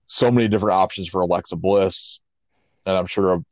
[0.07, 2.21] So many different options for Alexa Bliss,
[2.87, 3.43] and I'm sure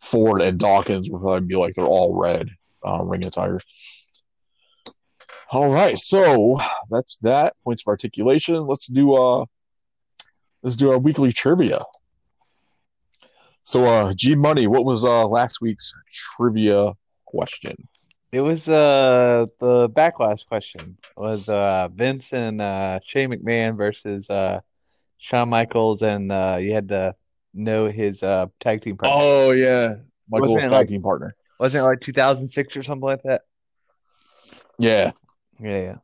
[0.00, 2.50] Ford and Dawkins would probably be like they're all red
[2.86, 3.58] uh, ring attire.
[5.50, 6.58] All right, so
[6.90, 7.54] that's that.
[7.64, 8.66] Points of articulation.
[8.66, 9.44] Let's do uh
[10.62, 11.84] let's do our weekly trivia.
[13.62, 16.92] So uh G Money, what was uh last week's trivia
[17.24, 17.88] question?
[18.34, 24.60] It was uh the backlash question was uh Vince and uh Shane McMahon versus uh
[25.18, 27.14] Shawn Michaels and uh you had to
[27.54, 29.16] know his uh tag team partner.
[29.16, 29.94] Oh yeah,
[30.28, 31.36] Michael's tag like- team partner.
[31.60, 33.42] Wasn't it like 2006 or something like that?
[34.80, 35.12] Yeah,
[35.60, 35.96] Yeah, yeah.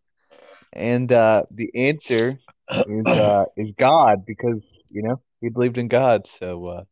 [0.73, 2.39] And uh the answer
[2.71, 6.85] is uh is God because you know he believed in God, so uh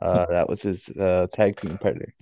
[0.00, 2.14] uh that was his uh tag team partner.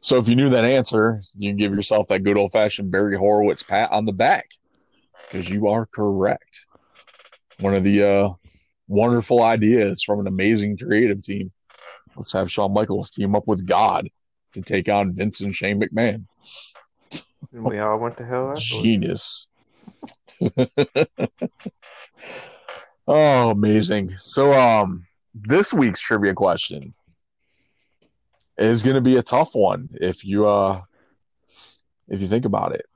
[0.00, 3.16] So if you knew that answer, you can give yourself that good old fashioned Barry
[3.16, 4.46] Horowitz pat on the back
[5.30, 6.66] because you are correct.
[7.60, 8.30] One of the uh,
[8.88, 11.52] wonderful ideas from an amazing creative team.
[12.16, 14.08] Let's have Shawn Michaels team up with God
[14.54, 16.26] to take on Vince and Shane McMahon.
[17.52, 18.82] And we all went to hell afterwards.
[18.82, 19.48] Genius.
[23.06, 24.10] oh, amazing.
[24.16, 26.94] So um this week's trivia question
[28.58, 30.80] is going to be a tough one if you uh
[32.08, 32.86] if you think about it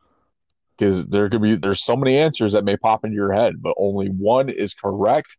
[0.77, 3.75] because there could be there's so many answers that may pop into your head but
[3.79, 5.37] only one is correct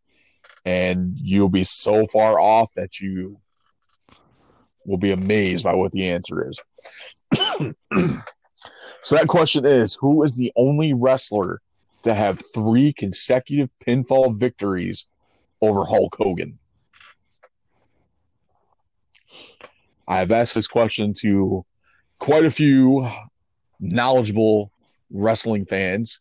[0.64, 3.38] and you'll be so far off that you
[4.84, 6.58] will be amazed by what the answer is.
[9.02, 11.60] so that question is who is the only wrestler
[12.02, 15.06] to have three consecutive pinfall victories
[15.60, 16.58] over Hulk Hogan?
[20.08, 21.66] I have asked this question to
[22.18, 23.06] quite a few
[23.78, 24.72] knowledgeable
[25.10, 26.20] wrestling fans,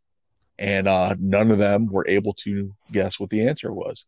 [0.59, 4.05] and uh, none of them were able to guess what the answer was.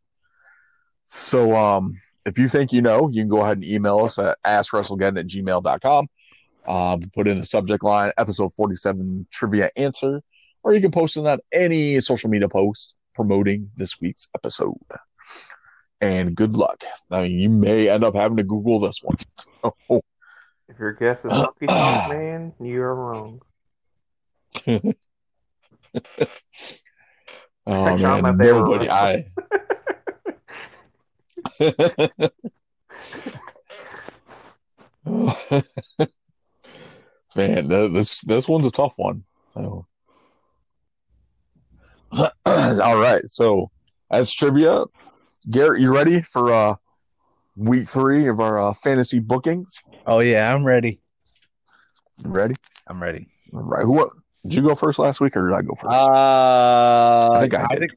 [1.06, 4.38] So, um, if you think you know, you can go ahead and email us at
[4.46, 6.08] askwrestlegeddon at gmail.com.
[6.68, 10.22] Um, put in the subject line episode 47 trivia answer,
[10.62, 14.76] or you can post it on any social media post promoting this week's episode.
[16.02, 16.84] And good luck.
[17.12, 19.18] I mean, you may end up having to Google this one.
[19.62, 20.02] So,
[20.70, 23.42] If your guess is Honky Tonk Man, you are wrong.
[24.68, 24.94] oh
[27.68, 28.90] I'm man, nobody.
[28.90, 29.26] I
[37.36, 39.24] man, this this one's a tough one.
[39.54, 39.86] So.
[42.46, 43.70] All right, so
[44.12, 44.86] as trivia,
[45.50, 46.76] Garrett, you ready for uh
[47.56, 49.82] week three of our uh, fantasy bookings?
[50.06, 51.02] Oh yeah, I'm ready.
[52.24, 52.56] You ready?
[52.88, 53.28] I'm ready.
[53.54, 53.92] All right, who?
[53.92, 54.12] What,
[54.44, 55.92] did you go first last week, or did I go first?
[55.92, 57.80] Uh, I think I did.
[57.80, 57.92] think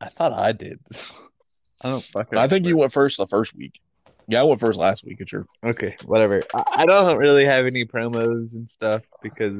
[0.00, 0.80] I thought I did.
[1.80, 2.38] I don't fucking.
[2.38, 3.80] I think you went first the first week.
[4.26, 5.18] Yeah, I went first last week.
[5.20, 6.42] It's your Okay, whatever.
[6.54, 9.58] I, I don't really have any promos and stuff because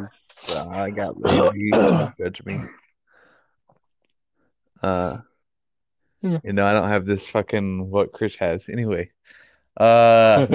[0.48, 1.70] uh, I got lazy.
[1.70, 2.60] Don't judge me.
[4.82, 5.18] Uh,
[6.24, 6.38] Yeah.
[6.42, 9.10] you know, I don't have this fucking what Chris has anyway.
[9.76, 10.46] Uh,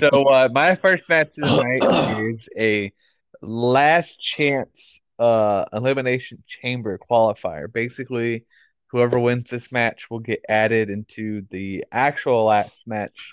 [0.00, 1.84] so uh, my first match tonight
[2.18, 2.92] is a
[3.40, 7.72] last chance uh elimination chamber qualifier.
[7.72, 8.46] Basically,
[8.88, 13.30] whoever wins this match will get added into the actual last match,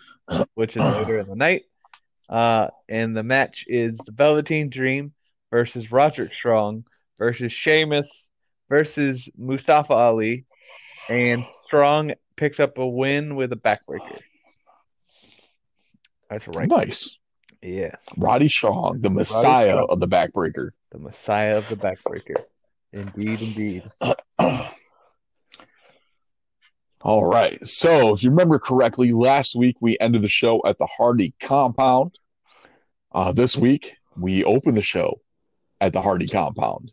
[0.54, 1.64] which is later in the night.
[2.30, 5.12] Uh, and the match is the Velveteen Dream
[5.50, 6.86] versus Roderick Strong
[7.18, 8.30] versus Sheamus
[8.70, 10.46] versus Mustafa Ali,
[11.10, 14.20] and Strong picks up a win with a backbreaker.
[16.28, 16.68] That's right.
[16.68, 17.16] nice.
[17.62, 20.72] Yeah, Roddy Strong, the Messiah of the backbreaker.
[20.90, 22.44] the Messiah of the backbreaker.
[22.92, 23.84] Indeed, indeed.
[27.02, 27.64] All right.
[27.68, 32.14] So, if you remember correctly, last week we ended the show at the Hardy compound.
[33.12, 35.22] Uh, this week we open the show
[35.80, 36.92] at the Hardy compound,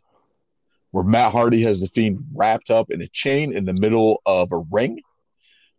[0.97, 4.51] where Matt Hardy has the Fiend wrapped up in a chain in the middle of
[4.51, 4.99] a ring.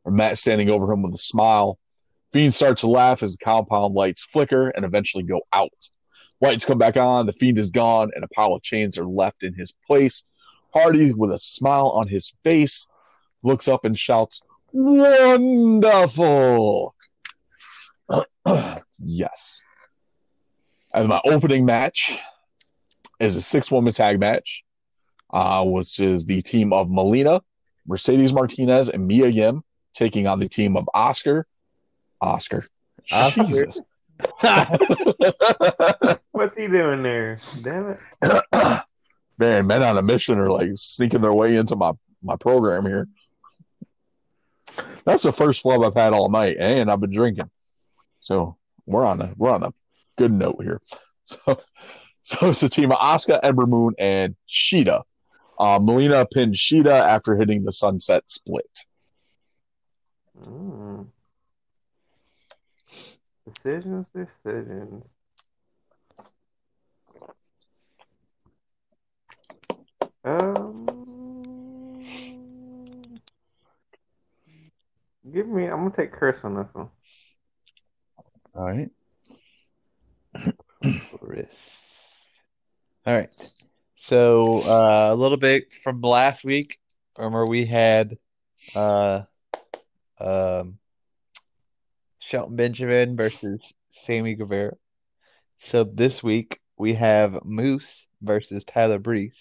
[0.05, 1.77] Where Matt standing over him with a smile.
[2.32, 5.90] Fiend starts to laugh as the compound lights flicker and eventually go out.
[6.40, 7.27] Lights come back on.
[7.27, 10.23] The Fiend is gone, and a pile of chains are left in his place.
[10.73, 12.86] Hardy, with a smile on his face,
[13.43, 14.40] looks up and shouts,
[14.70, 16.15] Wonderful!
[19.01, 19.62] yes.
[20.95, 22.20] And my opening match
[23.19, 24.62] is a six woman tag match,
[25.30, 27.42] uh, which is the team of Melina,
[27.86, 29.62] Mercedes Martinez, and Mia Yim
[29.94, 31.46] taking on the team of Oscar.
[32.20, 32.64] Oscar.
[33.10, 33.44] Oscar.
[33.44, 33.80] Jesus.
[36.32, 37.38] What's he doing there?
[37.62, 38.44] Damn it.
[39.38, 41.92] Man, men on a mission are like sneaking their way into my,
[42.24, 43.06] my program here.
[45.05, 47.48] That's the first flub I've had all night, and I've been drinking.
[48.20, 49.72] So we're on a we're on a
[50.16, 50.80] good note here.
[51.24, 51.60] So
[52.22, 55.02] so it's the team of Asuka, Ember Moon, and Shida.
[55.59, 58.85] Uh, Melina pinned Shida after hitting the sunset split.
[60.40, 61.06] Mm.
[63.44, 65.10] Decisions, decisions.
[70.24, 70.86] Um,
[75.32, 75.66] give me.
[75.66, 76.89] I'm gonna take Chris on this one.
[78.55, 78.90] All right.
[81.18, 81.47] Chris.
[83.06, 83.30] All right.
[84.09, 86.78] So uh, a little bit from last week.
[87.18, 88.16] Remember we had
[88.74, 89.24] uh,
[90.18, 90.78] um,
[92.18, 93.60] Shelton Benjamin versus
[93.93, 94.76] Sammy Guevara.
[95.59, 99.36] So this week we have Moose versus Tyler Breeze,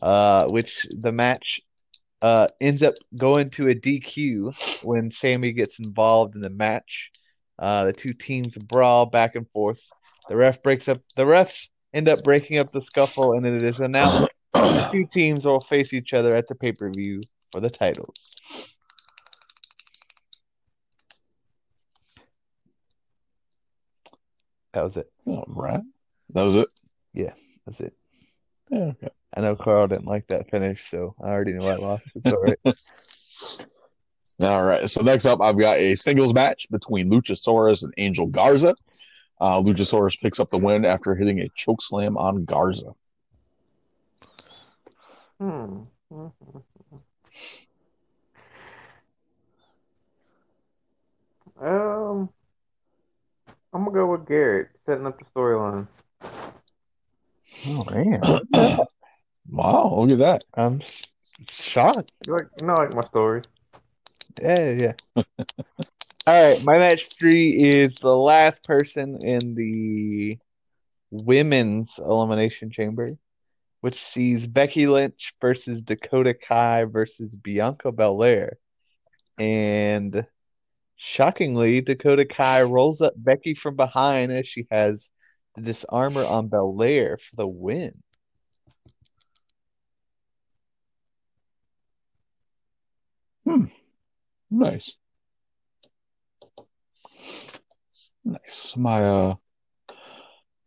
[0.00, 1.60] uh, which the match
[2.20, 7.10] uh, ends up going to a DQ when Sammy gets involved in the match.
[7.58, 9.80] Uh, the two teams brawl back and forth.
[10.28, 10.98] The ref breaks up.
[11.16, 15.44] The refs end up breaking up the scuffle, and it is announced the two teams
[15.44, 17.20] will face each other at the pay per view
[17.50, 18.14] for the titles.
[24.72, 25.10] That was it.
[25.26, 25.82] All right.
[26.32, 26.68] That was it.
[27.12, 27.32] Yeah,
[27.66, 27.94] that's it.
[28.70, 29.08] Yeah, okay.
[29.36, 32.04] I know Carl didn't like that finish, so I already knew I lost.
[32.14, 32.58] It's all right.
[34.42, 34.90] All right.
[34.90, 38.74] So next up, I've got a singles match between Luchasaurus and Angel Garza.
[39.42, 42.94] Uh, Luchasaurus picks up the win after hitting a choke slam on Garza.
[45.40, 45.80] Hmm.
[51.60, 52.28] Um,
[53.72, 55.88] I'm gonna go with Garrett setting up the storyline.
[57.66, 58.20] Oh man!
[59.50, 60.44] wow, look at that.
[60.54, 60.80] I'm
[61.50, 62.12] shocked.
[62.28, 63.42] You like, you know, like my story.
[64.40, 65.24] Yeah, yeah.
[66.24, 70.38] All right, my match three is the last person in the
[71.10, 73.18] women's elimination chamber,
[73.80, 78.58] which sees Becky Lynch versus Dakota Kai versus Bianca Belair.
[79.38, 80.24] And
[80.96, 85.08] shockingly, Dakota Kai rolls up Becky from behind as she has
[85.56, 88.00] the disarmor on Belair for the win.
[93.44, 93.64] Hmm.
[94.50, 94.94] Nice.
[98.24, 98.74] Nice.
[98.76, 99.34] My uh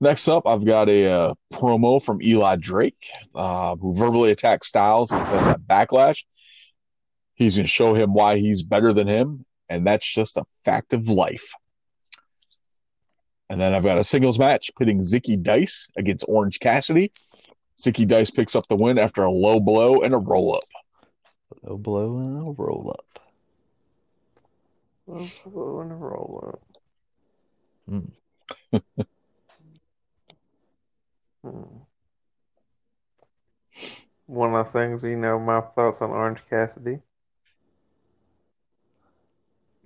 [0.01, 5.11] next up I've got a uh, promo from Eli Drake, uh, who verbally attacked Styles
[5.11, 6.23] and says at backlash
[7.35, 11.09] he's gonna show him why he's better than him, and that's just a fact of
[11.09, 11.53] life.
[13.49, 17.11] And then I've got a singles match pitting Zicky Dice against Orange Cassidy.
[17.79, 20.63] Zicky Dice picks up the win after a low blow and a roll up.
[21.61, 23.21] Low blow and a roll up.
[25.05, 26.64] Low blow and a roll up.
[27.87, 27.99] Hmm.
[34.25, 36.99] One of the things, you know, my thoughts on Orange Cassidy.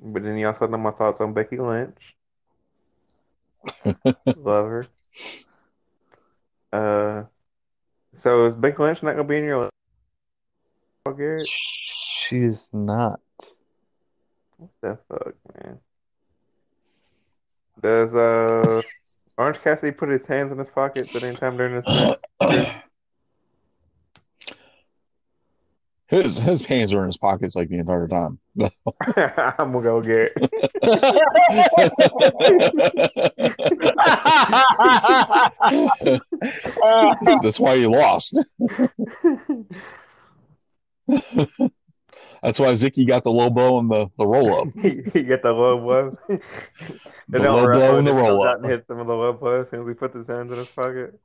[0.01, 2.15] But then you also know my thoughts on Becky Lynch.
[4.37, 4.87] Love her.
[6.71, 7.23] Uh,
[8.15, 9.71] so is Becky Lynch not gonna be in your list?
[11.17, 11.49] Garrett?
[12.27, 13.19] She is not.
[14.57, 15.79] What the fuck, man?
[17.81, 18.81] Does uh
[19.37, 22.81] Orange Cassidy put his hands in his pockets at any time during this match?
[26.09, 28.39] His his hands are in his pockets like the entire time.
[28.59, 30.33] I'm gonna go Garrett.
[37.43, 38.39] That's why you lost.
[42.41, 44.67] That's why Zicky got the low blow and the, the roll up.
[44.81, 46.17] he, get the low blow.
[47.27, 48.57] The low blow and the roll up.
[48.57, 50.57] And hit some of the low blow as soon as he puts his hands in
[50.57, 51.19] his pocket.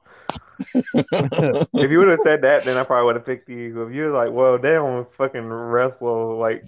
[0.74, 3.82] if you would have said that, then I probably would have picked you.
[3.82, 6.62] If you were like, "Well, they don't fucking wrestle," like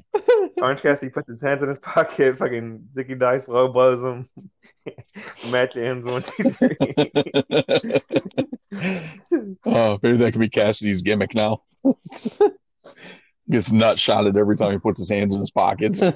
[0.61, 4.29] Orange Cassidy puts his hands in his pocket, fucking Zicky Dice low blows him.
[5.53, 6.79] Match ends one, two, three.
[9.67, 11.63] oh, maybe that could be Cassidy's gimmick now.
[13.49, 16.03] Gets nut shotted every time he puts his hands in his pockets.
[16.03, 16.11] All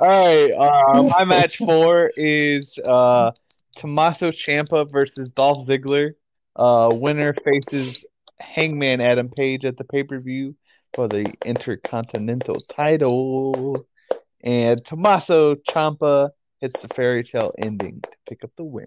[0.00, 3.32] right, uh, my match four is uh,
[3.76, 6.12] Tommaso Ciampa versus Dolph Ziggler.
[6.54, 8.04] Uh, winner faces
[8.38, 10.54] Hangman Adam Page at the pay per view
[10.94, 13.84] for the Intercontinental title,
[14.44, 18.86] and Tommaso Ciampa hits the fairy tale ending to pick up the win.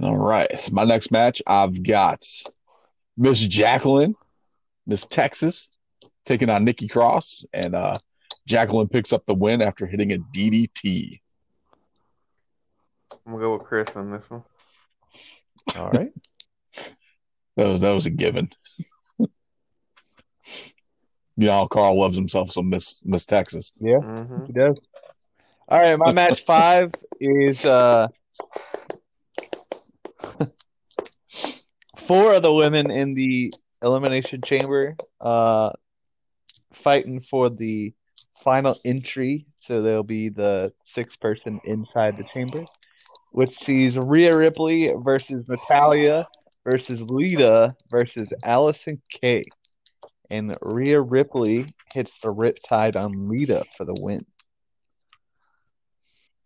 [0.00, 0.72] All right.
[0.72, 2.24] My next match, I've got
[3.16, 4.14] Miss Jacqueline,
[4.86, 5.68] Miss Texas,
[6.26, 7.98] taking on Nikki Cross, and uh,
[8.46, 11.20] Jacqueline picks up the win after hitting a DDT.
[13.26, 14.42] I'm gonna go with Chris on this one.
[15.76, 16.12] All right.
[17.56, 18.50] That was that was a given.
[19.18, 19.28] you
[21.36, 23.72] know, Carl loves himself some Miss Miss Texas.
[23.78, 24.46] Yeah, Mhm.
[24.48, 24.78] he does.
[25.68, 28.08] All right, my match five is uh
[32.06, 33.52] four of the women in the
[33.82, 35.70] elimination chamber uh
[36.82, 37.92] fighting for the
[38.42, 39.46] final entry.
[39.60, 42.64] So there'll be the sixth person inside the chamber,
[43.32, 46.26] which sees Rhea Ripley versus Natalya
[46.64, 49.44] versus Lita versus Allysin Kay.
[50.30, 54.20] And Rhea Ripley hits the riptide on Lita for the win.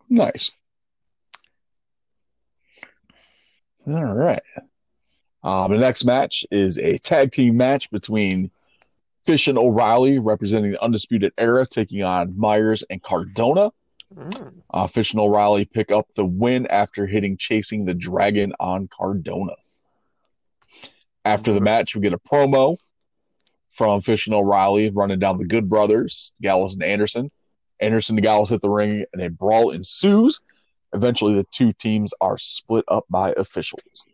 [0.09, 0.51] Nice.
[3.89, 4.43] All right.
[5.43, 8.51] Um, the next match is a tag team match between
[9.25, 13.71] Fish and O'Reilly, representing the Undisputed Era, taking on Myers and Cardona.
[14.15, 14.55] Mm.
[14.71, 19.55] Uh, Fish and O'Reilly pick up the win after hitting Chasing the Dragon on Cardona.
[21.25, 22.79] After the match, we get a promo
[23.71, 27.31] from Fish and O'Reilly running down the Good Brothers, Gallows and Anderson.
[27.81, 30.41] Anderson and Gallows hit the ring, and a brawl ensues.
[30.93, 34.07] Eventually, the two teams are split up by officials.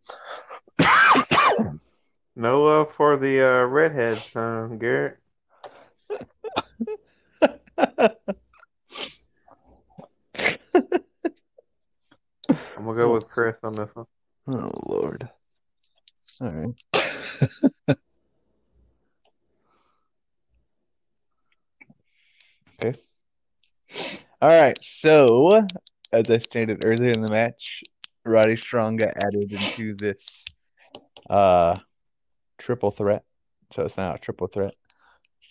[2.36, 5.18] No love for the uh, redheads, huh, Garrett?
[12.76, 14.06] I'm gonna go with Chris on this one.
[14.48, 15.28] Oh Lord.
[16.40, 16.74] All right.
[22.82, 22.98] okay.
[24.42, 24.78] All right.
[24.82, 25.66] So,
[26.14, 27.82] as I stated earlier in the match,
[28.24, 30.22] Roddy Strong got added into this
[31.28, 31.76] uh
[32.58, 33.24] triple threat.
[33.74, 34.74] So it's now a triple threat.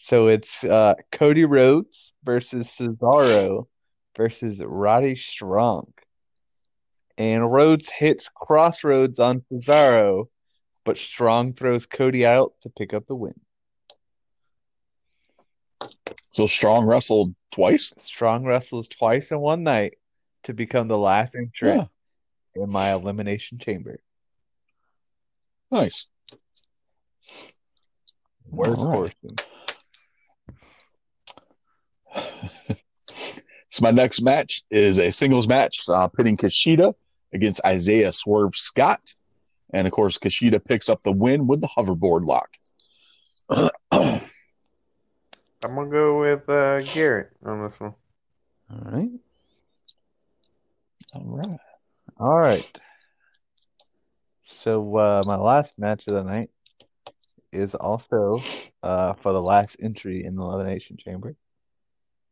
[0.06, 3.68] So it's uh Cody Rhodes versus Cesaro
[4.16, 5.94] versus Roddy Strong.
[7.18, 10.30] And Rhodes hits Crossroads on Cesaro,
[10.86, 13.40] but Strong throws Cody out to pick up the win.
[16.32, 17.94] So Strong wrestled twice.
[18.04, 19.96] Strong wrestles twice in one night
[20.44, 21.90] to become the last entrant
[22.56, 24.00] in my elimination chamber.
[25.72, 26.08] Nice.
[28.50, 29.14] Where's All right.
[29.24, 29.36] Horseman?
[33.74, 36.94] So my next match is a singles match uh, pitting Kushida
[37.34, 39.16] against Isaiah Swerve Scott,
[39.74, 42.50] and of course Kushida picks up the win with the hoverboard lock.
[43.92, 44.22] I'm
[45.62, 47.96] gonna go with uh, Garrett on this one.
[48.70, 49.10] All right.
[51.14, 51.60] All right.
[52.20, 52.80] All right.
[54.50, 56.50] So uh, my last match of the night
[57.52, 58.42] is also
[58.82, 61.36] uh, for the last entry in the elimination chamber,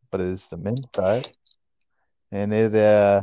[0.09, 1.27] but it is the men's side,
[2.31, 3.21] and it uh,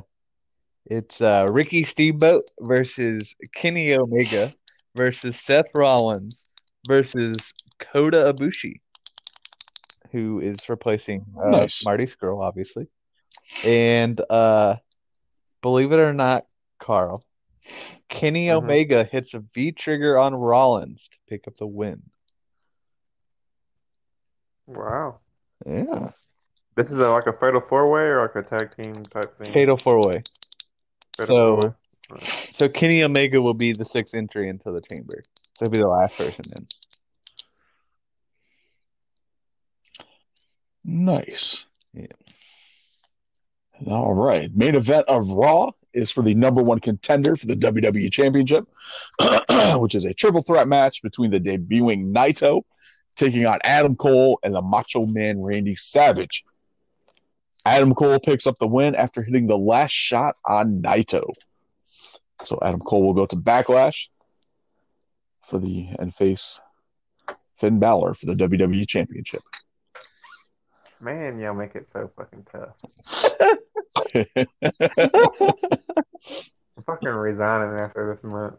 [0.86, 4.52] it's uh, Ricky Steamboat versus Kenny Omega
[4.96, 6.44] versus Seth Rollins
[6.86, 7.36] versus
[7.80, 8.80] Kota Ibushi,
[10.12, 11.84] who is replacing uh, Nice.
[11.84, 12.86] Marty Scurll, obviously,
[13.66, 14.76] and uh,
[15.62, 16.46] believe it or not,
[16.78, 17.24] Carl.
[18.08, 18.62] Kenny Mhm.
[18.62, 22.02] Omega hits a V trigger on Rollins to pick up the win.
[24.66, 25.20] Wow.
[25.66, 26.12] Yeah.
[26.74, 29.52] This is a, like a fatal four way or like a tag team type thing?
[29.52, 30.22] Fatal four way.
[31.16, 31.26] So
[32.06, 32.20] four-way.
[32.20, 35.22] so Kenny Omega will be the sixth entry into the chamber.
[35.58, 36.68] So he'll be the last person in.
[40.84, 41.66] Nice.
[41.92, 42.06] Yeah.
[43.86, 44.54] All right.
[44.56, 48.66] Main event of Raw is for the number one contender for the WWE Championship,
[49.76, 52.62] which is a triple threat match between the debuting Naito
[53.14, 56.44] taking on Adam Cole and the Macho Man Randy Savage.
[57.64, 61.32] Adam Cole picks up the win after hitting the last shot on Naito.
[62.44, 64.06] So Adam Cole will go to Backlash
[65.44, 66.60] for the and face
[67.56, 69.42] Finn Balor for the WWE Championship.
[71.00, 73.58] Man, y'all make it so fucking tough.
[76.78, 78.54] I'm fucking resigning after this month.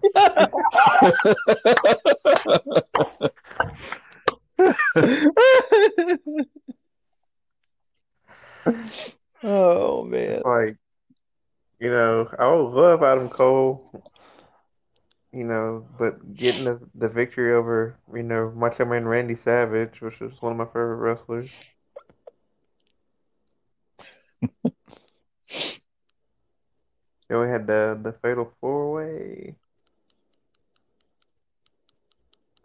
[9.44, 10.32] oh man.
[10.32, 10.78] It's like,
[11.80, 13.90] you know, I would love Adam Cole,
[15.32, 20.22] you know, but getting the, the victory over, you know, Macho Man Randy Savage, which
[20.22, 21.54] is one of my favorite wrestlers.
[27.30, 29.56] Then we had the the Fatal Four Way.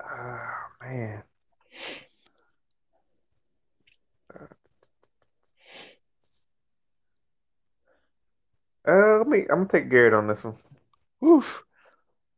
[0.02, 0.50] Oh
[0.82, 1.22] man.
[8.86, 9.40] Uh, let me.
[9.50, 10.56] I'm gonna take Garrett on this one.
[11.24, 11.62] Oof.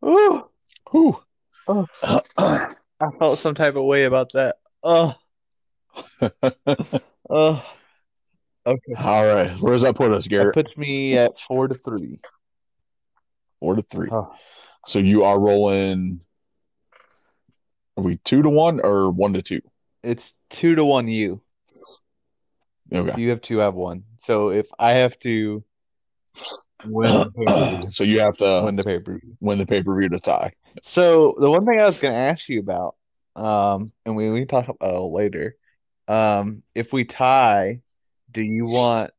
[0.04, 0.48] Ooh.
[0.90, 1.20] Whew.
[1.66, 2.74] Oh, I
[3.18, 4.56] felt some type of way about that.
[4.82, 5.14] Oh.
[7.28, 7.60] Oh.
[8.66, 8.94] Okay.
[8.98, 9.50] All right.
[9.60, 10.54] Where does that put us, That Garrett?
[10.54, 12.20] puts me at four to three.
[13.60, 14.08] Four to three.
[14.10, 14.34] Oh.
[14.86, 16.20] So you are rolling.
[17.96, 19.60] Are we two to one or one to two?
[20.02, 21.40] It's two to one you.
[22.90, 23.20] If Okay.
[23.20, 24.04] you have two, I have one.
[24.26, 25.64] So if I have to
[26.84, 29.36] win the so you have to win the pay-per-view.
[29.40, 30.52] win the pay per view to tie.
[30.84, 32.96] So the one thing I was going to ask you about,
[33.34, 35.56] um, and we we talk about it later.
[36.06, 37.80] Um, if we tie,
[38.36, 39.12] do you want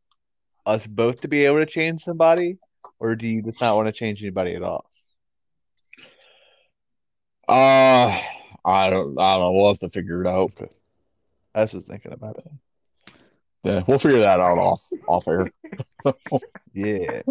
[0.67, 2.59] us both to be able to change somebody,
[2.99, 4.85] or do you just not want to change anybody at all?
[7.47, 8.15] Uh,
[8.63, 9.19] I don't.
[9.19, 9.51] I don't know.
[9.53, 10.51] We'll have to figure it out.
[10.51, 10.71] Okay.
[11.55, 12.45] I was just thinking about it.
[13.63, 15.51] Yeah, we'll figure that out off off air.
[16.73, 17.23] Yeah.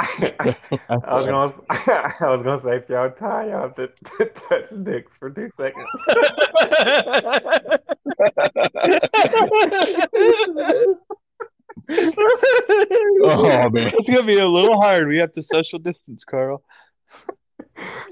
[0.00, 0.56] I
[0.88, 5.12] was gonna, I was gonna say if y'all tie, y'all have to, to touch dicks
[5.18, 5.86] for two seconds.
[13.22, 13.92] Oh man.
[13.94, 15.08] It's gonna be a little hard.
[15.08, 16.62] We have to social distance, Carl.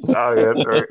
[0.09, 0.87] Oh, yeah, that's right.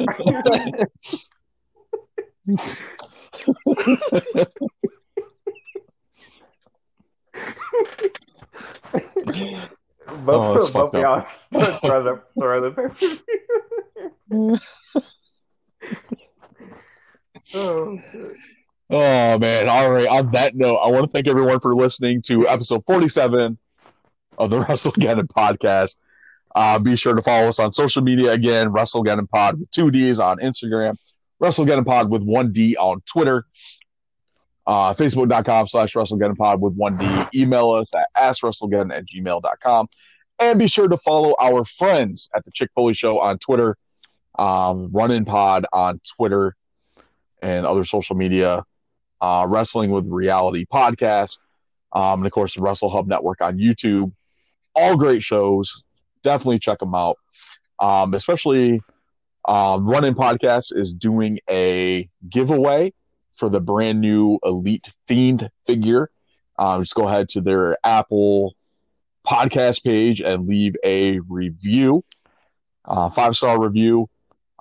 [10.26, 11.26] both Oh, that's both fucked y'all
[11.80, 12.72] throw the throw the
[14.30, 14.58] pay-per-view.
[17.56, 18.00] oh.
[18.90, 19.68] Oh man!
[19.68, 20.08] All right.
[20.08, 23.58] On that note, I want to thank everyone for listening to episode forty-seven
[24.38, 25.98] of the WrestleGeddon podcast.
[26.56, 30.22] Uh, be sure to follow us on social media again, WrestleGeddon Pod with two D's
[30.22, 30.96] on Instagram,
[31.42, 33.46] WrestleGeddon Pod with one D on Twitter,
[34.68, 37.08] uh, Facebook.com slash WrestleGeddon Pod with one D.
[37.34, 39.88] Email us at AskWrestleGeddon at gmail.com.
[40.40, 43.76] And be sure to follow our friends at the Chick Foley Show on Twitter,
[44.38, 46.56] um, Run In Pod on Twitter,
[47.42, 48.64] and other social media
[49.22, 51.40] uh, Wrestling with Reality podcast,
[51.94, 54.12] um, and of course the Wrestle Hub Network on YouTube.
[54.76, 55.84] All great shows.
[56.24, 57.16] Definitely check them out.
[57.80, 58.82] Um, especially
[59.48, 62.94] um, Run In Podcast is doing a giveaway
[63.38, 66.10] for the brand new Elite Fiend figure.
[66.60, 68.56] Um, just go ahead to their Apple
[69.26, 72.04] podcast page and leave a review,
[72.86, 74.10] uh, five star review,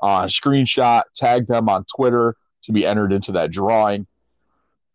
[0.02, 4.06] uh, screenshot, tag them on Twitter to be entered into that drawing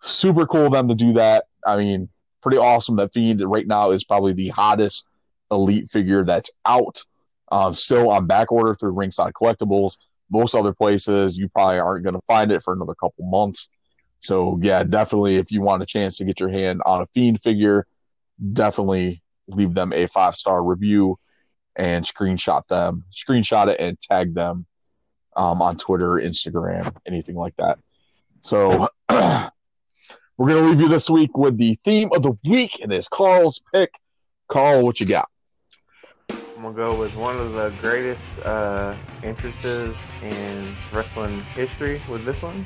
[0.02, 1.46] super cool of them to do that.
[1.66, 2.10] I mean,
[2.42, 5.06] pretty awesome that Fiend right now is probably the hottest
[5.52, 7.04] elite figure that's out.
[7.52, 9.98] Um, still on back order through Ringside Collectibles.
[10.32, 13.68] Most other places, you probably aren't going to find it for another couple months.
[14.20, 17.42] So, yeah, definitely if you want a chance to get your hand on a Fiend
[17.42, 17.86] figure,
[18.54, 21.18] definitely leave them a five star review
[21.76, 24.66] and screenshot them, screenshot it and tag them
[25.36, 27.80] um, on Twitter, Instagram, anything like that.
[28.42, 28.88] So,
[30.42, 33.08] We're going to leave you this week with the theme of the week, and it's
[33.08, 33.92] Carl's pick.
[34.48, 35.30] Carl, what you got?
[36.64, 42.40] I'm gonna go with one of the greatest uh, entrances in wrestling history with this
[42.40, 42.64] one.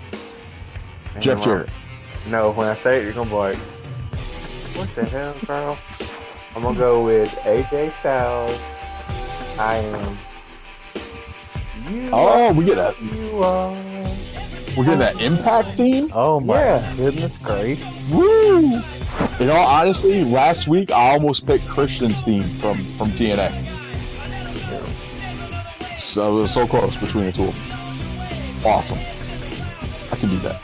[1.13, 1.69] And Jeff Jarrett.
[2.27, 3.55] No, when I say it, you're gonna be like,
[4.75, 5.77] "What the hell, Carl?"
[6.57, 8.59] I'm gonna go with AJ Styles.
[9.57, 10.17] I am.
[11.89, 13.71] You Oh, we get a who You are.
[14.75, 16.11] we're getting that impact theme.
[16.13, 16.93] Oh my Yeah.
[16.97, 17.87] goodness gracious!
[18.11, 18.71] Woo!
[19.39, 23.71] You know, honestly, last week I almost picked Christian's theme from from TNA.
[25.95, 27.53] So was so close between the two.
[28.65, 28.99] Awesome.
[30.11, 30.61] I can do that.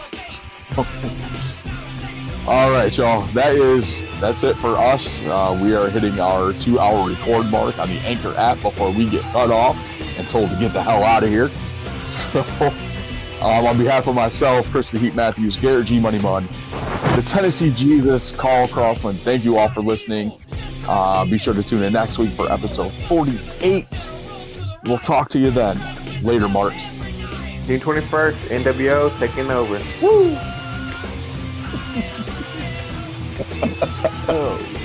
[2.47, 3.21] All right, y'all.
[3.27, 5.23] That is that's it for us.
[5.25, 9.21] Uh, we are hitting our two-hour record mark on the Anchor app before we get
[9.31, 9.77] cut off
[10.17, 11.49] and told to get the hell out of here.
[12.11, 12.41] So,
[13.41, 16.45] um, on behalf of myself, Chris the Heat Matthews, Garrett G Money Mun,
[17.15, 19.17] the Tennessee Jesus, Carl Crossland.
[19.21, 20.33] Thank you all for listening.
[20.89, 24.11] Uh, be sure to tune in next week for episode 48.
[24.83, 25.77] We'll talk to you then.
[26.23, 26.85] Later, Marks.
[27.65, 29.79] June 21st, NWO taking over.
[30.01, 30.35] Woo!
[34.27, 34.80] oh.